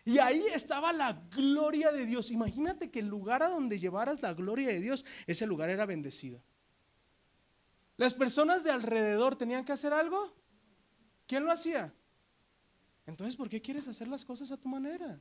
Y 0.09 0.21
ahí 0.21 0.43
estaba 0.55 0.91
la 0.95 1.13
gloria 1.13 1.93
de 1.93 2.07
Dios. 2.07 2.31
Imagínate 2.31 2.91
que 2.91 3.01
el 3.01 3.09
lugar 3.09 3.43
a 3.43 3.51
donde 3.51 3.79
llevaras 3.79 4.23
la 4.23 4.33
gloria 4.33 4.69
de 4.69 4.81
Dios, 4.81 5.05
ese 5.27 5.47
lugar 5.47 5.69
era 5.69 5.85
bendecido. 5.85 6.43
Las 7.99 8.15
personas 8.15 8.65
de 8.65 8.71
alrededor 8.71 9.37
tenían 9.37 9.67
que 9.67 9.73
hacer 9.73 9.93
algo. 9.93 10.35
¿Quién 11.27 11.45
lo 11.45 11.53
hacía? 11.53 11.93
Entonces, 13.05 13.37
¿por 13.37 13.51
qué 13.51 13.61
quieres 13.61 13.87
hacer 13.87 14.09
las 14.09 14.25
cosas 14.25 14.51
a 14.51 14.57
tu 14.57 14.67
manera? 14.67 15.21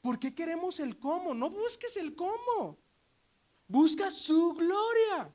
¿Por 0.00 0.18
qué 0.18 0.34
queremos 0.34 0.80
el 0.80 0.98
cómo? 0.98 1.34
No 1.34 1.50
busques 1.50 1.96
el 1.96 2.16
cómo. 2.16 2.80
Busca 3.68 4.10
su 4.10 4.54
gloria. 4.54 5.32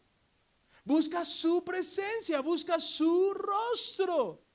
Busca 0.84 1.24
su 1.24 1.63
presencia. 1.63 2.41
Busca 2.41 2.78
su 2.82 3.34
rostro. 3.34 4.47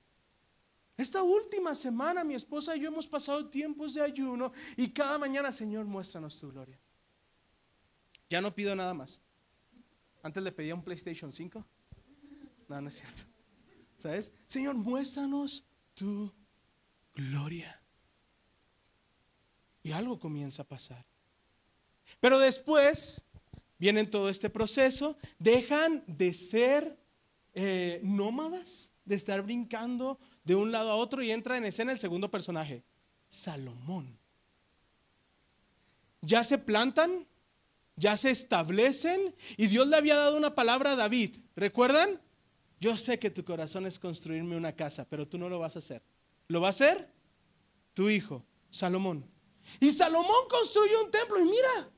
Esta 0.96 1.22
última 1.22 1.74
semana 1.74 2.22
mi 2.22 2.34
esposa 2.34 2.76
y 2.76 2.80
yo 2.80 2.88
hemos 2.88 3.06
pasado 3.06 3.48
tiempos 3.48 3.94
de 3.94 4.02
ayuno 4.02 4.52
y 4.76 4.90
cada 4.90 5.18
mañana, 5.18 5.50
Señor, 5.50 5.86
muéstranos 5.86 6.38
tu 6.38 6.50
gloria. 6.50 6.78
Ya 8.28 8.40
no 8.40 8.54
pido 8.54 8.74
nada 8.74 8.94
más. 8.94 9.20
Antes 10.22 10.42
le 10.42 10.52
pedía 10.52 10.74
un 10.74 10.82
PlayStation 10.82 11.32
5. 11.32 11.64
No, 12.68 12.80
no 12.80 12.88
es 12.88 12.94
cierto. 12.94 13.22
¿Sabes? 13.96 14.32
Señor, 14.46 14.76
muéstranos 14.76 15.64
tu 15.94 16.32
gloria. 17.14 17.80
Y 19.82 19.92
algo 19.92 20.18
comienza 20.18 20.62
a 20.62 20.68
pasar. 20.68 21.04
Pero 22.20 22.38
después 22.38 23.24
vienen 23.78 24.10
todo 24.10 24.28
este 24.28 24.48
proceso, 24.48 25.16
dejan 25.38 26.04
de 26.06 26.32
ser 26.32 26.98
eh, 27.54 28.00
nómadas, 28.04 28.92
de 29.04 29.16
estar 29.16 29.42
brincando 29.42 30.20
de 30.44 30.54
un 30.54 30.72
lado 30.72 30.90
a 30.90 30.96
otro 30.96 31.22
y 31.22 31.30
entra 31.30 31.56
en 31.56 31.64
escena 31.64 31.92
el 31.92 31.98
segundo 31.98 32.30
personaje, 32.30 32.82
Salomón. 33.28 34.18
Ya 36.20 36.44
se 36.44 36.58
plantan, 36.58 37.26
ya 37.96 38.16
se 38.16 38.30
establecen 38.30 39.34
y 39.56 39.66
Dios 39.66 39.86
le 39.86 39.96
había 39.96 40.16
dado 40.16 40.36
una 40.36 40.54
palabra 40.54 40.92
a 40.92 40.96
David. 40.96 41.38
¿Recuerdan? 41.56 42.20
Yo 42.80 42.96
sé 42.96 43.18
que 43.18 43.30
tu 43.30 43.44
corazón 43.44 43.86
es 43.86 43.98
construirme 43.98 44.56
una 44.56 44.74
casa, 44.74 45.06
pero 45.08 45.26
tú 45.26 45.38
no 45.38 45.48
lo 45.48 45.58
vas 45.58 45.76
a 45.76 45.78
hacer. 45.78 46.02
¿Lo 46.48 46.60
va 46.60 46.68
a 46.68 46.70
hacer? 46.70 47.08
Tu 47.94 48.08
hijo, 48.08 48.44
Salomón. 48.70 49.24
Y 49.78 49.90
Salomón 49.90 50.48
construyó 50.50 51.04
un 51.04 51.10
templo 51.10 51.40
y 51.40 51.44
mira, 51.44 51.90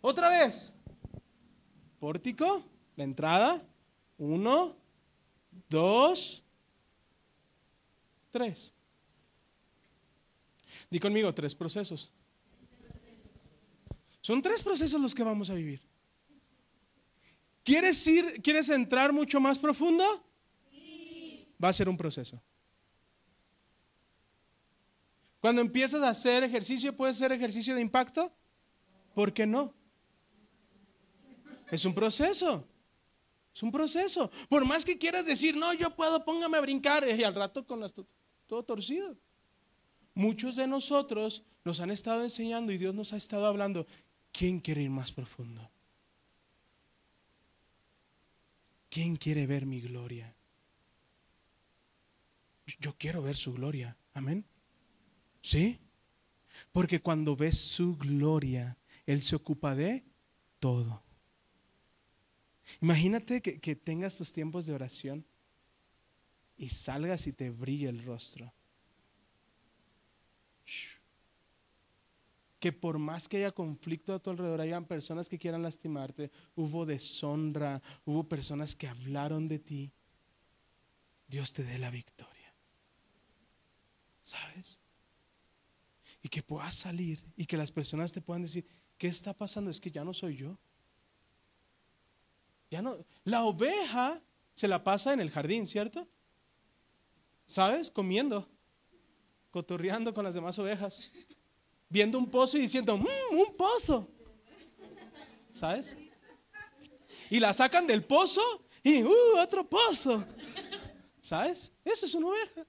otra 0.00 0.28
vez, 0.28 0.72
pórtico, 1.98 2.64
la 2.96 3.04
entrada, 3.04 3.62
uno, 4.18 4.76
dos, 5.68 6.41
tres. 8.32 8.72
Di 10.90 10.98
conmigo, 10.98 11.32
tres 11.32 11.54
procesos. 11.54 12.10
Son 14.20 14.40
tres 14.42 14.62
procesos 14.62 15.00
los 15.00 15.14
que 15.14 15.22
vamos 15.22 15.50
a 15.50 15.54
vivir. 15.54 15.80
¿Quieres 17.64 18.04
ir, 18.06 18.42
quieres 18.42 18.68
entrar 18.70 19.12
mucho 19.12 19.40
más 19.40 19.58
profundo? 19.58 20.04
Sí. 20.70 21.46
Va 21.62 21.68
a 21.68 21.72
ser 21.72 21.88
un 21.88 21.96
proceso. 21.96 22.42
Cuando 25.40 25.60
empiezas 25.60 26.02
a 26.02 26.08
hacer 26.08 26.44
ejercicio, 26.44 26.96
¿puede 26.96 27.14
ser 27.14 27.32
ejercicio 27.32 27.74
de 27.74 27.80
impacto? 27.80 28.32
¿Por 29.14 29.32
qué 29.32 29.46
no? 29.46 29.74
Es 31.70 31.84
un 31.84 31.94
proceso. 31.94 32.64
Es 33.54 33.62
un 33.62 33.72
proceso. 33.72 34.30
Por 34.48 34.64
más 34.64 34.84
que 34.84 34.98
quieras 34.98 35.26
decir, 35.26 35.56
no, 35.56 35.72
yo 35.74 35.90
puedo, 35.94 36.24
póngame 36.24 36.58
a 36.58 36.60
brincar, 36.60 37.06
y 37.08 37.24
al 37.24 37.34
rato 37.34 37.66
con 37.66 37.80
las, 37.80 37.92
todo 38.52 38.64
torcido. 38.64 39.16
Muchos 40.12 40.56
de 40.56 40.66
nosotros 40.66 41.42
nos 41.64 41.80
han 41.80 41.90
estado 41.90 42.22
enseñando 42.22 42.70
y 42.70 42.76
Dios 42.76 42.94
nos 42.94 43.14
ha 43.14 43.16
estado 43.16 43.46
hablando. 43.46 43.86
¿Quién 44.30 44.60
quiere 44.60 44.82
ir 44.82 44.90
más 44.90 45.10
profundo? 45.10 45.70
¿Quién 48.90 49.16
quiere 49.16 49.46
ver 49.46 49.64
mi 49.64 49.80
gloria? 49.80 50.36
Yo 52.78 52.94
quiero 52.98 53.22
ver 53.22 53.36
su 53.36 53.54
gloria. 53.54 53.96
Amén. 54.12 54.44
¿Sí? 55.40 55.78
Porque 56.72 57.00
cuando 57.00 57.34
ves 57.34 57.56
su 57.56 57.96
gloria, 57.96 58.76
Él 59.06 59.22
se 59.22 59.34
ocupa 59.34 59.74
de 59.74 60.04
todo. 60.58 61.02
Imagínate 62.82 63.40
que, 63.40 63.58
que, 63.60 63.76
tengas 63.76 64.18
tus 64.18 64.30
tiempos 64.30 64.66
de 64.66 64.74
oración 64.74 65.24
y 66.62 66.68
salgas 66.68 67.26
y 67.26 67.32
te 67.32 67.50
brille 67.50 67.88
el 67.88 68.04
rostro. 68.04 68.52
Que 72.60 72.72
por 72.72 73.00
más 73.00 73.28
que 73.28 73.38
haya 73.38 73.50
conflicto 73.50 74.14
a 74.14 74.20
tu 74.20 74.30
alrededor, 74.30 74.60
hayan 74.60 74.84
personas 74.84 75.28
que 75.28 75.40
quieran 75.40 75.64
lastimarte, 75.64 76.30
hubo 76.54 76.86
deshonra, 76.86 77.82
hubo 78.04 78.28
personas 78.28 78.76
que 78.76 78.86
hablaron 78.86 79.48
de 79.48 79.58
ti, 79.58 79.92
Dios 81.26 81.52
te 81.52 81.64
dé 81.64 81.80
la 81.80 81.90
victoria. 81.90 82.54
¿Sabes? 84.22 84.78
Y 86.22 86.28
que 86.28 86.44
puedas 86.44 86.74
salir 86.74 87.24
y 87.34 87.44
que 87.46 87.56
las 87.56 87.72
personas 87.72 88.12
te 88.12 88.20
puedan 88.20 88.42
decir, 88.42 88.64
¿qué 88.98 89.08
está 89.08 89.34
pasando? 89.34 89.68
Es 89.68 89.80
que 89.80 89.90
ya 89.90 90.04
no 90.04 90.14
soy 90.14 90.36
yo. 90.36 90.56
Ya 92.70 92.82
no, 92.82 93.04
la 93.24 93.42
oveja 93.42 94.22
se 94.54 94.68
la 94.68 94.84
pasa 94.84 95.12
en 95.12 95.18
el 95.18 95.32
jardín, 95.32 95.66
¿cierto? 95.66 96.08
¿Sabes? 97.46 97.90
Comiendo, 97.90 98.48
cotorreando 99.50 100.14
con 100.14 100.24
las 100.24 100.34
demás 100.34 100.58
ovejas, 100.58 101.10
viendo 101.88 102.18
un 102.18 102.30
pozo 102.30 102.56
y 102.56 102.62
diciendo, 102.62 102.96
mmm, 102.96 103.36
un 103.36 103.56
pozo. 103.56 104.08
¿Sabes? 105.52 105.96
Y 107.28 107.38
la 107.38 107.52
sacan 107.52 107.86
del 107.86 108.04
pozo 108.04 108.40
y, 108.82 109.02
uh, 109.02 109.38
otro 109.38 109.68
pozo. 109.68 110.24
¿Sabes? 111.20 111.72
Eso 111.84 112.06
es 112.06 112.14
una 112.14 112.28
oveja. 112.28 112.66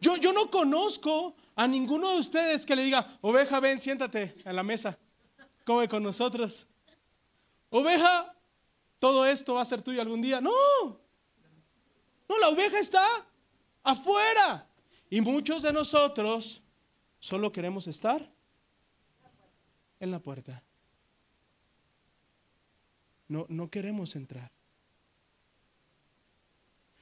Yo, 0.00 0.16
yo 0.16 0.32
no 0.32 0.50
conozco 0.50 1.36
a 1.54 1.66
ninguno 1.66 2.12
de 2.12 2.18
ustedes 2.18 2.66
que 2.66 2.76
le 2.76 2.82
diga, 2.82 3.18
oveja, 3.20 3.60
ven, 3.60 3.80
siéntate 3.80 4.34
a 4.44 4.52
la 4.52 4.62
mesa, 4.62 4.98
come 5.64 5.88
con 5.88 6.02
nosotros. 6.02 6.66
Oveja, 7.70 8.34
todo 8.98 9.26
esto 9.26 9.54
va 9.54 9.62
a 9.62 9.64
ser 9.64 9.82
tuyo 9.82 10.00
algún 10.00 10.20
día. 10.20 10.40
No, 10.40 10.52
no, 12.28 12.38
la 12.38 12.48
oveja 12.48 12.78
está 12.78 13.26
afuera. 13.86 14.68
Y 15.08 15.20
muchos 15.20 15.62
de 15.62 15.72
nosotros 15.72 16.62
solo 17.20 17.52
queremos 17.52 17.86
estar 17.86 18.28
en 20.00 20.10
la 20.10 20.18
puerta. 20.18 20.62
No, 23.28 23.46
no 23.48 23.70
queremos 23.70 24.16
entrar. 24.16 24.50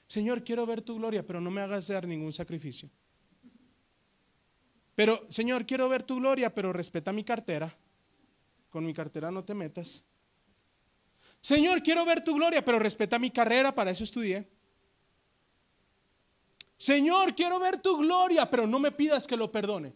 Señor, 0.06 0.44
quiero 0.44 0.66
ver 0.66 0.82
tu 0.82 0.96
gloria, 0.96 1.26
pero 1.26 1.40
no 1.40 1.50
me 1.50 1.62
hagas 1.62 1.88
dar 1.88 2.06
ningún 2.06 2.32
sacrificio. 2.32 2.90
Pero, 4.94 5.26
Señor, 5.30 5.66
quiero 5.66 5.88
ver 5.88 6.02
tu 6.02 6.16
gloria, 6.16 6.54
pero 6.54 6.72
respeta 6.72 7.12
mi 7.12 7.24
cartera. 7.24 7.74
Con 8.68 8.84
mi 8.84 8.92
cartera 8.92 9.30
no 9.30 9.42
te 9.42 9.54
metas. 9.54 10.04
Señor, 11.40 11.82
quiero 11.82 12.04
ver 12.04 12.22
tu 12.22 12.34
gloria, 12.34 12.64
pero 12.64 12.78
respeta 12.78 13.18
mi 13.18 13.30
carrera, 13.30 13.74
para 13.74 13.90
eso 13.90 14.04
estudié. 14.04 14.48
Señor, 16.76 17.34
quiero 17.34 17.58
ver 17.58 17.80
tu 17.80 17.98
gloria, 17.98 18.48
pero 18.50 18.66
no 18.66 18.78
me 18.78 18.92
pidas 18.92 19.26
que 19.26 19.36
lo 19.36 19.50
perdone. 19.50 19.94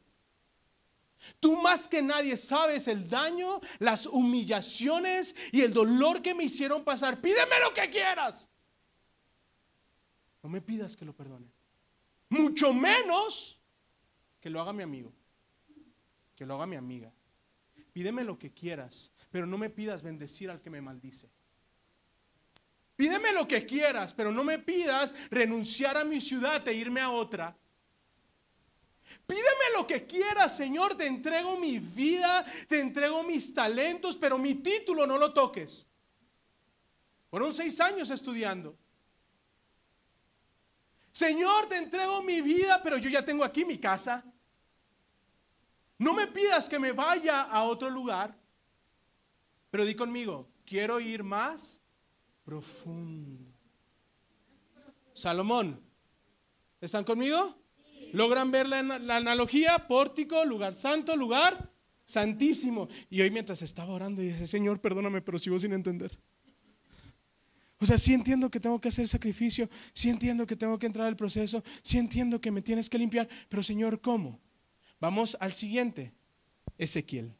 Tú 1.41 1.57
más 1.57 1.89
que 1.89 2.01
nadie 2.01 2.37
sabes 2.37 2.87
el 2.89 3.09
daño, 3.09 3.61
las 3.79 4.07
humillaciones 4.07 5.35
y 5.53 5.63
el 5.63 5.73
dolor 5.73 6.23
que 6.23 6.35
me 6.35 6.45
hicieron 6.45 6.85
pasar. 6.85 7.21
Pídeme 7.21 7.59
lo 7.63 7.75
que 7.75 7.91
quieras. 7.91 8.49
No 10.43 10.49
me 10.49 10.61
pidas 10.61 10.97
que 10.97 11.05
lo 11.05 11.13
perdone. 11.13 11.47
Mucho 12.29 12.73
menos 12.73 13.61
que 14.41 14.51
lo 14.51 14.61
haga 14.61 14.73
mi 14.73 14.83
amigo, 14.83 15.13
que 16.37 16.47
lo 16.47 16.55
haga 16.55 16.67
mi 16.67 16.77
amiga. 16.77 17.13
Pídeme 17.93 18.23
lo 18.23 18.39
que 18.39 18.53
quieras, 18.53 19.11
pero 19.31 19.47
no 19.47 19.59
me 19.59 19.71
pidas 19.71 20.03
bendecir 20.03 20.51
al 20.51 20.61
que 20.61 20.71
me 20.71 20.81
maldice. 20.81 21.29
Pídeme 22.99 23.33
lo 23.33 23.47
que 23.47 23.65
quieras, 23.65 24.13
pero 24.13 24.33
no 24.33 24.43
me 24.43 24.59
pidas 24.59 25.15
renunciar 25.31 25.97
a 25.97 26.05
mi 26.05 26.21
ciudad 26.21 26.67
e 26.67 26.73
irme 26.73 27.01
a 27.01 27.13
otra. 27.13 27.57
Pídeme 29.25 29.67
lo 29.77 29.87
que 29.87 30.05
quieras, 30.05 30.57
Señor, 30.57 30.97
te 30.97 31.07
entrego 31.07 31.57
mi 31.57 31.79
vida, 31.79 32.45
te 32.67 32.81
entrego 32.81 33.23
mis 33.23 33.55
talentos, 33.55 34.17
pero 34.17 34.37
mi 34.37 34.57
título 34.57 35.07
no 35.07 35.17
lo 35.17 35.33
toques. 35.33 35.87
Fueron 37.31 37.55
seis 37.55 37.81
años 37.81 38.11
estudiando. 38.11 38.77
Señor, 41.13 41.69
te 41.69 41.77
entrego 41.77 42.21
mi 42.21 42.41
vida, 42.41 42.83
pero 42.83 42.99
yo 42.99 43.09
ya 43.09 43.25
tengo 43.25 43.45
aquí 43.45 43.65
mi 43.65 43.79
casa. 43.79 44.25
No 45.99 46.15
me 46.15 46.27
pidas 46.27 46.69
que 46.69 46.81
me 46.81 46.91
vaya 46.91 47.43
a 47.43 47.63
otro 47.63 47.89
lugar, 47.89 48.37
pero 49.71 49.85
di 49.85 49.95
conmigo, 49.95 50.49
quiero 50.67 50.99
ir 50.99 51.23
más 51.23 51.81
profundo. 52.49 53.45
Salomón, 55.13 55.79
¿están 56.81 57.05
conmigo? 57.05 57.55
¿Logran 58.15 58.51
ver 58.51 58.67
la, 58.67 58.83
la, 58.83 59.17
analogía? 59.17 59.87
Pórtico, 59.87 60.47
lugar 60.47 60.75
santo, 60.75 61.15
lugar 61.15 61.71
santísimo. 62.07 62.89
Y 63.11 63.21
hoy 63.21 63.31
mientras 63.31 63.61
estaba 63.61 63.93
orando, 63.93 64.23
dije, 64.23 64.47
Señor, 64.47 64.81
perdóname, 64.81 65.21
pero 65.21 65.39
sigo 65.39 65.59
sin 65.59 65.75
entender. 65.75 66.19
O 67.81 67.85
sea, 67.85 67.99
sí 67.99 68.15
entiendo 68.15 68.51
que 68.51 68.61
tengo 68.61 68.81
que 68.81 68.89
hacer 68.89 69.07
sacrificio, 69.09 69.69
sí 69.93 70.09
entiendo 70.09 70.47
que 70.47 70.57
tengo 70.57 70.79
que 70.79 70.87
entrar 70.87 71.07
al 71.07 71.17
proceso, 71.17 71.63
sí 71.83 71.99
entiendo 71.99 72.41
que 72.41 72.51
me 72.51 72.63
tienes 72.63 72.89
que 72.89 72.97
limpiar, 72.97 73.29
pero 73.51 73.63
Señor, 73.63 74.01
¿cómo? 74.01 74.41
Vamos 74.99 75.37
al 75.39 75.53
siguiente, 75.53 76.15
Ezequiel. 76.79 77.31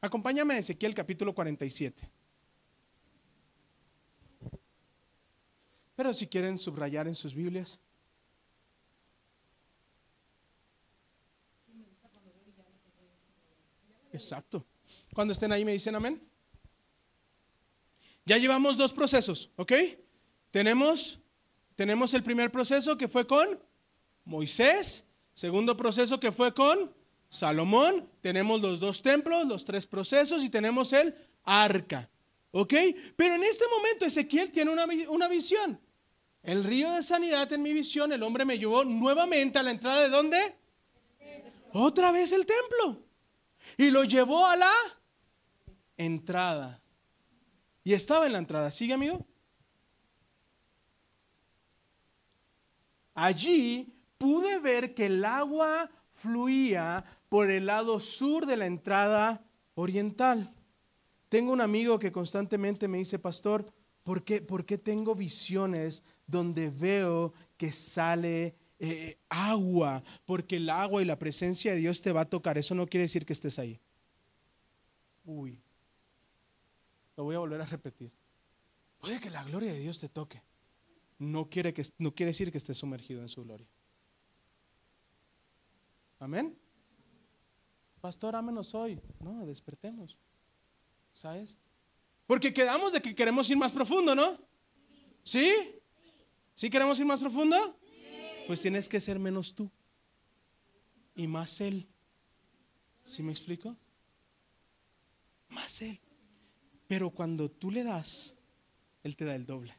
Acompáñame 0.00 0.54
a 0.54 0.58
Ezequiel 0.58 0.94
capítulo 0.94 1.34
47. 1.34 2.12
Pero 5.96 6.12
si 6.12 6.26
quieren 6.26 6.58
subrayar 6.58 7.08
en 7.08 7.14
sus 7.14 7.34
Biblias. 7.34 7.78
Exacto. 14.12 14.64
Cuando 15.14 15.32
estén 15.32 15.52
ahí 15.52 15.64
me 15.64 15.72
dicen 15.72 15.94
amén. 15.94 16.22
Ya 18.24 18.38
llevamos 18.38 18.76
dos 18.76 18.92
procesos, 18.92 19.50
¿ok? 19.56 19.72
Tenemos, 20.50 21.20
tenemos 21.76 22.12
el 22.12 22.22
primer 22.22 22.50
proceso 22.50 22.98
que 22.98 23.08
fue 23.08 23.26
con 23.26 23.60
Moisés, 24.24 25.04
segundo 25.32 25.76
proceso 25.76 26.18
que 26.18 26.32
fue 26.32 26.52
con 26.52 26.92
Salomón, 27.28 28.08
tenemos 28.20 28.60
los 28.60 28.80
dos 28.80 29.00
templos, 29.00 29.46
los 29.46 29.64
tres 29.64 29.86
procesos 29.86 30.42
y 30.42 30.50
tenemos 30.50 30.92
el 30.92 31.14
arca, 31.44 32.10
¿ok? 32.50 32.74
Pero 33.14 33.34
en 33.36 33.44
este 33.44 33.64
momento 33.68 34.04
Ezequiel 34.04 34.50
tiene 34.50 34.72
una, 34.72 34.86
una 35.08 35.28
visión. 35.28 35.78
El 36.46 36.62
río 36.62 36.92
de 36.92 37.02
sanidad 37.02 37.52
en 37.52 37.60
mi 37.60 37.72
visión, 37.72 38.12
el 38.12 38.22
hombre 38.22 38.44
me 38.44 38.56
llevó 38.56 38.84
nuevamente 38.84 39.58
a 39.58 39.64
la 39.64 39.72
entrada 39.72 40.02
de 40.02 40.08
dónde? 40.08 40.56
Otra 41.72 42.12
vez 42.12 42.30
el 42.30 42.46
templo. 42.46 43.02
Y 43.76 43.90
lo 43.90 44.04
llevó 44.04 44.46
a 44.46 44.54
la 44.54 44.72
entrada. 45.96 46.80
Y 47.82 47.94
estaba 47.94 48.26
en 48.26 48.32
la 48.32 48.38
entrada. 48.38 48.70
¿Sigue, 48.70 48.92
amigo? 48.92 49.26
Allí 53.12 53.92
pude 54.16 54.60
ver 54.60 54.94
que 54.94 55.06
el 55.06 55.24
agua 55.24 55.90
fluía 56.12 57.04
por 57.28 57.50
el 57.50 57.66
lado 57.66 57.98
sur 57.98 58.46
de 58.46 58.56
la 58.56 58.66
entrada 58.66 59.44
oriental. 59.74 60.54
Tengo 61.28 61.52
un 61.52 61.60
amigo 61.60 61.98
que 61.98 62.12
constantemente 62.12 62.86
me 62.86 62.98
dice, 62.98 63.18
pastor, 63.18 63.66
¿por 64.04 64.22
qué, 64.22 64.40
por 64.40 64.64
qué 64.64 64.78
tengo 64.78 65.16
visiones 65.16 66.04
donde 66.26 66.70
veo 66.70 67.32
que 67.56 67.72
sale 67.72 68.54
eh, 68.78 69.18
agua, 69.28 70.02
porque 70.24 70.56
el 70.56 70.68
agua 70.68 71.00
y 71.02 71.04
la 71.04 71.18
presencia 71.18 71.72
de 71.72 71.78
Dios 71.78 72.02
te 72.02 72.12
va 72.12 72.22
a 72.22 72.30
tocar. 72.30 72.58
Eso 72.58 72.74
no 72.74 72.86
quiere 72.86 73.02
decir 73.02 73.24
que 73.24 73.32
estés 73.32 73.58
ahí. 73.58 73.80
Uy, 75.24 75.60
lo 77.16 77.24
voy 77.24 77.36
a 77.36 77.38
volver 77.38 77.60
a 77.60 77.66
repetir. 77.66 78.12
Puede 78.98 79.20
que 79.20 79.30
la 79.30 79.44
gloria 79.44 79.72
de 79.72 79.78
Dios 79.78 79.98
te 79.98 80.08
toque. 80.08 80.42
No 81.18 81.48
quiere, 81.48 81.72
que, 81.72 81.82
no 81.98 82.14
quiere 82.14 82.30
decir 82.30 82.52
que 82.52 82.58
estés 82.58 82.76
sumergido 82.76 83.22
en 83.22 83.28
su 83.28 83.42
gloria. 83.42 83.66
Amén. 86.18 86.58
Pastor, 88.00 88.36
ámenos 88.36 88.74
hoy. 88.74 89.00
No, 89.20 89.46
despertemos. 89.46 90.18
¿Sabes? 91.12 91.56
Porque 92.26 92.52
quedamos 92.52 92.92
de 92.92 93.00
que 93.00 93.14
queremos 93.14 93.48
ir 93.48 93.56
más 93.56 93.72
profundo, 93.72 94.14
¿no? 94.14 94.38
¿Sí? 95.22 95.75
¿Sí 96.56 96.70
queremos 96.70 96.98
ir 96.98 97.04
más 97.04 97.20
profundo? 97.20 97.78
Pues 98.46 98.62
tienes 98.62 98.88
que 98.88 98.98
ser 98.98 99.18
menos 99.18 99.54
tú 99.54 99.70
y 101.14 101.26
más 101.26 101.60
Él. 101.60 101.86
¿Sí 103.02 103.22
me 103.22 103.30
explico? 103.30 103.76
Más 105.50 105.82
Él. 105.82 106.00
Pero 106.88 107.10
cuando 107.10 107.50
tú 107.50 107.70
le 107.70 107.84
das, 107.84 108.34
Él 109.02 109.16
te 109.16 109.26
da 109.26 109.34
el 109.34 109.44
doble. 109.44 109.76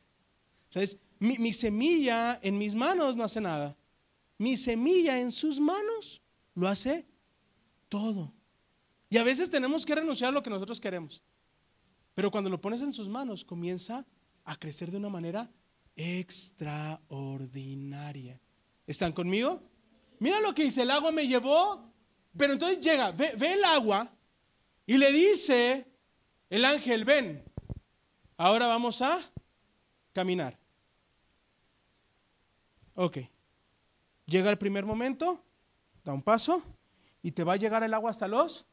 ¿Sabes? 0.70 1.00
Mi, 1.18 1.40
mi, 1.40 1.52
semilla 1.52 2.40
en 2.44 2.60
mis 2.60 2.76
manos 2.76 3.16
no 3.16 3.24
hace 3.24 3.42
nada. 3.42 3.76
Mi 4.38 4.56
semilla 4.56 5.20
en 5.20 5.32
sus 5.32 5.60
manos 5.60 6.22
lo 6.54 6.68
hace 6.68 7.08
todo. 7.90 8.32
Y 9.10 9.18
a 9.18 9.24
veces 9.24 9.50
tenemos 9.50 9.84
que 9.84 9.96
renunciar 9.96 10.30
a 10.30 10.32
lo 10.32 10.44
que 10.44 10.52
nosotros 10.52 10.80
queremos. 10.80 11.24
Pero 12.14 12.30
cuando 12.30 12.52
lo 12.52 12.62
pones 12.62 12.84
en 12.84 12.94
sus 12.94 13.10
manos, 13.10 13.44
comienza 13.44 14.06
a 14.46 14.56
crecer 14.56 14.92
de 14.92 14.98
una 14.98 15.10
manera 15.10 15.50
extraordinaria. 15.98 18.40
¿Están 18.86 19.12
conmigo? 19.12 19.62
Mira 20.20 20.40
lo 20.40 20.56
que 20.56 20.64
dice, 20.64 20.84
el 20.84 20.92
agua 20.92 21.12
me 21.12 21.28
llevó, 21.28 21.92
pero 22.38 22.54
entonces 22.54 22.80
llega, 22.80 23.12
ve, 23.12 23.34
el 23.40 23.66
agua 23.66 24.10
y 24.86 24.98
le 24.98 25.12
dice 25.12 25.86
el 26.50 26.64
ángel, 26.64 27.04
ven, 27.04 27.44
ahora 28.38 28.68
vamos 28.68 29.02
a 29.02 29.20
caminar. 30.14 30.58
Ok, 32.96 33.18
llega 34.26 34.50
el 34.50 34.58
primer 34.58 34.86
momento, 34.86 35.44
da 36.04 36.14
un 36.14 36.22
paso 36.22 36.64
y 37.22 37.32
te 37.32 37.44
va 37.44 37.54
a 37.54 37.58
llegar 37.58 37.84
el 37.84 37.94
agua 37.94 38.12
hasta 38.12 38.28
los. 38.28 38.66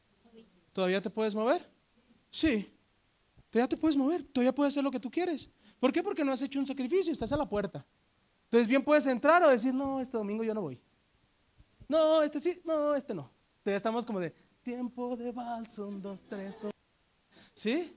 ¿Todavía 0.73 1.01
te 1.01 1.09
puedes 1.09 1.35
mover? 1.35 1.69
Sí. 2.31 2.71
Todavía 3.49 3.69
te 3.69 3.77
puedes 3.77 3.95
mover, 3.95 4.23
todavía 4.23 4.53
puedes 4.53 4.73
hacer 4.73 4.83
lo 4.83 4.91
que 4.91 4.99
tú 4.99 5.09
quieres. 5.09 5.49
¿Por 5.85 5.93
qué? 5.93 6.01
Porque 6.01 6.25
no 6.25 6.31
has 6.31 6.41
hecho 6.41 6.57
un 6.57 6.65
sacrificio, 6.65 7.13
estás 7.13 7.31
a 7.31 7.37
la 7.37 7.47
puerta. 7.47 7.85
Entonces 8.45 8.67
bien 8.67 8.83
puedes 8.83 9.05
entrar 9.05 9.43
o 9.43 9.49
decir, 9.49 9.71
no, 9.71 10.01
este 10.01 10.17
domingo 10.17 10.43
yo 10.43 10.51
no 10.51 10.61
voy. 10.61 10.81
No, 11.87 12.23
este 12.23 12.39
sí, 12.39 12.59
no, 12.65 12.95
este 12.95 13.13
no. 13.13 13.29
Todavía 13.61 13.77
estamos 13.77 14.03
como 14.03 14.19
de, 14.19 14.33
tiempo 14.63 15.15
de 15.15 15.31
vals, 15.31 15.77
un, 15.77 16.01
dos, 16.01 16.23
tres. 16.27 16.55
un". 16.63 16.71
¿Sí? 17.53 17.95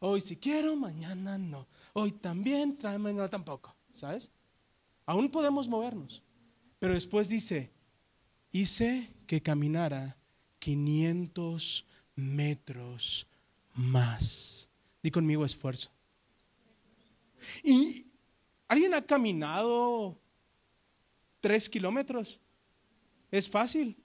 Hoy 0.00 0.20
si 0.20 0.36
quiero, 0.36 0.76
mañana 0.76 1.38
no. 1.38 1.66
Hoy 1.94 2.12
también, 2.12 2.76
mañana 2.82 3.26
tampoco. 3.26 3.74
¿Sabes? 3.90 4.30
Aún 5.06 5.30
podemos 5.30 5.66
movernos. 5.66 6.22
Pero 6.78 6.92
después 6.92 7.30
dice, 7.30 7.72
hice 8.52 9.10
que 9.26 9.40
caminara 9.40 10.18
500 10.58 11.86
metros 12.16 13.26
más. 13.72 14.68
Di 15.02 15.10
conmigo 15.10 15.46
esfuerzo. 15.46 15.90
¿Y 17.62 18.06
alguien 18.68 18.94
ha 18.94 19.02
caminado 19.02 20.18
tres 21.40 21.68
kilómetros? 21.68 22.40
¿Es 23.30 23.48
fácil? 23.48 23.96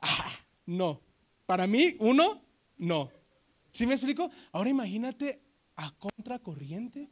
Ah, 0.00 0.28
no. 0.66 1.00
Para 1.46 1.66
mí, 1.66 1.96
uno, 2.00 2.42
no. 2.78 3.10
¿Sí 3.70 3.86
me 3.86 3.94
explico? 3.94 4.30
Ahora 4.52 4.70
imagínate 4.70 5.42
a 5.76 5.90
contracorriente. 5.92 7.10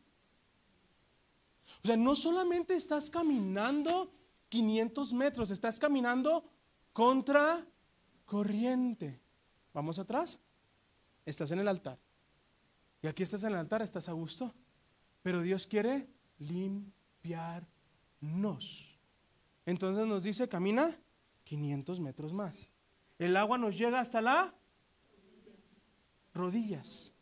O 1.83 1.87
sea, 1.87 1.97
no 1.97 2.17
solamente 2.17 2.75
estás 2.75 3.11
caminando 3.11 4.13
500 4.49 5.13
metros, 5.13 5.51
estás 5.51 5.79
caminando 5.79 6.45
contra 6.93 7.67
corriente. 8.25 9.21
Vamos 9.73 9.99
atrás. 9.99 10.41
Estás 11.27 11.51
en 11.51 11.59
el 11.59 11.69
altar. 11.69 11.99
Y 13.03 13.07
aquí 13.07 13.23
estás 13.23 13.45
en 13.45 13.53
el 13.53 13.59
altar, 13.59 13.83
estás 13.83 14.09
a 14.09 14.13
gusto. 14.13 14.55
Pero 15.25 15.41
Dios 15.41 15.67
quiere 15.67 16.07
limpiarnos. 16.39 17.67
Entonces 19.65 20.07
nos 20.07 20.23
dice, 20.23 20.51
camina 20.51 20.95
500 21.45 21.99
metros 21.99 22.35
más. 22.35 22.71
El 23.19 23.35
agua 23.39 23.57
nos 23.57 23.79
llega 23.79 24.01
hasta 24.01 24.21
la 24.21 24.55
rodillas. 26.35 27.15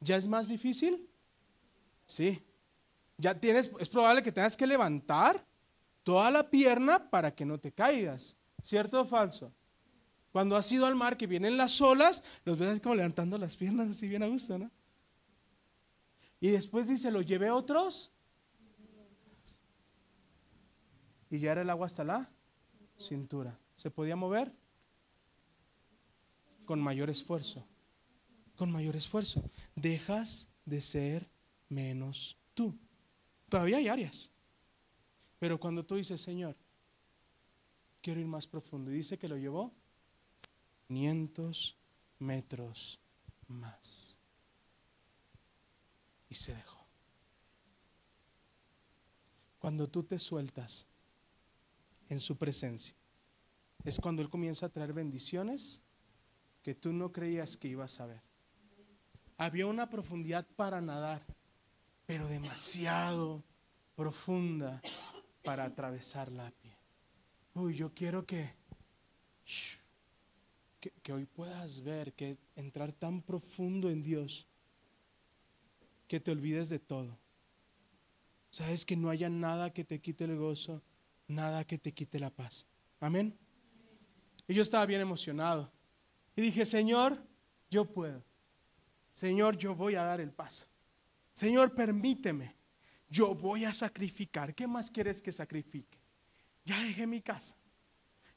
¿Ya 0.00 0.16
es 0.16 0.26
más 0.26 0.48
difícil? 0.48 1.08
Sí. 2.06 2.42
Ya 3.18 3.38
tienes, 3.38 3.70
es 3.78 3.88
probable 3.88 4.20
que 4.20 4.32
tengas 4.32 4.56
que 4.56 4.66
levantar 4.66 5.46
toda 6.02 6.28
la 6.32 6.50
pierna 6.50 7.08
para 7.08 7.32
que 7.32 7.44
no 7.44 7.56
te 7.60 7.70
caigas. 7.70 8.36
¿Cierto 8.60 9.00
o 9.00 9.04
falso? 9.04 9.52
Cuando 10.32 10.56
has 10.56 10.72
ido 10.72 10.86
al 10.86 10.96
mar 10.96 11.16
que 11.16 11.28
vienen 11.28 11.56
las 11.56 11.80
olas, 11.80 12.24
los 12.44 12.58
ves 12.58 12.80
como 12.80 12.96
levantando 12.96 13.38
las 13.38 13.56
piernas 13.56 13.90
así 13.90 14.08
bien 14.08 14.24
a 14.24 14.26
gusto, 14.26 14.58
¿no? 14.58 14.72
Y 16.40 16.48
después 16.48 16.86
dice, 16.86 17.10
lo 17.10 17.22
llevé 17.22 17.48
a 17.48 17.54
otros. 17.54 18.12
Y 21.30 21.38
ya 21.38 21.52
era 21.52 21.62
el 21.62 21.70
agua 21.70 21.86
hasta 21.86 22.04
la 22.04 22.30
cintura. 22.98 23.58
¿Se 23.74 23.90
podía 23.90 24.16
mover? 24.16 24.52
Con 26.64 26.80
mayor 26.80 27.10
esfuerzo. 27.10 27.66
Con 28.56 28.70
mayor 28.70 28.96
esfuerzo. 28.96 29.42
Dejas 29.74 30.48
de 30.64 30.80
ser 30.80 31.28
menos 31.68 32.36
tú. 32.54 32.76
Todavía 33.48 33.78
hay 33.78 33.88
áreas. 33.88 34.30
Pero 35.38 35.58
cuando 35.58 35.84
tú 35.84 35.96
dices, 35.96 36.20
Señor, 36.20 36.56
quiero 38.00 38.20
ir 38.20 38.26
más 38.26 38.46
profundo, 38.46 38.90
y 38.90 38.94
dice 38.94 39.18
que 39.18 39.28
lo 39.28 39.36
llevó 39.36 39.72
500 40.88 41.76
metros 42.18 42.98
más. 43.48 44.15
Y 46.28 46.34
se 46.34 46.54
dejó. 46.54 46.86
Cuando 49.58 49.88
tú 49.88 50.02
te 50.02 50.18
sueltas 50.18 50.86
en 52.08 52.20
su 52.20 52.36
presencia, 52.36 52.94
es 53.84 53.98
cuando 53.98 54.22
Él 54.22 54.28
comienza 54.28 54.66
a 54.66 54.68
traer 54.68 54.92
bendiciones 54.92 55.80
que 56.62 56.74
tú 56.74 56.92
no 56.92 57.12
creías 57.12 57.56
que 57.56 57.68
ibas 57.68 58.00
a 58.00 58.06
ver. 58.06 58.22
Había 59.38 59.66
una 59.66 59.88
profundidad 59.88 60.46
para 60.56 60.80
nadar, 60.80 61.22
pero 62.06 62.26
demasiado 62.26 63.44
profunda 63.94 64.80
para 65.44 65.64
atravesarla 65.64 66.48
a 66.48 66.50
pie. 66.50 66.76
Uy, 67.54 67.74
yo 67.74 67.92
quiero 67.94 68.26
que, 68.26 68.52
que, 70.80 70.90
que 70.90 71.12
hoy 71.12 71.24
puedas 71.26 71.80
ver 71.82 72.12
que 72.14 72.36
entrar 72.56 72.92
tan 72.92 73.22
profundo 73.22 73.90
en 73.90 74.02
Dios 74.02 74.46
que 76.06 76.20
te 76.20 76.30
olvides 76.30 76.68
de 76.68 76.78
todo. 76.78 77.18
Sabes 78.50 78.84
que 78.84 78.96
no 78.96 79.10
haya 79.10 79.28
nada 79.28 79.72
que 79.72 79.84
te 79.84 80.00
quite 80.00 80.24
el 80.24 80.36
gozo, 80.36 80.82
nada 81.28 81.64
que 81.64 81.78
te 81.78 81.92
quite 81.92 82.18
la 82.18 82.30
paz. 82.30 82.66
Amén. 83.00 83.36
Y 84.48 84.54
yo 84.54 84.62
estaba 84.62 84.86
bien 84.86 85.00
emocionado. 85.00 85.70
Y 86.34 86.42
dije, 86.42 86.64
Señor, 86.64 87.22
yo 87.70 87.84
puedo. 87.84 88.22
Señor, 89.12 89.56
yo 89.56 89.74
voy 89.74 89.94
a 89.94 90.04
dar 90.04 90.20
el 90.20 90.30
paso. 90.30 90.66
Señor, 91.32 91.74
permíteme. 91.74 92.54
Yo 93.08 93.34
voy 93.34 93.64
a 93.64 93.72
sacrificar. 93.72 94.54
¿Qué 94.54 94.66
más 94.66 94.90
quieres 94.90 95.20
que 95.20 95.32
sacrifique? 95.32 95.98
Ya 96.64 96.82
dejé 96.82 97.06
mi 97.06 97.20
casa. 97.20 97.56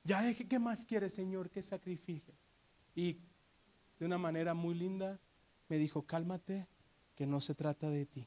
Ya 0.03 0.21
dejé, 0.21 0.47
¿qué 0.47 0.59
más 0.59 0.85
quieres, 0.85 1.13
Señor, 1.13 1.49
que 1.49 1.61
sacrifique? 1.61 2.33
Y 2.95 3.17
de 3.99 4.05
una 4.05 4.17
manera 4.17 4.53
muy 4.53 4.73
linda 4.75 5.19
me 5.67 5.77
dijo, 5.77 6.03
cálmate, 6.03 6.67
que 7.19 7.27
no 7.27 7.41
se 7.41 7.53
trata 7.53 7.89
de 7.89 8.05
ti. 8.05 8.25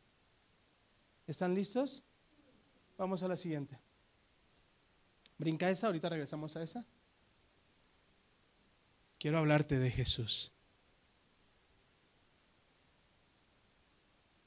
¿Están 1.26 1.54
listos? 1.54 2.04
Vamos 2.98 3.22
a 3.22 3.28
la 3.28 3.36
siguiente. 3.36 3.78
Brinca 5.38 5.70
esa, 5.70 5.86
ahorita 5.86 6.10
regresamos 6.10 6.54
a 6.58 6.62
esa. 6.62 6.84
Quiero 9.18 9.38
hablarte 9.38 9.78
de 9.78 9.90
Jesús. 9.90 10.52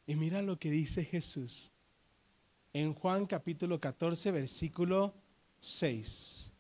Y 0.06 0.16
mira 0.16 0.44
lo 0.44 0.60
que 0.60 0.70
dice 0.70 1.04
Jesús 1.04 1.72
en 2.72 2.94
Juan 2.94 3.26
capítulo 3.26 3.80
14, 3.80 4.30
versículo 4.30 5.16
6. 5.60 6.54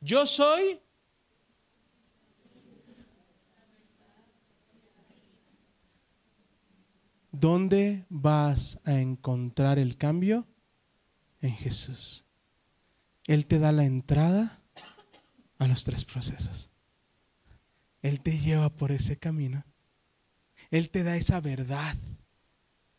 Yo 0.00 0.24
soy 0.24 0.80
¿Dónde 7.38 8.06
vas 8.08 8.78
a 8.84 8.94
encontrar 8.94 9.78
el 9.78 9.98
cambio? 9.98 10.46
En 11.40 11.54
Jesús. 11.54 12.24
Él 13.26 13.44
te 13.46 13.58
da 13.58 13.72
la 13.72 13.84
entrada 13.84 14.62
a 15.58 15.66
los 15.66 15.84
tres 15.84 16.06
procesos. 16.06 16.70
Él 18.00 18.22
te 18.22 18.38
lleva 18.38 18.70
por 18.70 18.90
ese 18.90 19.18
camino. 19.18 19.64
Él 20.70 20.88
te 20.88 21.02
da 21.02 21.16
esa 21.16 21.40
verdad. 21.40 21.96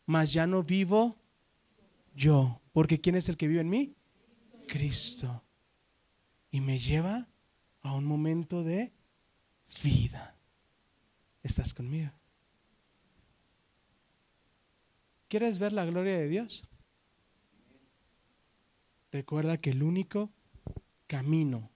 Mas 0.06 0.32
ya 0.32 0.46
no 0.46 0.62
vivo 0.62 1.16
yo, 2.14 2.60
porque 2.72 3.00
¿quién 3.00 3.16
es 3.16 3.28
el 3.28 3.36
que 3.36 3.48
vive 3.48 3.60
en 3.60 3.70
mí? 3.70 3.96
Cristo. 4.68 5.44
Y 6.52 6.60
me 6.60 6.78
lleva 6.78 7.28
a 7.80 7.92
un 7.92 8.04
momento 8.04 8.62
de 8.62 8.92
vida. 9.82 10.36
¿Estás 11.42 11.74
conmigo? 11.74 12.12
¿Quieres 15.28 15.58
ver 15.58 15.72
la 15.72 15.84
gloria 15.84 16.16
de 16.18 16.26
Dios? 16.26 16.64
Recuerda 19.12 19.58
que 19.58 19.70
el 19.70 19.82
único 19.82 20.30
camino 21.06 21.70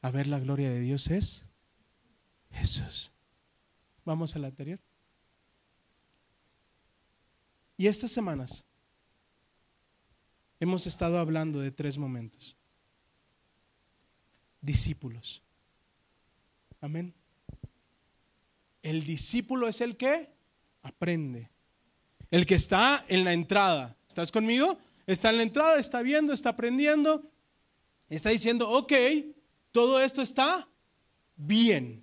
a 0.00 0.10
ver 0.10 0.26
la 0.26 0.40
gloria 0.40 0.70
de 0.70 0.80
Dios 0.80 1.08
es 1.08 1.46
Jesús. 2.50 3.12
Vamos 4.04 4.34
al 4.34 4.44
anterior. 4.44 4.80
Y 7.76 7.86
estas 7.86 8.10
semanas 8.10 8.64
hemos 10.60 10.86
estado 10.86 11.18
hablando 11.18 11.60
de 11.60 11.70
tres 11.70 11.98
momentos. 11.98 12.56
Discípulos. 14.60 15.42
Amén. 16.80 17.14
El 18.82 19.04
discípulo 19.04 19.68
es 19.68 19.80
el 19.80 19.96
que 19.96 20.30
aprende. 20.82 21.51
El 22.32 22.46
que 22.46 22.54
está 22.54 23.04
en 23.08 23.24
la 23.24 23.34
entrada. 23.34 23.94
¿Estás 24.08 24.32
conmigo? 24.32 24.78
Está 25.06 25.28
en 25.28 25.36
la 25.36 25.42
entrada, 25.42 25.78
está 25.78 26.00
viendo, 26.00 26.32
está 26.32 26.48
aprendiendo. 26.48 27.30
Está 28.08 28.30
diciendo, 28.30 28.70
ok, 28.70 28.92
todo 29.70 30.00
esto 30.00 30.22
está 30.22 30.66
bien. 31.36 32.02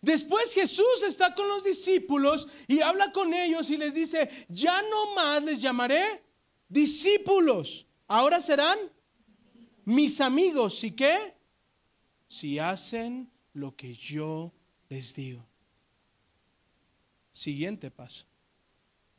Después 0.00 0.54
Jesús 0.54 1.02
está 1.06 1.34
con 1.34 1.48
los 1.48 1.64
discípulos 1.64 2.48
y 2.66 2.80
habla 2.80 3.12
con 3.12 3.34
ellos 3.34 3.68
y 3.68 3.76
les 3.76 3.94
dice, 3.94 4.30
ya 4.48 4.80
no 4.82 5.14
más 5.14 5.44
les 5.44 5.60
llamaré 5.60 6.22
discípulos, 6.66 7.86
ahora 8.06 8.40
serán 8.40 8.78
mis 9.84 10.22
amigos, 10.22 10.78
¿sí 10.78 10.92
qué? 10.92 11.34
Si 12.26 12.58
hacen 12.58 13.30
lo 13.52 13.76
que 13.76 13.94
yo 13.94 14.50
les 14.88 15.14
digo. 15.14 15.46
Siguiente 17.32 17.90
paso. 17.90 18.31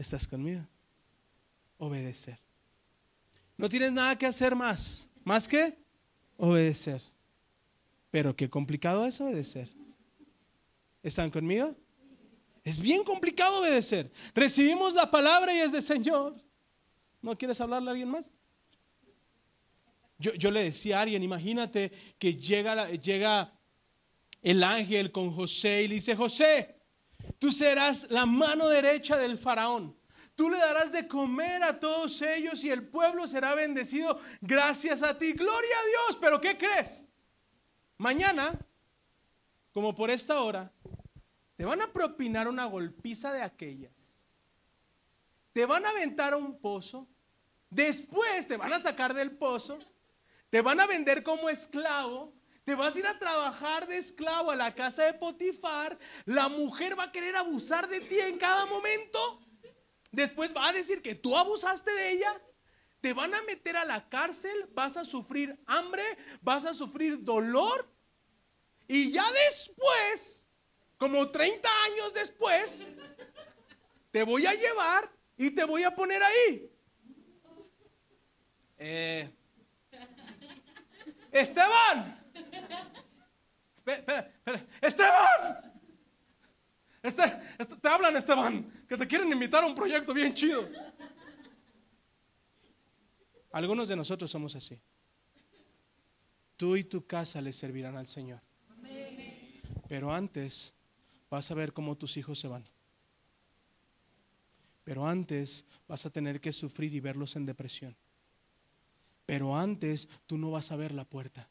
¿Estás 0.04 0.28
conmigo? 0.28 0.68
Obedecer. 1.78 2.38
No 3.56 3.70
tienes 3.70 3.94
nada 3.94 4.18
que 4.18 4.26
hacer 4.26 4.54
más. 4.54 5.08
¿Más 5.24 5.48
que? 5.48 5.78
Obedecer. 6.36 7.02
Pero 8.12 8.36
qué 8.36 8.50
complicado 8.50 9.06
es 9.06 9.22
obedecer. 9.22 9.70
¿Están 11.02 11.32
conmigo? 11.32 11.74
Es 12.66 12.78
bien 12.78 13.06
complicado 13.06 13.62
obedecer. 13.62 14.12
Recibimos 14.36 14.94
la 14.94 15.10
palabra 15.10 15.56
y 15.56 15.60
es 15.60 15.72
de 15.72 15.82
Señor. 15.82 16.36
¿No 17.22 17.38
quieres 17.38 17.62
hablarle 17.62 17.88
a 17.88 17.92
alguien 17.92 18.10
más? 18.10 18.30
Yo, 20.20 20.34
yo 20.34 20.52
le 20.52 20.66
decía 20.66 21.00
a 21.00 21.04
alguien, 21.04 21.24
imagínate 21.24 21.94
que 22.20 22.36
llega, 22.36 22.90
llega 22.90 23.58
el 24.42 24.64
ángel 24.66 25.14
con 25.14 25.32
José 25.32 25.84
y 25.84 25.88
le 25.88 25.96
dice, 25.96 26.14
José, 26.14 26.73
tú 27.44 27.52
serás 27.52 28.08
la 28.10 28.26
mano 28.26 28.70
derecha 28.70 29.18
del 29.18 29.38
faraón. 29.38 29.94
Tú 30.34 30.50
le 30.50 30.58
darás 30.58 30.94
de 30.94 31.10
comer 31.10 31.62
a 31.62 31.78
todos 31.78 32.22
ellos 32.22 32.64
y 32.64 32.72
el 32.72 32.88
pueblo 32.88 33.28
será 33.28 33.54
bendecido 33.54 34.18
gracias 34.40 35.04
a 35.04 35.18
ti. 35.18 35.34
Gloria 35.34 35.76
a 35.78 35.86
Dios. 35.86 36.18
Pero 36.22 36.40
¿qué 36.40 36.58
crees? 36.58 37.04
Mañana, 37.98 38.58
como 39.74 39.94
por 39.94 40.10
esta 40.10 40.40
hora, 40.40 40.72
te 41.58 41.66
van 41.66 41.82
a 41.82 41.92
propinar 41.92 42.48
una 42.48 42.64
golpiza 42.64 43.34
de 43.34 43.42
aquellas. 43.42 44.26
Te 45.52 45.66
van 45.66 45.86
a 45.86 45.90
aventar 45.90 46.32
a 46.32 46.38
un 46.38 46.58
pozo. 46.58 47.10
Después 47.70 48.48
te 48.48 48.56
van 48.56 48.72
a 48.72 48.80
sacar 48.80 49.14
del 49.14 49.32
pozo. 49.32 49.80
Te 50.50 50.62
van 50.62 50.80
a 50.80 50.88
vender 50.88 51.24
como 51.24 51.50
esclavo. 51.50 52.34
Te 52.64 52.76
vas 52.76 52.96
a 52.96 53.00
ir 53.00 53.08
a 53.08 53.20
trabajar 53.20 53.88
de 53.88 53.98
esclavo 53.98 54.50
a 54.50 54.56
la 54.56 54.74
casa 54.74 55.04
de 55.04 55.14
Potifar. 55.14 55.98
La 56.26 56.48
mujer 56.48 56.98
va 56.98 57.06
a 57.06 57.12
querer 57.12 57.36
abusar 57.36 57.90
de 57.90 58.00
ti 58.00 58.18
en 58.20 58.38
cada 58.38 58.66
momento. 58.66 59.42
Después 60.12 60.56
va 60.56 60.70
a 60.70 60.74
decir 60.74 61.02
que 61.02 61.14
tú 61.14 61.38
abusaste 61.38 61.92
de 61.92 62.12
ella. 62.12 62.42
Te 63.02 63.14
van 63.14 63.34
a 63.34 63.42
meter 63.42 63.76
a 63.76 63.84
la 63.84 64.08
cárcel. 64.08 64.70
Vas 64.72 64.96
a 64.96 65.04
sufrir 65.04 65.60
hambre. 65.66 66.04
Vas 66.42 66.64
a 66.64 66.74
sufrir 66.74 67.22
dolor. 67.22 67.90
Y 68.88 69.12
ya 69.12 69.26
después, 69.32 70.46
como 70.98 71.30
30 71.32 71.70
años 71.84 72.14
después, 72.14 72.88
te 74.12 74.24
voy 74.24 74.46
a 74.46 74.54
llevar 74.54 75.12
y 75.36 75.52
te 75.52 75.66
voy 75.66 75.84
a 75.84 75.94
poner 75.94 76.24
ahí. 76.24 76.72
Eh, 78.78 79.30
Esteban. 81.30 82.23
Espera, 82.34 84.32
espera, 84.46 84.68
Esteban. 84.82 85.74
Este, 87.02 87.24
este, 87.60 87.76
te 87.76 87.88
hablan, 87.90 88.16
Esteban, 88.16 88.86
que 88.88 88.96
te 88.96 89.06
quieren 89.06 89.30
invitar 89.32 89.64
a 89.64 89.68
un 89.68 89.76
proyecto 89.76 90.14
bien 90.14 90.34
chido. 90.34 90.70
Algunos 93.52 93.90
de 93.90 93.96
nosotros 93.96 94.32
somos 94.32 94.56
así. 94.56 94.80
Tú 96.56 96.78
y 96.78 96.86
tu 96.86 97.06
casa 97.06 97.42
le 97.42 97.52
servirán 97.52 97.98
al 97.98 98.08
Señor. 98.08 98.42
Pero 99.88 100.14
antes 100.14 100.74
vas 101.30 101.52
a 101.52 101.54
ver 101.54 101.74
cómo 101.74 101.98
tus 101.98 102.16
hijos 102.16 102.40
se 102.40 102.48
van. 102.48 102.64
Pero 104.84 105.06
antes 105.06 105.66
vas 105.88 106.06
a 106.06 106.10
tener 106.10 106.40
que 106.40 106.52
sufrir 106.52 106.94
y 106.96 107.00
verlos 107.00 107.36
en 107.36 107.46
depresión. 107.46 107.96
Pero 109.26 109.58
antes 109.58 110.08
tú 110.26 110.38
no 110.38 110.52
vas 110.52 110.72
a 110.72 110.76
ver 110.76 110.94
la 110.94 111.06
puerta. 111.06 111.50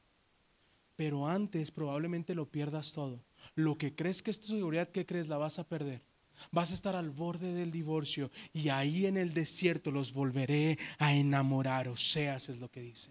Pero 0.97 1.27
antes 1.27 1.71
probablemente 1.71 2.35
lo 2.35 2.47
pierdas 2.47 2.93
todo. 2.93 3.25
Lo 3.55 3.77
que 3.77 3.95
crees 3.95 4.23
que 4.23 4.31
es 4.31 4.41
tu 4.41 4.49
seguridad, 4.49 4.91
¿qué 4.91 5.07
crees? 5.07 5.29
La 5.29 5.39
vas 5.39 5.59
a 5.59 5.69
perder. 5.69 6.03
Vas 6.51 6.71
a 6.71 6.75
estar 6.75 6.97
al 6.97 7.11
borde 7.11 7.53
del 7.53 7.71
divorcio 7.71 8.31
y 8.53 8.69
ahí 8.69 9.07
en 9.07 9.17
el 9.17 9.33
desierto 9.33 9.91
los 9.91 10.13
volveré 10.13 10.79
a 10.99 11.15
enamorar. 11.15 11.89
O 11.89 11.97
seas 11.97 12.49
es 12.49 12.59
lo 12.59 12.71
que 12.71 12.81
dice. 12.81 13.11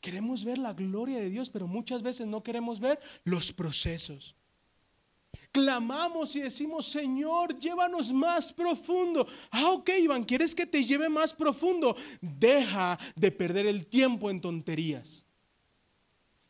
Queremos 0.00 0.44
ver 0.44 0.58
la 0.58 0.72
gloria 0.72 1.18
de 1.18 1.28
Dios, 1.28 1.50
pero 1.50 1.66
muchas 1.66 2.02
veces 2.02 2.26
no 2.26 2.42
queremos 2.42 2.78
ver 2.78 3.00
los 3.24 3.52
procesos. 3.52 4.36
Clamamos 5.50 6.36
y 6.36 6.40
decimos, 6.40 6.86
Señor, 6.86 7.58
llévanos 7.58 8.12
más 8.12 8.52
profundo. 8.52 9.26
Ah, 9.50 9.72
ok, 9.72 9.90
Iván, 10.00 10.24
¿quieres 10.24 10.54
que 10.54 10.66
te 10.66 10.84
lleve 10.84 11.08
más 11.08 11.32
profundo? 11.32 11.96
Deja 12.20 12.98
de 13.16 13.32
perder 13.32 13.66
el 13.66 13.86
tiempo 13.86 14.30
en 14.30 14.40
tonterías 14.40 15.27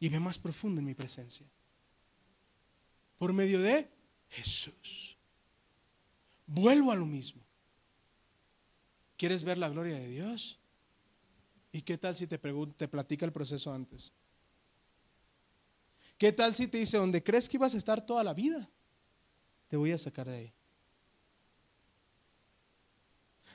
y 0.00 0.08
ve 0.08 0.20
más 0.20 0.38
profundo 0.38 0.80
en 0.80 0.86
mi 0.86 0.94
presencia. 0.94 1.46
Por 3.18 3.32
medio 3.32 3.60
de 3.60 3.88
Jesús. 4.28 5.16
Vuelvo 6.46 6.92
a 6.92 6.96
lo 6.96 7.06
mismo. 7.06 7.42
¿Quieres 9.16 9.42
ver 9.42 9.58
la 9.58 9.68
gloria 9.68 9.98
de 9.98 10.08
Dios? 10.08 10.58
¿Y 11.72 11.82
qué 11.82 11.98
tal 11.98 12.14
si 12.14 12.26
te, 12.26 12.38
te 12.38 12.88
platica 12.88 13.26
el 13.26 13.32
proceso 13.32 13.72
antes? 13.72 14.12
¿Qué 16.16 16.32
tal 16.32 16.54
si 16.54 16.66
te 16.66 16.78
dice, 16.78 16.96
donde 16.96 17.22
crees 17.22 17.48
que 17.48 17.56
ibas 17.56 17.74
a 17.74 17.78
estar 17.78 18.04
toda 18.04 18.24
la 18.24 18.34
vida? 18.34 18.68
Te 19.68 19.76
voy 19.76 19.92
a 19.92 19.98
sacar 19.98 20.26
de 20.28 20.36
ahí. 20.36 20.52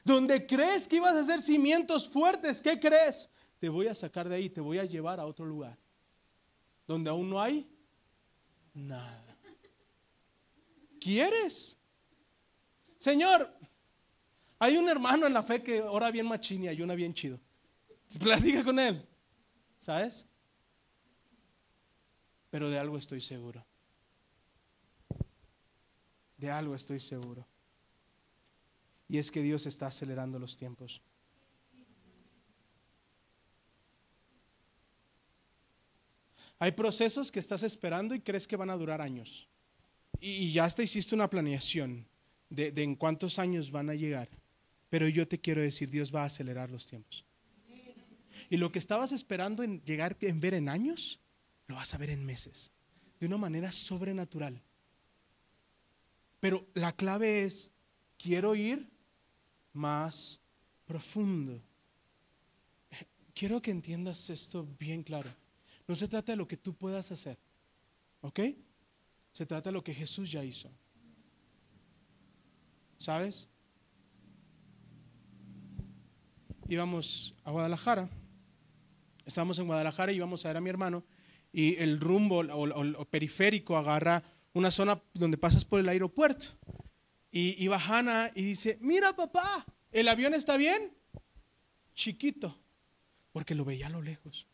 Donde 0.03 0.45
crees 0.45 0.87
que 0.87 0.97
ibas 0.97 1.15
a 1.15 1.21
hacer 1.21 1.41
cimientos 1.41 2.09
fuertes, 2.09 2.61
¿qué 2.61 2.79
crees? 2.79 3.29
Te 3.59 3.69
voy 3.69 3.87
a 3.87 3.95
sacar 3.95 4.27
de 4.27 4.35
ahí, 4.35 4.49
te 4.49 4.61
voy 4.61 4.77
a 4.77 4.85
llevar 4.85 5.19
a 5.19 5.25
otro 5.25 5.45
lugar. 5.45 5.77
Donde 6.87 7.09
aún 7.09 7.29
no 7.29 7.41
hay 7.41 7.69
nada. 8.73 9.37
¿Quieres? 10.99 11.77
Señor, 12.97 13.53
hay 14.59 14.77
un 14.77 14.87
hermano 14.87 15.27
en 15.27 15.33
la 15.33 15.43
fe 15.43 15.61
que 15.61 15.81
ora 15.81 16.09
bien 16.11 16.25
machín 16.25 16.63
y 16.63 16.67
ayuna 16.69 16.95
bien 16.95 17.13
chido. 17.13 17.39
Platica 18.19 18.63
con 18.63 18.79
él. 18.79 19.05
¿Sabes? 19.77 20.25
Pero 22.49 22.69
de 22.69 22.79
algo 22.79 22.97
estoy 22.97 23.19
seguro. 23.19 23.65
De 26.37 26.49
algo 26.49 26.75
estoy 26.75 26.99
seguro. 26.99 27.45
Y 29.09 29.17
es 29.17 29.31
que 29.31 29.41
Dios 29.41 29.65
está 29.65 29.87
acelerando 29.87 30.39
los 30.39 30.55
tiempos. 30.55 31.01
Hay 36.63 36.71
procesos 36.71 37.29
que 37.29 37.39
estás 37.39 37.61
esperando 37.63 38.15
y 38.15 38.21
crees 38.21 38.47
que 38.47 38.55
van 38.55 38.69
a 38.69 38.77
durar 38.77 39.01
años. 39.01 39.49
Y, 40.21 40.49
ya 40.53 40.63
hasta 40.63 40.81
hiciste 40.81 41.13
una 41.13 41.29
planeación 41.29 42.07
de, 42.49 42.71
de 42.71 42.83
en 42.83 42.95
cuántos 42.95 43.37
años 43.37 43.69
van 43.69 43.89
a 43.89 43.95
llegar. 43.95 44.29
Pero 44.89 45.09
yo 45.09 45.27
te 45.27 45.37
quiero 45.37 45.59
decir, 45.59 45.89
Dios 45.89 46.15
va 46.15 46.21
a 46.21 46.27
acelerar 46.27 46.71
los 46.71 46.87
tiempos. 46.87 47.25
Y 48.49 48.55
lo 48.55 48.71
que 48.71 48.79
estabas 48.79 49.11
esperando 49.11 49.61
en 49.61 49.81
llegar 49.83 50.15
en 50.21 50.39
ver 50.39 50.53
en 50.53 50.69
años, 50.69 51.19
lo 51.67 51.75
vas 51.75 51.93
a 51.93 51.97
ver 51.97 52.11
en 52.11 52.25
meses, 52.25 52.71
de 53.19 53.25
una 53.25 53.37
manera 53.37 53.69
sobrenatural. 53.69 54.61
Pero 56.39 56.65
la 56.75 56.95
clave 56.95 57.43
es, 57.43 57.73
quiero 58.17 58.55
ir 58.55 58.89
más 59.73 60.39
profundo. 60.85 61.61
Quiero 63.33 63.61
que 63.61 63.71
entiendas 63.71 64.29
esto 64.29 64.65
bien 64.79 65.03
claro. 65.03 65.42
No 65.87 65.95
se 65.95 66.07
trata 66.07 66.31
de 66.31 66.37
lo 66.37 66.47
que 66.47 66.57
tú 66.57 66.73
puedas 66.73 67.11
hacer, 67.11 67.37
¿ok? 68.21 68.39
Se 69.31 69.45
trata 69.45 69.69
de 69.69 69.73
lo 69.73 69.83
que 69.83 69.93
Jesús 69.93 70.31
ya 70.31 70.43
hizo. 70.43 70.69
¿Sabes? 72.97 73.49
Íbamos 76.69 77.35
a 77.43 77.51
Guadalajara 77.51 78.09
Estábamos 79.25 79.57
en 79.59 79.67
Guadalajara 79.67 80.11
y 80.11 80.15
íbamos 80.15 80.43
a 80.43 80.49
ver 80.49 80.57
a 80.57 80.61
mi 80.61 80.69
hermano 80.69 81.03
y 81.51 81.75
el 81.75 81.99
rumbo 81.99 82.39
o, 82.39 83.05
periférico 83.05 83.77
agarra 83.77 84.23
una 84.53 84.71
zona 84.71 85.01
donde 85.13 85.37
pasas 85.37 85.63
por 85.63 85.79
el 85.79 85.87
aeropuerto. 85.87 86.47
Y 87.31 87.63
iba 87.63 87.77
Hanna 87.77 88.31
y 88.35 88.43
dice, 88.43 88.77
mira 88.81 89.15
papá, 89.15 89.65
¿el 89.91 90.07
avión 90.07 90.33
está 90.33 90.57
bien? 90.57 90.91
Chiquito, 91.93 92.57
porque 93.31 93.55
lo 93.55 93.65
veía 93.65 93.87
a 93.87 93.91
lo 93.91 94.01
lejos. 94.01 94.47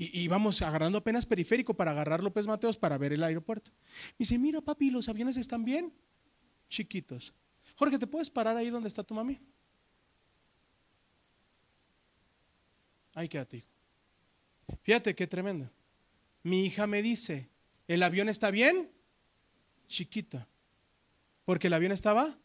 Y 0.00 0.20
íbamos 0.20 0.62
agarrando 0.62 0.98
apenas 0.98 1.26
periférico 1.26 1.74
para 1.74 1.90
agarrar 1.90 2.22
López 2.22 2.46
Mateos 2.46 2.76
para 2.76 2.96
ver 2.96 3.12
el 3.12 3.24
aeropuerto. 3.24 3.72
Y 4.12 4.18
dice, 4.20 4.38
mira 4.38 4.60
papi, 4.60 4.92
¿los 4.92 5.08
aviones 5.08 5.36
están 5.36 5.64
bien? 5.64 5.92
Chiquitos. 6.68 7.34
Jorge, 7.74 7.98
¿te 7.98 8.06
puedes 8.06 8.30
parar 8.30 8.56
ahí 8.56 8.70
donde 8.70 8.86
está 8.86 9.02
tu 9.02 9.12
mami? 9.14 9.40
Ahí 13.12 13.28
quédate, 13.28 13.56
hijo. 13.56 13.68
Fíjate 14.82 15.16
qué 15.16 15.26
tremendo. 15.26 15.68
Mi 16.44 16.64
hija 16.64 16.86
me 16.86 17.02
dice, 17.02 17.48
¿el 17.88 18.04
avión 18.04 18.28
está 18.28 18.52
bien? 18.52 18.92
Chiquita. 19.88 20.46
Porque 21.44 21.66
el 21.66 21.74
avión 21.74 21.90
estaba 21.90 22.38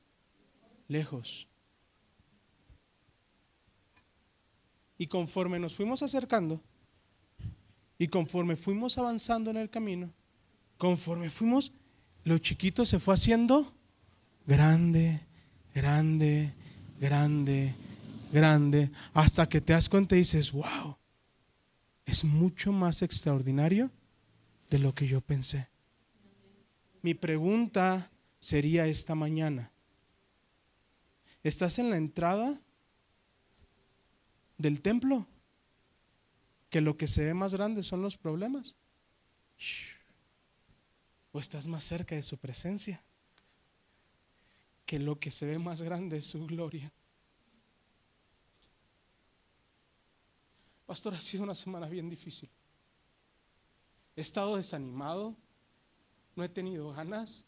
lejos. 0.88 1.48
Y 4.98 5.06
conforme 5.06 5.60
nos 5.60 5.76
fuimos 5.76 6.02
acercando, 6.02 6.64
y 8.04 8.10
conforme 8.10 8.58
fuimos 8.58 8.98
avanzando 8.98 9.50
en 9.50 9.56
el 9.56 9.70
camino, 9.70 10.12
conforme 10.78 11.30
fuimos, 11.30 11.72
lo 12.26 12.38
chiquito 12.38 12.84
se 12.84 13.00
fue 13.00 13.14
haciendo 13.14 13.74
grande, 14.46 15.22
grande, 15.74 16.52
grande, 17.00 17.74
grande, 18.30 18.92
hasta 19.14 19.48
que 19.48 19.62
te 19.62 19.72
das 19.72 19.88
cuenta 19.88 20.16
y 20.16 20.20
dices, 20.20 20.52
wow, 20.52 20.98
es 22.06 22.26
mucho 22.26 22.74
más 22.74 23.02
extraordinario 23.02 23.90
de 24.70 24.80
lo 24.80 24.94
que 24.94 25.08
yo 25.08 25.22
pensé. 25.22 25.70
Mi 27.02 27.14
pregunta 27.14 28.12
sería 28.38 28.86
esta 28.86 29.16
mañana, 29.16 29.72
¿estás 31.42 31.80
en 31.80 31.90
la 31.90 31.96
entrada 31.96 32.60
del 34.58 34.82
templo? 34.82 35.26
Que 36.74 36.82
lo 36.82 36.98
que 36.98 37.06
se 37.06 37.24
ve 37.24 37.36
más 37.36 37.54
grande 37.54 37.84
son 37.84 38.02
los 38.02 38.18
problemas. 38.18 38.74
¿O 41.32 41.40
estás 41.40 41.68
más 41.68 41.84
cerca 41.84 42.16
de 42.16 42.24
su 42.24 42.40
presencia? 42.40 43.04
Que 44.84 44.98
lo 44.98 45.20
que 45.20 45.30
se 45.30 45.46
ve 45.46 45.60
más 45.60 45.84
grande 45.84 46.18
es 46.18 46.26
su 46.26 46.48
gloria. 46.48 46.92
Pastor, 50.88 51.14
ha 51.14 51.20
sido 51.20 51.44
una 51.44 51.54
semana 51.54 51.88
bien 51.88 52.10
difícil. 52.10 52.50
He 54.16 54.22
estado 54.22 54.56
desanimado, 54.56 55.38
no 56.36 56.44
he 56.44 56.50
tenido 56.50 56.92
ganas, 56.92 57.46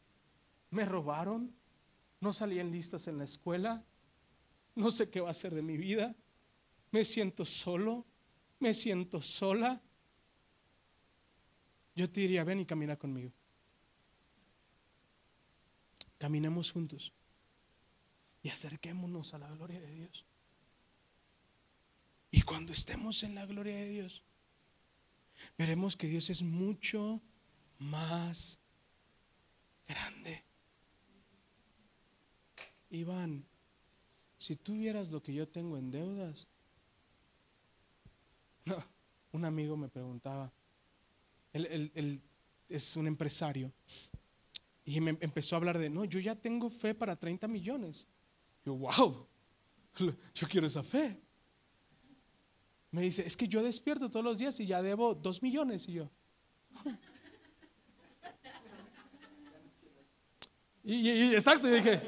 me 0.69 0.85
robaron, 0.85 1.51
no 2.19 2.31
salí 2.31 2.59
en 2.59 2.69
listas 2.69 3.07
en 3.07 3.17
la 3.17 3.23
escuela, 3.23 3.83
no 4.75 4.91
sé 4.91 5.09
qué 5.09 5.19
va 5.19 5.31
a 5.31 5.33
ser 5.33 5.55
de 5.55 5.63
mi 5.63 5.77
vida, 5.77 6.15
me 6.91 7.03
siento 7.03 7.43
solo, 7.43 8.05
me 8.59 8.73
siento 8.73 9.21
sola. 9.21 9.81
Yo 11.95 12.09
te 12.09 12.21
diría, 12.21 12.43
ven 12.43 12.59
y 12.59 12.65
camina 12.65 12.95
conmigo. 12.95 13.31
Caminemos 16.17 16.71
juntos 16.71 17.13
y 18.41 18.49
acerquémonos 18.49 19.33
a 19.33 19.39
la 19.39 19.49
gloria 19.49 19.79
de 19.79 19.91
Dios. 19.91 20.25
Y 22.31 22.41
cuando 22.41 22.73
estemos 22.73 23.23
en 23.23 23.35
la 23.35 23.45
gloria 23.45 23.75
de 23.75 23.87
Dios, 23.87 24.23
veremos 25.57 25.95
que 25.95 26.07
Dios 26.07 26.29
es 26.29 26.41
mucho 26.41 27.21
más 27.79 28.59
grande. 29.87 30.43
Iván, 32.89 33.45
si 34.37 34.55
tú 34.55 34.73
vieras 34.73 35.09
lo 35.09 35.23
que 35.23 35.33
yo 35.33 35.47
tengo 35.47 35.77
en 35.77 35.91
deudas, 35.91 36.47
no, 38.65 38.83
un 39.31 39.45
amigo 39.45 39.77
me 39.77 39.89
preguntaba, 39.89 40.51
él, 41.53 42.21
es 42.67 42.97
un 42.97 43.07
empresario, 43.07 43.71
y 44.83 44.99
me 45.01 45.17
empezó 45.19 45.55
a 45.55 45.57
hablar 45.57 45.79
de, 45.79 45.89
no, 45.89 46.05
yo 46.05 46.19
ya 46.19 46.35
tengo 46.35 46.69
fe 46.69 46.93
para 46.93 47.15
30 47.15 47.47
millones. 47.47 48.07
Yo, 48.63 48.75
wow, 48.75 49.27
yo 50.33 50.47
quiero 50.47 50.67
esa 50.67 50.83
fe. 50.83 51.19
Me 52.91 53.01
dice, 53.01 53.25
es 53.25 53.35
que 53.35 53.47
yo 53.47 53.63
despierto 53.63 54.09
todos 54.09 54.23
los 54.23 54.37
días 54.37 54.59
y 54.59 54.65
ya 54.65 54.81
debo 54.81 55.15
dos 55.15 55.41
millones. 55.41 55.87
Y 55.89 55.93
yo, 55.93 56.09
y, 60.83 61.33
exacto, 61.33 61.67
y 61.67 61.71
dije, 61.71 61.99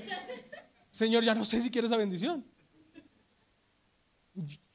Señor, 0.92 1.24
ya 1.24 1.34
no 1.34 1.46
sé 1.46 1.62
si 1.62 1.72
quiero 1.72 1.88
esa 1.88 1.98
bendición. 1.98 2.46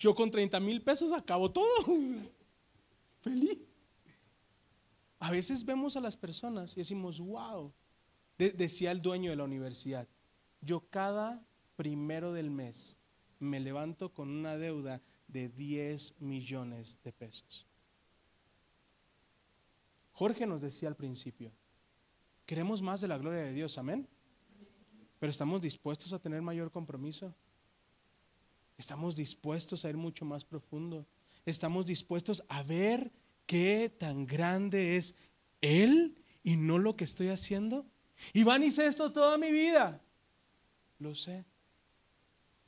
Yo 0.03 0.16
con 0.16 0.32
30 0.32 0.59
mil 0.59 0.82
pesos 0.82 1.12
acabo 1.12 1.48
todo. 1.53 1.86
Feliz. 3.20 3.61
A 5.20 5.30
veces 5.30 5.64
vemos 5.64 5.94
a 5.94 6.00
las 6.00 6.16
personas 6.16 6.72
y 6.72 6.80
decimos, 6.80 7.20
wow, 7.20 7.72
decía 8.36 8.90
el 8.90 9.00
dueño 9.00 9.30
de 9.30 9.36
la 9.36 9.44
universidad, 9.44 10.09
yo 10.61 10.80
cada 10.90 11.46
primero 11.76 12.32
del 12.32 12.50
mes 12.50 12.98
me 13.38 13.61
levanto 13.61 14.12
con 14.12 14.28
una 14.28 14.59
deuda 14.59 15.00
de 15.28 15.48
10 15.48 16.20
millones 16.20 16.98
de 17.05 17.12
pesos. 17.12 17.64
Jorge 20.11 20.46
nos 20.46 20.62
decía 20.62 20.88
al 20.88 20.96
principio, 20.96 21.53
queremos 22.44 22.82
más 22.82 23.00
de 23.00 23.07
la 23.07 23.18
gloria 23.18 23.42
de 23.42 23.53
Dios, 23.53 23.78
amén. 23.78 24.09
Pero 25.20 25.30
estamos 25.30 25.62
dispuestos 25.62 26.12
a 26.12 26.18
tener 26.18 26.42
mayor 26.42 26.72
compromiso. 26.72 27.32
Estamos 28.79 29.16
dispuestos 29.16 29.85
a 29.85 29.91
ir 29.91 29.97
mucho 29.97 30.25
más 30.25 30.45
profundo. 30.45 31.07
Estamos 31.45 31.87
dispuestos 31.87 32.43
a 32.49 32.62
ver 32.62 33.12
qué 33.47 33.89
tan 33.89 34.27
grande 34.27 34.97
es 34.97 35.14
Él 35.61 36.16
y 36.43 36.57
no 36.57 36.79
lo 36.79 36.97
que 36.97 37.05
estoy 37.05 37.29
haciendo. 37.29 37.87
Iván 38.33 38.62
hice 38.62 38.87
esto 38.87 39.12
toda 39.12 39.39
mi 39.39 39.51
vida. 39.51 40.01
Lo 40.99 41.14
sé. 41.14 41.45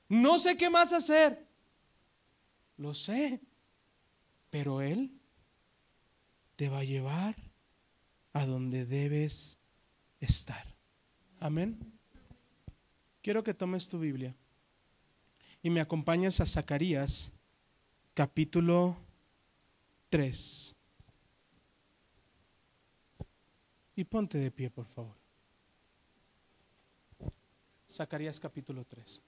No 0.09 0.39
sé 0.39 0.57
qué 0.57 0.71
más 0.71 0.93
hacer. 0.93 1.47
Lo 2.77 2.95
sé. 2.95 3.41
Pero 4.51 4.83
Él 4.83 5.13
te 6.57 6.69
va 6.69 6.81
a 6.81 6.85
llevar 6.85 7.37
a 8.33 8.47
donde 8.47 8.85
debes 8.85 9.59
estar. 10.21 10.75
Amén. 11.41 11.79
Quiero 13.23 13.43
que 13.43 13.55
tomes 13.55 13.89
tu 13.89 13.99
Biblia 13.99 14.37
y 15.65 15.71
me 15.71 15.81
acompañes 15.81 16.41
a 16.43 16.47
Zacarías 16.47 17.33
capítulo 18.13 18.99
3. 20.11 20.77
Y 23.97 24.05
ponte 24.05 24.37
de 24.37 24.51
pie, 24.51 24.69
por 24.69 24.85
favor. 24.85 25.17
Zacarías 27.89 28.39
capítulo 28.39 28.85
3. 28.85 29.23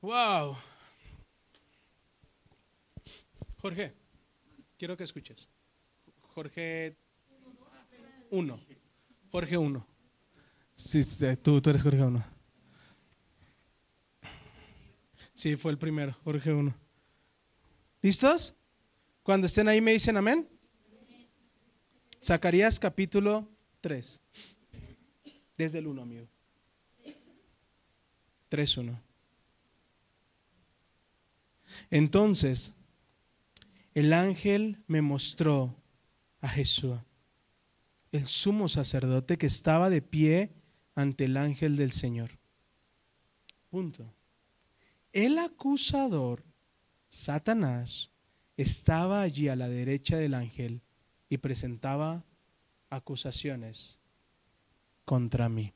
Wow. 0.00 0.56
Jorge, 3.60 3.94
quiero 4.78 4.96
que 4.96 5.04
escuches. 5.04 5.48
Jorge 6.34 6.96
1. 8.30 8.60
Jorge 9.30 9.58
1. 9.58 9.86
Sí, 10.74 11.00
tú, 11.42 11.60
tú 11.60 11.70
eres 11.70 11.82
Jorge 11.82 12.02
1. 12.02 12.24
Sí, 15.34 15.56
fue 15.56 15.72
el 15.72 15.78
primero, 15.78 16.12
Jorge 16.24 16.52
1. 16.52 16.74
¿Listos? 18.02 18.54
Cuando 19.22 19.46
estén 19.46 19.68
ahí 19.68 19.80
me 19.80 19.92
dicen 19.92 20.16
amén. 20.16 20.48
Zacarías 22.22 22.78
capítulo 22.78 23.48
3. 23.80 24.20
Desde 25.56 25.78
el 25.78 25.88
1, 25.88 26.02
amigo. 26.02 26.28
3.1. 28.50 28.98
Entonces, 31.90 32.74
el 33.98 34.12
ángel 34.12 34.84
me 34.86 35.02
mostró 35.02 35.74
a 36.40 36.48
Jesús, 36.48 37.00
el 38.12 38.28
sumo 38.28 38.68
sacerdote 38.68 39.38
que 39.38 39.48
estaba 39.48 39.90
de 39.90 40.02
pie 40.02 40.52
ante 40.94 41.24
el 41.24 41.36
ángel 41.36 41.74
del 41.74 41.90
Señor. 41.90 42.38
Punto. 43.70 44.14
El 45.12 45.36
acusador, 45.40 46.44
Satanás, 47.08 48.12
estaba 48.56 49.20
allí 49.22 49.48
a 49.48 49.56
la 49.56 49.68
derecha 49.68 50.16
del 50.16 50.34
ángel 50.34 50.80
y 51.28 51.38
presentaba 51.38 52.24
acusaciones 52.90 53.98
contra 55.04 55.48
mí. 55.48 55.74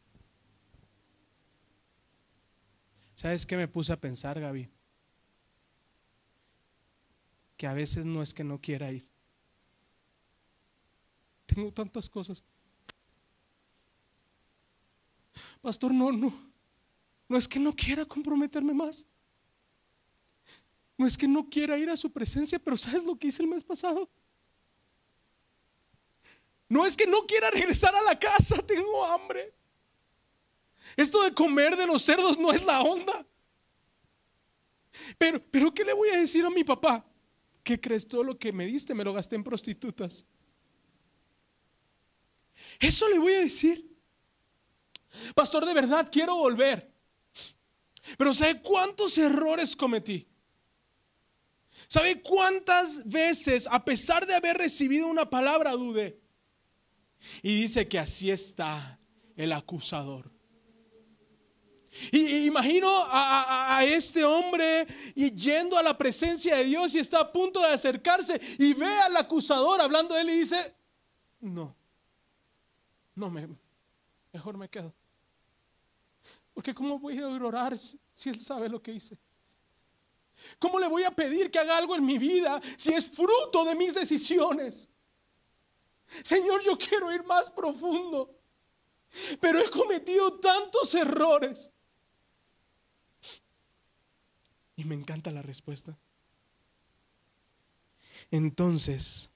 ¿Sabes 3.16 3.44
qué 3.46 3.56
me 3.56 3.66
puse 3.66 3.92
a 3.92 4.00
pensar, 4.00 4.38
Gaby? 4.38 4.68
Que 7.62 7.68
a 7.68 7.74
veces 7.74 8.04
no 8.04 8.22
es 8.22 8.34
que 8.34 8.42
no 8.42 8.60
quiera 8.60 8.90
ir. 8.90 9.06
Tengo 11.46 11.72
tantas 11.72 12.10
cosas. 12.10 12.42
Pastor, 15.60 15.94
no, 15.94 16.10
no. 16.10 16.34
No 17.28 17.38
es 17.38 17.46
que 17.46 17.60
no 17.60 17.72
quiera 17.72 18.04
comprometerme 18.04 18.74
más. 18.74 19.06
No 20.98 21.06
es 21.06 21.16
que 21.16 21.28
no 21.28 21.48
quiera 21.48 21.78
ir 21.78 21.88
a 21.88 21.96
su 21.96 22.10
presencia, 22.10 22.58
pero 22.58 22.76
¿sabes 22.76 23.04
lo 23.04 23.16
que 23.16 23.28
hice 23.28 23.42
el 23.42 23.48
mes 23.48 23.62
pasado? 23.62 24.10
No 26.68 26.84
es 26.84 26.96
que 26.96 27.06
no 27.06 27.24
quiera 27.26 27.48
regresar 27.48 27.94
a 27.94 28.02
la 28.02 28.18
casa, 28.18 28.56
tengo 28.66 29.06
hambre. 29.06 29.54
Esto 30.96 31.22
de 31.22 31.32
comer 31.32 31.76
de 31.76 31.86
los 31.86 32.02
cerdos 32.02 32.36
no 32.36 32.50
es 32.50 32.64
la 32.64 32.82
onda. 32.82 33.24
Pero, 35.16 35.40
pero 35.48 35.72
¿qué 35.72 35.84
le 35.84 35.92
voy 35.92 36.08
a 36.08 36.18
decir 36.18 36.44
a 36.44 36.50
mi 36.50 36.64
papá? 36.64 37.06
¿Qué 37.62 37.80
crees? 37.80 38.06
Todo 38.06 38.22
lo 38.22 38.38
que 38.38 38.52
me 38.52 38.66
diste 38.66 38.94
me 38.94 39.04
lo 39.04 39.12
gasté 39.12 39.36
en 39.36 39.44
prostitutas. 39.44 40.24
Eso 42.78 43.08
le 43.08 43.18
voy 43.18 43.34
a 43.34 43.40
decir. 43.40 43.90
Pastor, 45.34 45.66
de 45.66 45.74
verdad 45.74 46.08
quiero 46.10 46.36
volver. 46.36 46.92
Pero 48.18 48.34
¿sabe 48.34 48.60
cuántos 48.60 49.16
errores 49.18 49.76
cometí? 49.76 50.28
¿Sabe 51.88 52.22
cuántas 52.22 53.06
veces, 53.06 53.68
a 53.70 53.84
pesar 53.84 54.26
de 54.26 54.34
haber 54.34 54.56
recibido 54.56 55.06
una 55.06 55.28
palabra, 55.28 55.72
dudé? 55.72 56.20
Y 57.42 57.60
dice 57.62 57.86
que 57.86 57.98
así 57.98 58.30
está 58.30 58.98
el 59.36 59.52
acusador. 59.52 60.32
Y, 62.10 62.46
imagino 62.46 62.88
a, 63.04 63.76
a, 63.76 63.84
este 63.84 64.24
hombre 64.24 64.86
y 65.14 65.30
yendo 65.32 65.76
a 65.76 65.82
la 65.82 65.96
presencia 65.96 66.56
de 66.56 66.64
Dios 66.64 66.94
y 66.94 66.98
está 66.98 67.20
a 67.20 67.32
punto 67.32 67.60
de 67.60 67.68
acercarse 67.68 68.40
y 68.58 68.72
ve 68.72 68.98
al 69.00 69.16
acusador 69.16 69.80
hablando 69.80 70.14
de 70.14 70.22
él 70.22 70.30
y 70.30 70.38
dice, 70.38 70.74
no, 71.40 71.74
no, 73.14 73.30
me, 73.30 73.46
mejor 74.32 74.56
me 74.56 74.68
quedo. 74.68 74.94
Porque 76.54 76.74
¿cómo 76.74 76.98
voy 76.98 77.18
a 77.18 77.26
orar 77.26 77.76
si 77.76 78.28
él 78.28 78.40
sabe 78.40 78.68
lo 78.68 78.82
que 78.82 78.92
hice? 78.92 79.18
¿Cómo 80.58 80.78
le 80.78 80.88
voy 80.88 81.04
a 81.04 81.10
pedir 81.10 81.50
que 81.50 81.58
haga 81.58 81.76
algo 81.76 81.94
en 81.94 82.04
mi 82.04 82.18
vida 82.18 82.60
si 82.76 82.92
es 82.92 83.08
fruto 83.08 83.64
de 83.64 83.74
mis 83.74 83.94
decisiones? 83.94 84.88
Señor, 86.22 86.62
yo 86.62 86.76
quiero 86.76 87.12
ir 87.12 87.22
más 87.24 87.50
profundo, 87.50 88.38
pero 89.40 89.58
he 89.58 89.70
cometido 89.70 90.38
tantos 90.38 90.94
errores. 90.94 91.70
Y 94.76 94.84
me 94.84 94.94
encanta 94.94 95.30
la 95.30 95.42
respuesta. 95.42 95.98
Entonces 98.30 99.30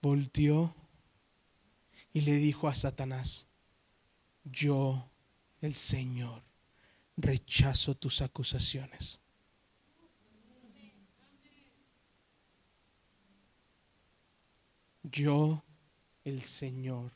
volteó 0.00 0.74
y 2.12 2.20
le 2.20 2.34
dijo 2.36 2.68
a 2.68 2.74
Satanás, 2.74 3.48
yo, 4.44 5.10
el 5.60 5.74
Señor, 5.74 6.42
rechazo 7.16 7.94
tus 7.94 8.20
acusaciones. 8.20 9.20
Yo, 15.02 15.62
el 16.24 16.42
Señor, 16.42 17.12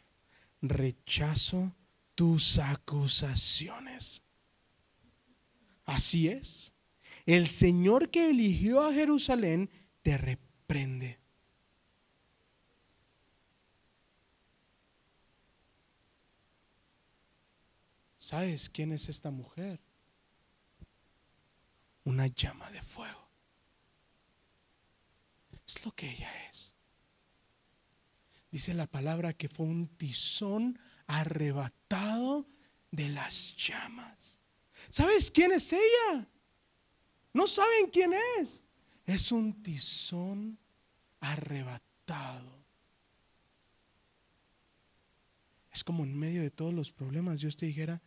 rechazo 0.60 1.72
tus 2.14 2.58
acusaciones. 2.58 4.22
Así 5.88 6.28
es. 6.28 6.74
El 7.24 7.48
Señor 7.48 8.10
que 8.10 8.28
eligió 8.28 8.82
a 8.82 8.92
Jerusalén 8.92 9.70
te 10.02 10.18
reprende. 10.18 11.18
¿Sabes 18.18 18.68
quién 18.68 18.92
es 18.92 19.08
esta 19.08 19.30
mujer? 19.30 19.80
Una 22.04 22.26
llama 22.26 22.70
de 22.70 22.82
fuego. 22.82 23.26
Es 25.66 25.82
lo 25.86 25.92
que 25.92 26.10
ella 26.10 26.30
es. 26.50 26.74
Dice 28.50 28.74
la 28.74 28.86
palabra 28.86 29.32
que 29.32 29.48
fue 29.48 29.64
un 29.64 29.88
tizón 29.88 30.78
arrebatado 31.06 32.46
de 32.90 33.08
las 33.08 33.56
llamas. 33.56 34.37
¿Sabes 34.90 35.30
quién 35.30 35.52
es 35.52 35.72
ella? 35.72 36.26
No 37.32 37.46
saben 37.46 37.88
quién 37.90 38.12
es. 38.40 38.64
Es 39.06 39.32
un 39.32 39.62
tizón 39.62 40.58
arrebatado. 41.20 42.58
Es 45.72 45.84
como 45.84 46.04
en 46.04 46.18
medio 46.18 46.42
de 46.42 46.50
todos 46.50 46.74
los 46.74 46.90
problemas 46.90 47.40
Dios 47.40 47.56
te 47.56 47.66
dijera, 47.66 48.02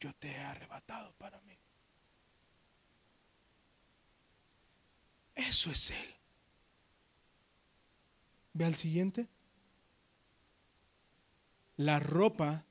yo 0.00 0.12
te 0.14 0.30
he 0.30 0.38
arrebatado 0.38 1.12
para 1.14 1.40
mí. 1.40 1.58
Eso 5.34 5.70
es 5.70 5.90
Él. 5.90 6.14
Ve 8.52 8.64
al 8.64 8.74
siguiente. 8.74 9.28
La 11.76 12.00
ropa 12.00 12.64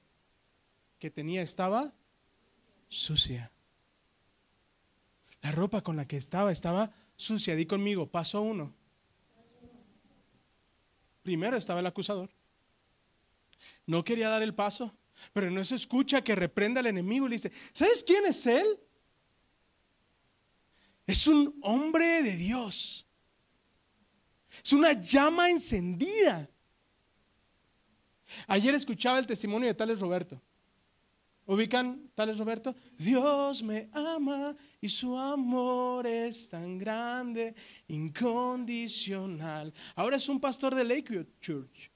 que 1.00 1.10
tenía 1.10 1.42
estaba 1.42 1.94
sucia. 2.88 3.52
La 5.42 5.52
ropa 5.52 5.82
con 5.82 5.96
la 5.96 6.08
que 6.08 6.18
estaba 6.18 6.52
estaba 6.52 6.92
sucia. 7.16 7.56
Di 7.56 7.66
conmigo, 7.66 8.08
paso 8.08 8.42
uno. 8.42 8.74
Primero 11.24 11.58
estaba 11.58 11.80
el 11.80 11.86
acusador. 11.86 12.30
No 13.86 14.04
quería 14.04 14.30
dar 14.30 14.44
el 14.44 14.54
paso, 14.54 14.96
pero 15.34 15.50
no 15.52 15.64
se 15.64 15.76
escucha 15.76 16.24
que 16.24 16.36
reprenda 16.36 16.80
al 16.80 16.88
enemigo 16.88 17.26
y 17.26 17.30
le 17.30 17.36
dice, 17.36 17.52
¿sabes 17.74 18.04
quién 18.04 18.26
es 18.26 18.46
él? 18.48 18.80
Es 21.06 21.28
un 21.28 21.58
hombre 21.62 22.22
de 22.24 22.36
Dios. 22.36 23.06
Es 24.64 24.74
una 24.74 24.94
llama 24.94 25.50
encendida. 25.50 26.50
Ayer 28.48 28.76
escuchaba 28.76 29.20
el 29.20 29.26
testimonio 29.26 29.68
de 29.68 29.74
Tales 29.74 30.00
Roberto. 30.00 30.42
¿Ubican 31.48 32.12
tales 32.14 32.38
Roberto? 32.38 32.76
Dios 32.98 33.64
me 33.64 33.90
ama 33.94 34.54
y 34.82 34.90
su 34.90 35.18
amor 35.18 36.06
es 36.06 36.50
tan 36.50 36.78
grande, 36.78 37.56
incondicional. 37.88 39.74
Ahora 39.96 40.18
es 40.18 40.28
un 40.28 40.42
pastor 40.42 40.76
de 40.76 40.84
Lakeview 40.84 41.26
Church. 41.40 41.90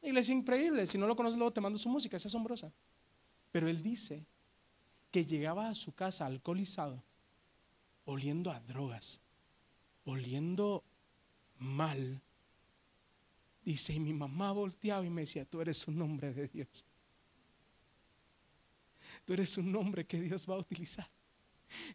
Iglesia 0.00 0.34
increíble. 0.34 0.86
Si 0.86 0.96
no 0.96 1.06
lo 1.06 1.14
conoces, 1.14 1.36
luego 1.36 1.52
te 1.52 1.60
mando 1.60 1.78
su 1.78 1.90
música, 1.90 2.16
es 2.16 2.24
asombrosa. 2.24 2.72
Pero 3.50 3.68
él 3.68 3.82
dice 3.82 4.24
que 5.10 5.26
llegaba 5.26 5.68
a 5.68 5.74
su 5.74 5.92
casa 5.92 6.24
alcoholizado, 6.24 7.04
oliendo 8.06 8.50
a 8.50 8.60
drogas, 8.60 9.20
oliendo 10.06 10.82
mal. 11.58 12.22
Dice, 13.66 13.92
y 13.92 14.00
mi 14.00 14.14
mamá 14.14 14.52
volteaba 14.52 15.04
y 15.04 15.10
me 15.10 15.20
decía, 15.20 15.44
tú 15.44 15.60
eres 15.60 15.86
un 15.86 16.00
hombre 16.00 16.32
de 16.32 16.48
Dios. 16.48 16.86
Tú 19.24 19.32
eres 19.34 19.56
un 19.56 19.74
hombre 19.76 20.06
que 20.06 20.20
Dios 20.20 20.48
va 20.48 20.54
a 20.54 20.58
utilizar. 20.58 21.08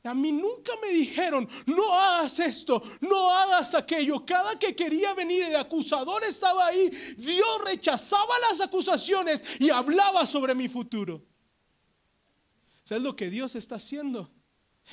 A 0.03 0.13
mí 0.13 0.31
nunca 0.31 0.71
me 0.81 0.89
dijeron, 0.89 1.47
no 1.65 1.93
hagas 1.93 2.39
esto, 2.39 2.81
no 3.01 3.31
hagas 3.31 3.75
aquello. 3.75 4.25
Cada 4.25 4.57
que 4.57 4.75
quería 4.75 5.13
venir 5.13 5.43
el 5.43 5.55
acusador 5.55 6.23
estaba 6.23 6.67
ahí. 6.67 6.89
Dios 7.17 7.61
rechazaba 7.63 8.39
las 8.39 8.61
acusaciones 8.61 9.43
y 9.59 9.69
hablaba 9.69 10.25
sobre 10.25 10.55
mi 10.55 10.67
futuro. 10.67 11.23
¿Sabes 12.83 13.03
lo 13.03 13.15
que 13.15 13.29
Dios 13.29 13.55
está 13.55 13.75
haciendo? 13.75 14.31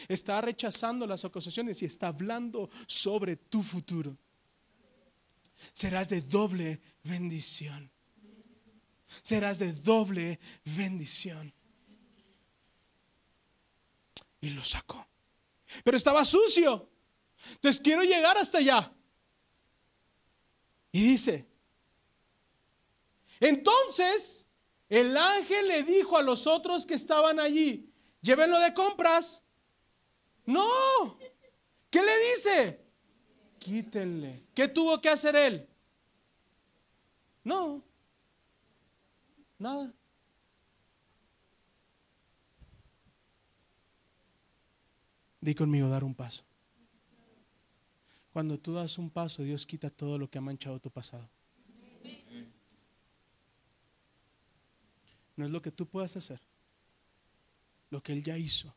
Está 0.08 0.40
rechazando 0.40 1.06
las 1.06 1.24
acusaciones 1.24 1.80
y 1.82 1.84
está 1.86 2.08
hablando 2.08 2.68
sobre 2.86 3.36
tu 3.36 3.62
futuro. 3.62 4.16
Serás 5.72 6.08
de 6.08 6.20
doble 6.20 6.80
bendición. 7.04 7.90
Serás 9.22 9.60
de 9.60 9.72
doble 9.72 10.40
bendición 10.64 11.54
y 14.44 14.50
lo 14.50 14.62
sacó. 14.62 15.06
Pero 15.82 15.96
estaba 15.96 16.24
sucio. 16.24 16.90
Entonces 17.52 17.80
quiero 17.80 18.02
llegar 18.02 18.36
hasta 18.36 18.58
allá. 18.58 18.92
Y 20.92 21.02
dice, 21.02 21.46
entonces 23.40 24.46
el 24.88 25.16
ángel 25.16 25.66
le 25.66 25.82
dijo 25.82 26.16
a 26.16 26.22
los 26.22 26.46
otros 26.46 26.86
que 26.86 26.94
estaban 26.94 27.40
allí, 27.40 27.90
llévenlo 28.20 28.60
de 28.60 28.72
compras. 28.74 29.42
No. 30.44 31.18
¿Qué 31.90 32.02
le 32.02 32.18
dice? 32.30 32.84
Quítenle. 33.58 34.44
¿Qué 34.54 34.68
tuvo 34.68 35.00
que 35.00 35.08
hacer 35.08 35.34
él? 35.34 35.68
No. 37.42 37.82
Nada. 39.58 39.92
Di 45.44 45.54
conmigo 45.54 45.90
dar 45.90 46.04
un 46.04 46.14
paso. 46.14 46.42
Cuando 48.32 48.58
tú 48.58 48.72
das 48.72 48.96
un 48.96 49.10
paso, 49.10 49.42
Dios 49.42 49.66
quita 49.66 49.90
todo 49.90 50.16
lo 50.16 50.30
que 50.30 50.38
ha 50.38 50.40
manchado 50.40 50.80
tu 50.80 50.90
pasado. 50.90 51.28
No 55.36 55.44
es 55.44 55.50
lo 55.50 55.60
que 55.60 55.70
tú 55.70 55.84
puedas 55.84 56.16
hacer, 56.16 56.40
lo 57.90 58.02
que 58.02 58.12
Él 58.12 58.24
ya 58.24 58.38
hizo. 58.38 58.74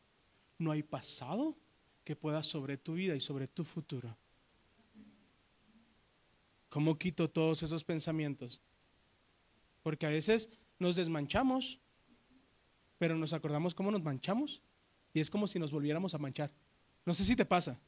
No 0.58 0.70
hay 0.70 0.82
pasado 0.82 1.56
que 2.04 2.14
pueda 2.14 2.42
sobre 2.42 2.76
tu 2.76 2.94
vida 2.94 3.16
y 3.16 3.20
sobre 3.20 3.48
tu 3.48 3.64
futuro. 3.64 4.14
¿Cómo 6.68 6.98
quito 6.98 7.30
todos 7.30 7.62
esos 7.62 7.82
pensamientos? 7.82 8.60
Porque 9.82 10.04
a 10.04 10.10
veces 10.10 10.50
nos 10.78 10.96
desmanchamos, 10.96 11.78
pero 12.98 13.16
nos 13.16 13.32
acordamos 13.32 13.74
cómo 13.74 13.90
nos 13.90 14.02
manchamos 14.02 14.60
y 15.12 15.20
es 15.20 15.30
como 15.30 15.46
si 15.46 15.58
nos 15.58 15.72
volviéramos 15.72 16.14
a 16.14 16.18
manchar. 16.18 16.52
No 17.04 17.14
sé 17.14 17.24
si 17.24 17.34
te 17.34 17.44
pasa, 17.44 17.78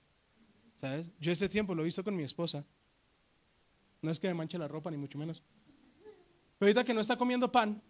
¿sabes? 0.77 1.11
Yo 1.21 1.33
este 1.33 1.49
tiempo 1.49 1.75
lo 1.75 1.83
he 1.83 1.85
visto 1.85 2.03
con 2.03 2.17
mi 2.17 2.23
esposa. 2.23 2.65
No 4.03 4.11
es 4.11 4.19
que 4.19 4.29
me 4.29 4.35
manche 4.35 4.57
la 4.59 4.67
ropa, 4.67 4.91
ni 4.91 4.97
mucho 4.97 5.19
menos. 5.19 5.43
Pero 6.59 6.69
ahorita 6.69 6.85
que 6.85 6.95
no 6.95 7.01
está 7.01 7.17
comiendo 7.17 7.51
pan, 7.51 7.83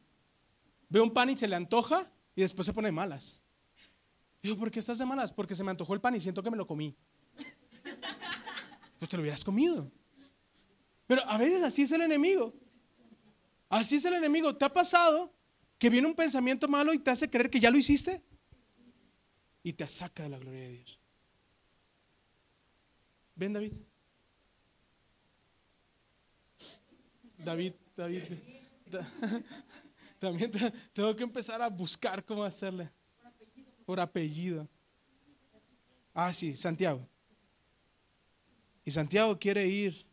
ve 0.88 1.00
un 1.00 1.12
pan 1.12 1.30
y 1.30 1.36
se 1.36 1.46
le 1.46 1.56
antoja 1.56 2.10
y 2.34 2.42
después 2.42 2.66
se 2.66 2.72
pone 2.72 2.90
malas. 2.90 3.40
Digo, 4.42 4.56
¿por 4.56 4.70
qué 4.70 4.78
estás 4.78 4.98
de 4.98 5.06
malas? 5.06 5.32
Porque 5.32 5.54
se 5.54 5.62
me 5.62 5.70
antojó 5.70 5.94
el 5.94 6.00
pan 6.00 6.16
y 6.16 6.20
siento 6.20 6.42
que 6.42 6.50
me 6.50 6.56
lo 6.56 6.66
comí. 6.66 6.96
Pues 8.98 9.08
te 9.08 9.16
lo 9.16 9.22
hubieras 9.22 9.44
comido. 9.44 9.90
Pero 11.06 11.22
a 11.28 11.38
veces 11.38 11.62
así 11.62 11.82
es 11.82 11.92
el 11.92 12.02
enemigo. 12.02 12.54
Así 13.68 13.96
es 13.96 14.04
el 14.04 14.14
enemigo. 14.14 14.56
¿Te 14.56 14.64
ha 14.64 14.72
pasado 14.72 15.32
que 15.78 15.90
viene 15.90 16.06
un 16.06 16.14
pensamiento 16.14 16.68
malo 16.68 16.92
y 16.92 16.98
te 16.98 17.10
hace 17.10 17.30
creer 17.30 17.50
que 17.50 17.60
ya 17.60 17.70
lo 17.70 17.78
hiciste? 17.78 18.22
Y 19.62 19.72
te 19.72 19.86
saca 19.88 20.22
de 20.22 20.28
la 20.30 20.38
gloria 20.38 20.60
de 20.60 20.70
Dios. 20.70 20.98
Ven, 23.34 23.52
David. 23.52 23.72
David, 27.38 27.72
David. 27.96 28.22
También 30.18 30.50
tengo 30.92 31.16
que 31.16 31.22
empezar 31.22 31.62
a 31.62 31.68
buscar 31.68 32.24
cómo 32.24 32.44
hacerle. 32.44 32.90
Por 33.86 33.98
apellido. 33.98 34.68
Ah, 36.12 36.32
sí, 36.32 36.54
Santiago. 36.54 37.08
Y 38.84 38.90
Santiago 38.90 39.38
quiere 39.38 39.66
ir 39.66 40.06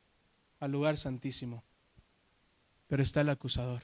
al 0.59 0.71
lugar 0.71 0.97
santísimo. 0.97 1.63
Pero 2.87 3.03
está 3.03 3.21
el 3.21 3.29
acusador. 3.29 3.83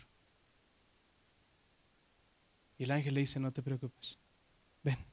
Y 2.78 2.86
el 2.86 2.92
ángel 2.92 3.14
le 3.14 3.22
dice, 3.22 3.40
no 3.40 3.52
te 3.52 3.62
preocupes. 3.62 4.18
Ven. 4.82 5.13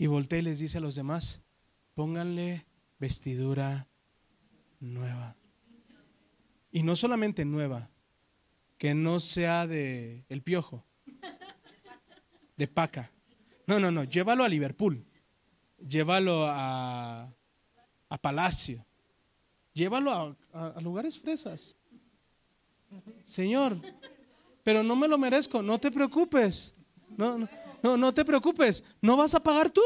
Y 0.00 0.06
voltea 0.06 0.38
y 0.38 0.42
les 0.42 0.58
dice 0.58 0.78
a 0.78 0.80
los 0.80 0.94
demás, 0.94 1.42
pónganle 1.94 2.64
vestidura 2.98 3.86
nueva. 4.80 5.36
Y 6.72 6.82
no 6.84 6.96
solamente 6.96 7.44
nueva, 7.44 7.90
que 8.78 8.94
no 8.94 9.20
sea 9.20 9.66
de 9.66 10.24
el 10.30 10.40
piojo, 10.40 10.86
de 12.56 12.66
paca. 12.66 13.12
No, 13.66 13.78
no, 13.78 13.90
no, 13.90 14.04
llévalo 14.04 14.42
a 14.42 14.48
Liverpool, 14.48 15.04
llévalo 15.86 16.46
a, 16.46 17.30
a 18.08 18.18
Palacio, 18.22 18.86
llévalo 19.74 20.34
a, 20.54 20.80
lugares 20.80 21.18
fresas. 21.18 21.76
Señor, 23.22 23.82
pero 24.64 24.82
no 24.82 24.96
me 24.96 25.08
lo 25.08 25.18
merezco, 25.18 25.60
no 25.60 25.78
te 25.78 25.90
preocupes, 25.90 26.72
no, 27.18 27.36
no, 27.36 27.46
no 27.82 28.14
te 28.14 28.24
preocupes, 28.24 28.82
no 29.00 29.16
vas 29.16 29.34
a 29.34 29.42
pagar 29.42 29.70
tú. 29.70 29.82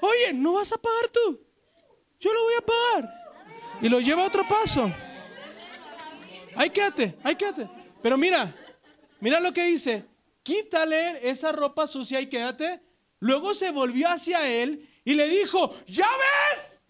Oye, 0.00 0.32
no 0.32 0.54
vas 0.54 0.72
a 0.72 0.78
pagar 0.78 1.08
tú, 1.08 1.40
yo 2.20 2.32
lo 2.32 2.42
voy 2.42 2.54
a 2.54 2.60
pagar. 2.62 3.26
Y 3.80 3.88
lo 3.88 4.00
lleva 4.00 4.22
a 4.22 4.26
otro 4.26 4.46
paso. 4.48 4.90
Ahí 6.54 6.70
quédate, 6.70 7.14
ahí 7.22 7.36
quédate. 7.36 7.68
Pero 8.02 8.16
mira, 8.16 8.54
mira 9.20 9.40
lo 9.40 9.52
que 9.52 9.64
dice. 9.64 10.04
Quítale 10.42 11.28
esa 11.28 11.52
ropa 11.52 11.86
sucia 11.86 12.20
y 12.20 12.28
quédate. 12.28 12.80
Luego 13.18 13.52
se 13.52 13.70
volvió 13.70 14.08
hacia 14.08 14.46
él 14.48 14.88
y 15.04 15.14
le 15.14 15.28
dijo, 15.28 15.74
¿ya 15.86 16.08
ves? 16.08 16.82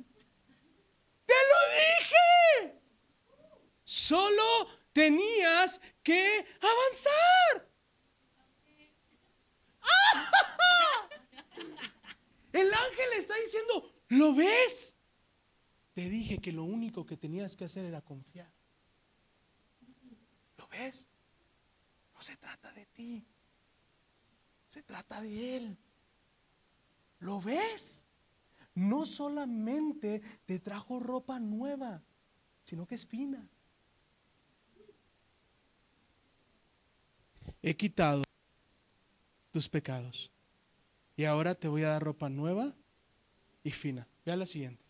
Te 1.24 1.34
lo 1.34 2.68
dije. 2.68 2.80
Solo 3.84 4.68
tenías 4.92 5.80
que 6.02 6.46
avanzar. 6.60 7.68
El 12.52 12.72
ángel 12.72 13.06
está 13.18 13.34
diciendo, 13.36 13.92
¿lo 14.08 14.34
ves? 14.34 14.94
Te 15.92 16.08
dije 16.08 16.38
que 16.38 16.52
lo 16.52 16.64
único 16.64 17.04
que 17.06 17.16
tenías 17.16 17.56
que 17.56 17.64
hacer 17.64 17.84
era 17.84 18.00
confiar. 18.00 18.50
¿Lo 20.56 20.66
ves? 20.68 21.06
No 22.14 22.22
se 22.22 22.36
trata 22.36 22.72
de 22.72 22.86
ti. 22.86 23.26
Se 24.68 24.82
trata 24.82 25.20
de 25.20 25.56
Él. 25.56 25.78
¿Lo 27.20 27.40
ves? 27.40 28.06
No 28.74 29.06
solamente 29.06 30.20
te 30.44 30.58
trajo 30.58 31.00
ropa 31.00 31.38
nueva, 31.38 32.02
sino 32.64 32.86
que 32.86 32.94
es 32.94 33.06
fina. 33.06 33.48
He 37.62 37.74
quitado 37.74 38.25
tus 39.56 39.70
pecados. 39.70 40.30
Y 41.16 41.24
ahora 41.24 41.54
te 41.54 41.66
voy 41.66 41.82
a 41.82 41.88
dar 41.88 42.02
ropa 42.02 42.28
nueva 42.28 42.74
y 43.64 43.70
fina. 43.70 44.06
Vea 44.26 44.36
la 44.36 44.44
siguiente. 44.44 44.84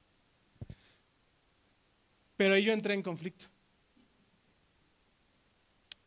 Pero 2.37 2.55
ahí 2.55 2.64
yo 2.64 2.73
entré 2.73 2.93
en 2.95 3.03
conflicto. 3.05 3.47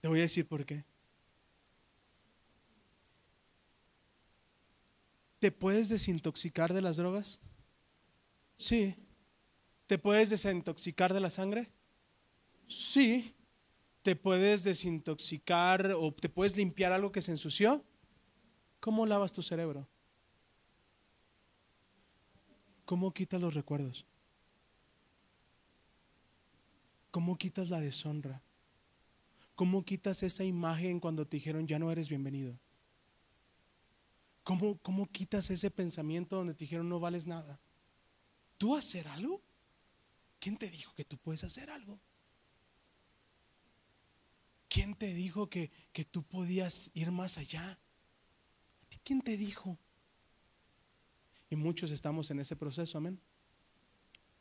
Te 0.01 0.10
voy 0.10 0.20
a 0.20 0.24
decir 0.24 0.45
por 0.45 0.66
qué. 0.66 0.84
¿Te 5.39 5.53
puedes 5.53 5.88
desintoxicar 5.88 6.74
de 6.74 6.82
las 6.82 6.97
drogas? 6.97 7.39
Sí. 8.57 8.93
¿Te 9.88 9.97
puedes 9.97 10.30
desintoxicar 10.30 11.14
de 11.14 11.22
la 11.22 11.30
sangre? 11.30 11.72
Sí. 12.68 13.34
¿Te 14.01 14.18
puedes 14.18 14.66
desintoxicar 14.66 15.93
o 15.93 16.14
te 16.14 16.28
puedes 16.28 16.57
limpiar 16.57 16.91
algo 16.91 17.14
que 17.14 17.22
se 17.22 17.32
ensució? 17.32 17.86
¿Cómo 18.80 19.05
lavas 19.05 19.34
tu 19.34 19.41
cerebro? 19.41 19.88
¿Cómo 22.86 23.13
quitas 23.13 23.39
los 23.39 23.53
recuerdos? 23.53 24.05
¿Cómo 27.11 27.38
quitas 27.38 27.69
la 27.69 27.80
deshonra? 27.80 28.41
¿Cómo 29.55 29.84
quitas 29.84 30.23
esa 30.23 30.43
imagen 30.43 30.99
cuando 30.99 31.27
te 31.27 31.38
dijeron 31.38 31.67
ya 31.67 31.77
no 31.80 31.91
eres 31.91 32.07
bienvenido? 32.07 32.57
¿Cómo, 34.43 34.77
¿Cómo 34.80 35.05
quitas 35.07 35.49
ese 35.49 35.69
pensamiento 35.69 36.38
donde 36.38 36.53
te 36.53 36.63
dijeron 36.63 36.88
no 36.88 36.99
vales 36.99 37.27
nada? 37.27 37.59
¿Tú 38.57 38.75
hacer 38.75 39.07
algo? 39.07 39.41
¿Quién 40.39 40.57
te 40.57 40.69
dijo 40.69 40.93
que 40.95 41.05
tú 41.05 41.17
puedes 41.17 41.43
hacer 41.43 41.69
algo? 41.69 41.99
¿Quién 44.69 44.95
te 44.95 45.13
dijo 45.13 45.49
que, 45.49 45.69
que 45.91 46.05
tú 46.05 46.23
podías 46.23 46.89
ir 46.93 47.11
más 47.11 47.38
allá? 47.38 47.77
¿Quién 49.03 49.21
te 49.21 49.38
dijo? 49.38 49.77
Y 51.49 51.55
muchos 51.55 51.91
estamos 51.91 52.30
en 52.31 52.39
ese 52.39 52.55
proceso, 52.55 52.97
amén. 52.97 53.19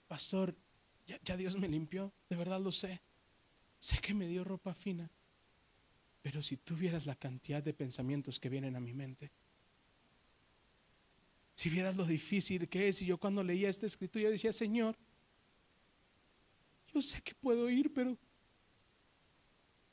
Pastor, 0.06 0.54
ya, 1.24 1.36
Dios 1.36 1.56
me 1.56 1.68
limpió, 1.68 2.12
de 2.28 2.36
verdad 2.36 2.60
lo 2.60 2.70
sé. 2.70 3.00
Sé 3.78 3.98
que 3.98 4.12
me 4.12 4.26
dio 4.26 4.44
ropa 4.44 4.74
fina, 4.74 5.10
pero 6.22 6.42
si 6.42 6.56
tú 6.56 6.74
vieras 6.74 7.06
la 7.06 7.14
cantidad 7.14 7.62
de 7.62 7.72
pensamientos 7.72 8.40
que 8.40 8.48
vienen 8.48 8.76
a 8.76 8.80
mi 8.80 8.92
mente, 8.92 9.30
si 11.54 11.70
vieras 11.70 11.96
lo 11.96 12.04
difícil 12.04 12.68
que 12.68 12.88
es, 12.88 13.02
y 13.02 13.06
yo 13.06 13.18
cuando 13.18 13.42
leía 13.42 13.68
este 13.68 13.86
escrito, 13.86 14.18
yo 14.18 14.30
decía, 14.30 14.52
Señor, 14.52 14.96
yo 16.92 17.00
sé 17.00 17.22
que 17.22 17.34
puedo 17.34 17.68
ir, 17.70 17.92
pero 17.92 18.16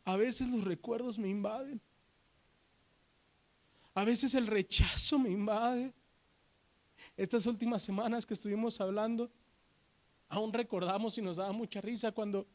a 0.04 0.18
veces 0.18 0.50
los 0.50 0.64
recuerdos 0.64 1.18
me 1.18 1.30
invaden. 1.30 1.82
A 3.96 4.06
veces 4.06 4.36
el 4.36 4.46
rechazo 4.46 5.18
me 5.18 5.30
invade. 5.32 5.92
Estas 7.18 7.46
últimas 7.48 7.82
semanas 7.82 8.26
que 8.26 8.34
estuvimos 8.34 8.80
hablando, 8.80 9.32
Aún 10.30 10.52
recordamos 10.52 11.18
y 11.18 11.22
nos 11.22 11.38
daba 11.38 11.52
mucha 11.52 11.82
risa 11.82 12.12
cuando, 12.12 12.48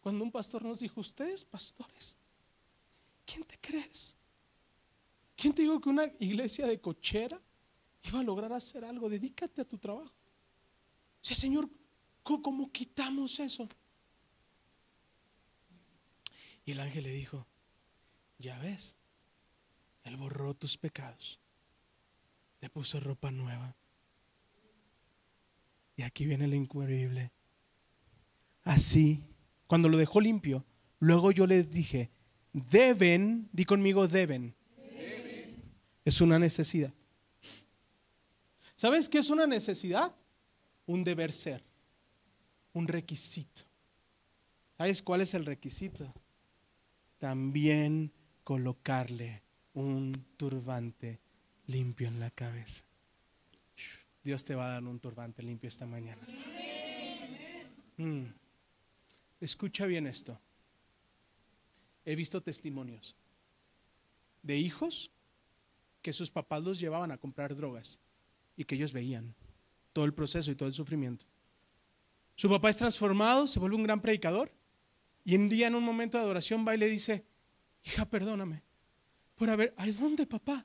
cuando 0.00 0.24
un 0.24 0.32
pastor 0.32 0.64
nos 0.64 0.80
dijo, 0.80 1.00
ustedes 1.00 1.44
pastores, 1.44 2.16
¿quién 3.24 3.44
te 3.44 3.58
crees? 3.58 4.16
¿Quién 5.36 5.54
te 5.54 5.62
dijo 5.62 5.80
que 5.80 5.88
una 5.88 6.04
iglesia 6.18 6.66
de 6.66 6.80
cochera 6.80 7.40
iba 8.02 8.20
a 8.20 8.22
lograr 8.22 8.52
hacer 8.52 8.84
algo? 8.84 9.08
Dedícate 9.08 9.60
a 9.60 9.64
tu 9.64 9.78
trabajo. 9.78 10.12
O 11.22 11.34
Señor, 11.34 11.68
¿cómo, 12.22 12.70
quitamos 12.70 13.38
eso? 13.40 13.68
Y 16.66 16.72
el 16.72 16.80
ángel 16.80 17.04
le 17.04 17.10
dijo, 17.10 17.46
ya 18.38 18.58
ves, 18.58 18.96
Él 20.04 20.16
borró 20.16 20.54
tus 20.54 20.76
pecados, 20.76 21.40
te 22.60 22.68
puso 22.68 23.00
ropa 23.00 23.30
nueva 23.30 23.74
y 25.96 26.02
aquí 26.02 26.26
viene 26.26 26.48
lo 26.48 26.54
increíble. 26.54 27.30
Así, 28.64 29.22
cuando 29.66 29.88
lo 29.88 29.98
dejó 29.98 30.20
limpio, 30.20 30.64
luego 30.98 31.30
yo 31.30 31.46
les 31.46 31.70
dije, 31.70 32.10
deben, 32.52 33.48
di 33.52 33.64
conmigo, 33.64 34.08
deben. 34.08 34.54
Es 36.04 36.20
una 36.20 36.38
necesidad. 36.38 36.92
¿Sabes 38.76 39.08
qué 39.08 39.18
es 39.18 39.30
una 39.30 39.46
necesidad? 39.46 40.14
Un 40.86 41.04
deber 41.04 41.32
ser, 41.32 41.64
un 42.72 42.88
requisito. 42.88 43.62
¿Sabes 44.76 45.02
cuál 45.02 45.20
es 45.20 45.32
el 45.34 45.46
requisito? 45.46 46.12
También 47.18 48.12
colocarle 48.42 49.43
un 49.74 50.12
turbante 50.36 51.20
limpio 51.66 52.08
en 52.08 52.20
la 52.20 52.30
cabeza. 52.30 52.84
Dios 54.22 54.44
te 54.44 54.54
va 54.54 54.66
a 54.66 54.72
dar 54.72 54.84
un 54.84 54.98
turbante 55.00 55.42
limpio 55.42 55.68
esta 55.68 55.86
mañana. 55.86 56.22
Mm. 57.96 58.24
Escucha 59.40 59.86
bien 59.86 60.06
esto. 60.06 60.40
he 62.06 62.14
visto 62.14 62.42
testimonios 62.42 63.16
de 64.42 64.56
hijos 64.56 65.10
que 66.02 66.12
sus 66.12 66.30
papás 66.30 66.62
los 66.62 66.78
llevaban 66.78 67.10
a 67.10 67.18
comprar 67.18 67.54
drogas 67.56 67.98
y 68.56 68.64
que 68.64 68.74
ellos 68.74 68.92
veían 68.92 69.34
todo 69.92 70.04
el 70.04 70.12
proceso 70.12 70.50
y 70.50 70.54
todo 70.54 70.68
el 70.68 70.74
sufrimiento. 70.74 71.24
Su 72.36 72.48
papá 72.50 72.68
es 72.68 72.76
transformado, 72.76 73.46
se 73.46 73.58
vuelve 73.58 73.76
un 73.76 73.84
gran 73.84 74.00
predicador 74.00 74.52
y 75.24 75.36
un 75.36 75.48
día 75.48 75.68
en 75.68 75.74
un 75.74 75.84
momento 75.84 76.18
de 76.18 76.24
adoración 76.24 76.66
va 76.66 76.74
y 76.74 76.78
le 76.78 76.88
dice, 76.88 77.24
hija, 77.84 78.04
perdóname 78.04 78.62
por 79.34 79.50
haber, 79.50 79.74
¿a 79.76 79.86
dónde 79.86 80.26
papá? 80.26 80.64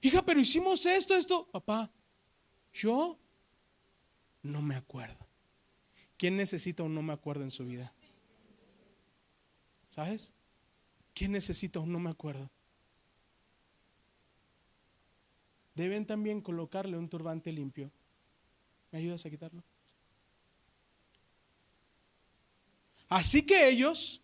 Hija, 0.00 0.24
pero 0.24 0.40
hicimos 0.40 0.84
esto, 0.86 1.14
esto, 1.14 1.46
papá, 1.46 1.90
yo 2.72 3.18
no 4.42 4.62
me 4.62 4.74
acuerdo. 4.74 5.26
¿Quién 6.16 6.36
necesita 6.36 6.82
un 6.82 6.94
no 6.94 7.02
me 7.02 7.12
acuerdo 7.12 7.42
en 7.44 7.50
su 7.50 7.64
vida? 7.64 7.92
¿Sabes? 9.88 10.32
¿Quién 11.14 11.32
necesita 11.32 11.80
un 11.80 11.92
no 11.92 11.98
me 11.98 12.10
acuerdo? 12.10 12.50
Deben 15.74 16.06
también 16.06 16.40
colocarle 16.40 16.96
un 16.96 17.08
turbante 17.08 17.52
limpio. 17.52 17.90
¿Me 18.90 18.98
ayudas 18.98 19.24
a 19.24 19.30
quitarlo? 19.30 19.62
Así 23.08 23.44
que 23.44 23.68
ellos 23.68 24.21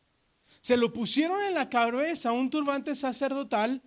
se 0.60 0.76
lo 0.76 0.92
pusieron 0.92 1.42
en 1.42 1.54
la 1.54 1.68
cabeza 1.68 2.32
un 2.32 2.50
turbante 2.50 2.94
sacerdotal. 2.94 3.82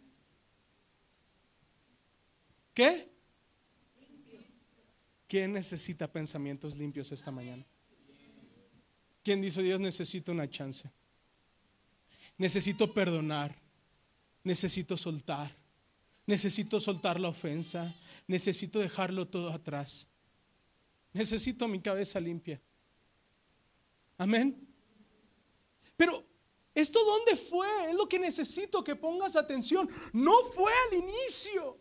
¿Qué? 2.73 3.11
¿Quién 5.27 5.53
necesita 5.53 6.11
pensamientos 6.11 6.76
limpios 6.77 7.11
esta 7.11 7.31
mañana? 7.31 7.65
¿Quién 9.23 9.41
dice 9.41 9.61
Dios 9.61 9.80
necesita 9.80 10.31
una 10.31 10.49
chance? 10.49 10.89
Necesito 12.38 12.91
perdonar, 12.93 13.56
necesito 14.43 14.98
soltar, 14.98 15.56
necesito 16.26 16.80
soltar 16.80 17.19
la 17.19 17.27
ofensa, 17.27 17.93
necesito 18.27 18.80
dejarlo 18.80 19.27
todo 19.27 19.52
atrás. 19.52 20.07
Necesito 21.14 21.68
mi 21.68 21.81
cabeza 21.81 22.19
limpia. 22.19 22.60
Amén. 24.18 24.68
Pero 25.98 26.26
¿esto 26.73 27.03
dónde 27.03 27.35
fue? 27.35 27.89
Es 27.89 27.95
lo 27.95 28.07
que 28.07 28.19
necesito 28.19 28.84
que 28.84 28.95
pongas 28.95 29.35
atención. 29.35 29.89
No 30.14 30.43
fue 30.43 30.72
al 30.88 30.98
inicio. 30.99 31.80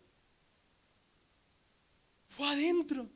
Fue 2.27 2.47
adentro. 2.47 3.09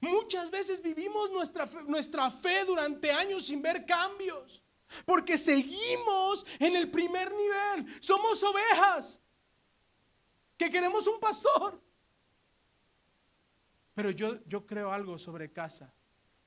Muchas 0.00 0.50
veces 0.50 0.80
vivimos 0.80 1.30
nuestra 1.30 1.66
fe, 1.66 1.82
nuestra 1.82 2.30
fe 2.30 2.64
durante 2.64 3.12
años 3.12 3.46
sin 3.46 3.60
ver 3.60 3.84
cambios. 3.84 4.62
Porque 5.04 5.38
seguimos 5.38 6.46
en 6.58 6.74
el 6.74 6.90
primer 6.90 7.32
nivel. 7.32 8.02
Somos 8.02 8.42
ovejas 8.42 9.20
que 10.56 10.70
queremos 10.70 11.06
un 11.06 11.20
pastor. 11.20 11.80
Pero 13.94 14.10
yo, 14.10 14.42
yo 14.46 14.66
creo 14.66 14.90
algo 14.90 15.18
sobre 15.18 15.52
casa. 15.52 15.94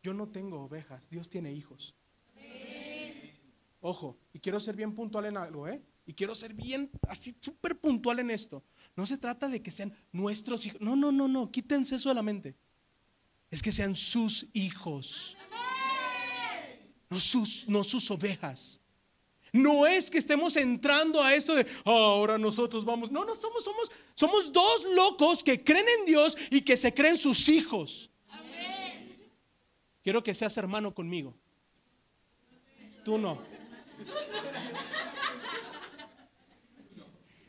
Yo 0.01 0.13
no 0.13 0.29
tengo 0.29 0.63
ovejas, 0.63 1.07
Dios 1.09 1.29
tiene 1.29 1.53
hijos. 1.53 1.95
Ojo, 3.85 4.17
y 4.33 4.39
quiero 4.39 4.59
ser 4.59 4.75
bien 4.75 4.95
puntual 4.95 5.25
en 5.25 5.37
algo, 5.37 5.67
¿eh? 5.67 5.81
Y 6.05 6.13
quiero 6.13 6.33
ser 6.33 6.53
bien, 6.53 6.89
así 7.07 7.35
súper 7.39 7.77
puntual 7.77 8.19
en 8.19 8.31
esto. 8.31 8.63
No 8.95 9.05
se 9.05 9.17
trata 9.17 9.47
de 9.47 9.61
que 9.61 9.71
sean 9.71 9.93
nuestros 10.11 10.65
hijos. 10.65 10.79
No, 10.81 10.95
no, 10.95 11.11
no, 11.11 11.27
no, 11.27 11.51
quítense 11.51 11.95
eso 11.95 12.09
de 12.09 12.15
la 12.15 12.23
mente 12.23 12.55
es 13.53 13.61
que 13.61 13.71
sean 13.71 13.95
sus 13.95 14.47
hijos, 14.53 15.37
no 17.07 17.19
sus, 17.19 17.69
no 17.69 17.83
sus 17.83 18.09
ovejas. 18.09 18.81
No 19.51 19.85
es 19.85 20.09
que 20.09 20.17
estemos 20.17 20.55
entrando 20.55 21.21
a 21.21 21.35
esto 21.35 21.53
de 21.53 21.67
ah, 21.85 21.91
ahora 21.91 22.39
nosotros 22.39 22.83
vamos. 22.83 23.11
No, 23.11 23.23
no 23.23 23.35
somos, 23.35 23.63
somos, 23.63 23.91
somos 24.15 24.51
dos 24.51 24.85
locos 24.95 25.43
que 25.43 25.63
creen 25.63 25.85
en 25.99 26.05
Dios 26.05 26.35
y 26.49 26.61
que 26.61 26.75
se 26.75 26.91
creen 26.91 27.15
sus 27.15 27.47
hijos. 27.47 28.09
Quiero 30.01 30.23
que 30.23 30.33
seas 30.33 30.57
hermano 30.57 30.95
conmigo. 30.95 31.35
Tú 33.05 33.19
no. 33.19 33.52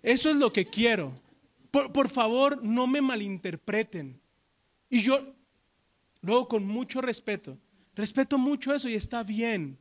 Eso 0.03 0.31
es 0.31 0.37
lo 0.37 0.53
que 0.53 0.67
quiero. 0.67 1.13
Por, 1.71 1.93
por 1.93 2.09
favor, 2.09 2.63
no 2.63 2.87
me 2.87 3.01
malinterpreten. 3.01 4.21
Y 4.91 5.03
yo, 5.03 5.35
Luego, 6.25 6.49
con 6.49 6.67
mucho 6.67 7.03
respeto. 7.03 7.59
Respeto 7.95 8.39
mucho 8.39 8.75
eso 8.75 8.89
y 8.89 8.95
está 8.95 9.23
bien. 9.23 9.77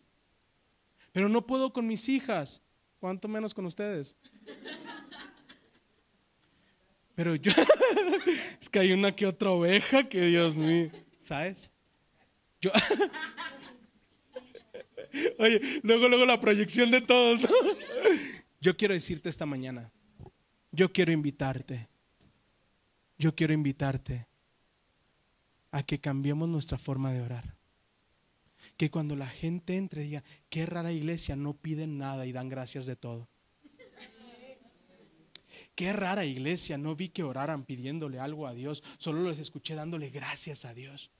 Pero 1.14 1.30
no 1.30 1.48
puedo 1.48 1.72
con 1.72 1.88
mis 1.88 2.10
hijas, 2.10 2.62
cuanto 3.00 3.30
menos 3.30 3.54
con 3.54 3.66
ustedes. 3.66 4.14
Pero 7.16 7.36
yo, 7.36 7.54
es 8.62 8.70
que 8.70 8.80
hay 8.80 8.92
una 8.92 9.14
que 9.14 9.26
otra 9.26 9.52
oveja 9.52 10.04
que 10.04 10.20
Dios 10.20 10.54
mío, 10.54 10.92
¿sabes? 11.18 11.70
Yo, 12.60 12.72
oye, 15.40 15.62
luego, 15.84 16.10
luego 16.10 16.26
la 16.26 16.40
proyección 16.40 16.92
de 16.92 17.02
todos. 17.02 17.40
Yo 18.62 18.78
quiero 18.78 18.94
decirte 18.94 19.30
esta 19.30 19.46
mañana, 19.46 19.92
yo 20.72 20.92
quiero 20.92 21.12
invitarte, 21.12 21.90
yo 23.18 23.36
quiero 23.36 23.54
invitarte 23.54 24.26
a 25.72 25.84
que 25.84 26.00
cambiemos 26.00 26.48
nuestra 26.48 26.78
forma 26.78 27.12
de 27.12 27.22
orar. 27.22 27.56
Que 28.78 28.90
cuando 28.90 29.16
la 29.16 29.28
gente 29.28 29.76
entre 29.76 30.04
diga, 30.04 30.24
qué 30.50 30.66
rara 30.66 30.92
iglesia, 30.92 31.36
no 31.36 31.54
piden 31.54 31.98
nada 31.98 32.26
y 32.26 32.32
dan 32.32 32.48
gracias 32.48 32.86
de 32.86 32.96
todo. 32.96 33.28
Qué 35.76 35.92
rara 35.92 36.24
iglesia, 36.24 36.78
no 36.78 36.96
vi 36.96 37.10
que 37.10 37.24
oraran 37.24 37.66
pidiéndole 37.66 38.20
algo 38.20 38.48
a 38.48 38.54
Dios, 38.54 38.84
solo 39.00 39.22
los 39.22 39.40
escuché 39.40 39.76
dándole 39.76 40.10
gracias 40.10 40.66
a 40.66 40.74
Dios. 40.74 41.12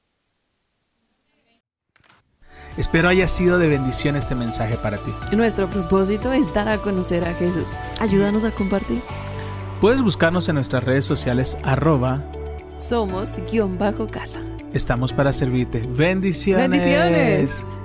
Espero 2.78 3.10
haya 3.10 3.28
sido 3.28 3.60
de 3.60 3.68
bendición 3.68 4.16
este 4.16 4.36
mensaje 4.36 4.78
para 4.78 4.98
ti. 4.98 5.14
Nuestro 5.36 5.70
propósito 5.70 6.32
es 6.34 6.52
dar 6.54 6.70
a 6.70 6.78
conocer 6.78 7.26
a 7.28 7.34
Jesús. 7.34 7.78
Ayúdanos 8.00 8.46
a 8.46 8.52
compartir. 8.52 9.02
Puedes 9.80 10.02
buscarnos 10.02 10.48
en 10.50 10.56
nuestras 10.56 10.84
redes 10.84 11.06
sociales 11.06 11.58
arroba 11.64 12.24
somos 12.84 13.42
guion 13.50 13.78
bajo 13.78 14.08
casa. 14.10 14.42
Estamos 14.74 15.14
para 15.14 15.32
servirte. 15.32 15.88
Bendiciones. 15.88 16.70
Bendiciones. 16.70 17.83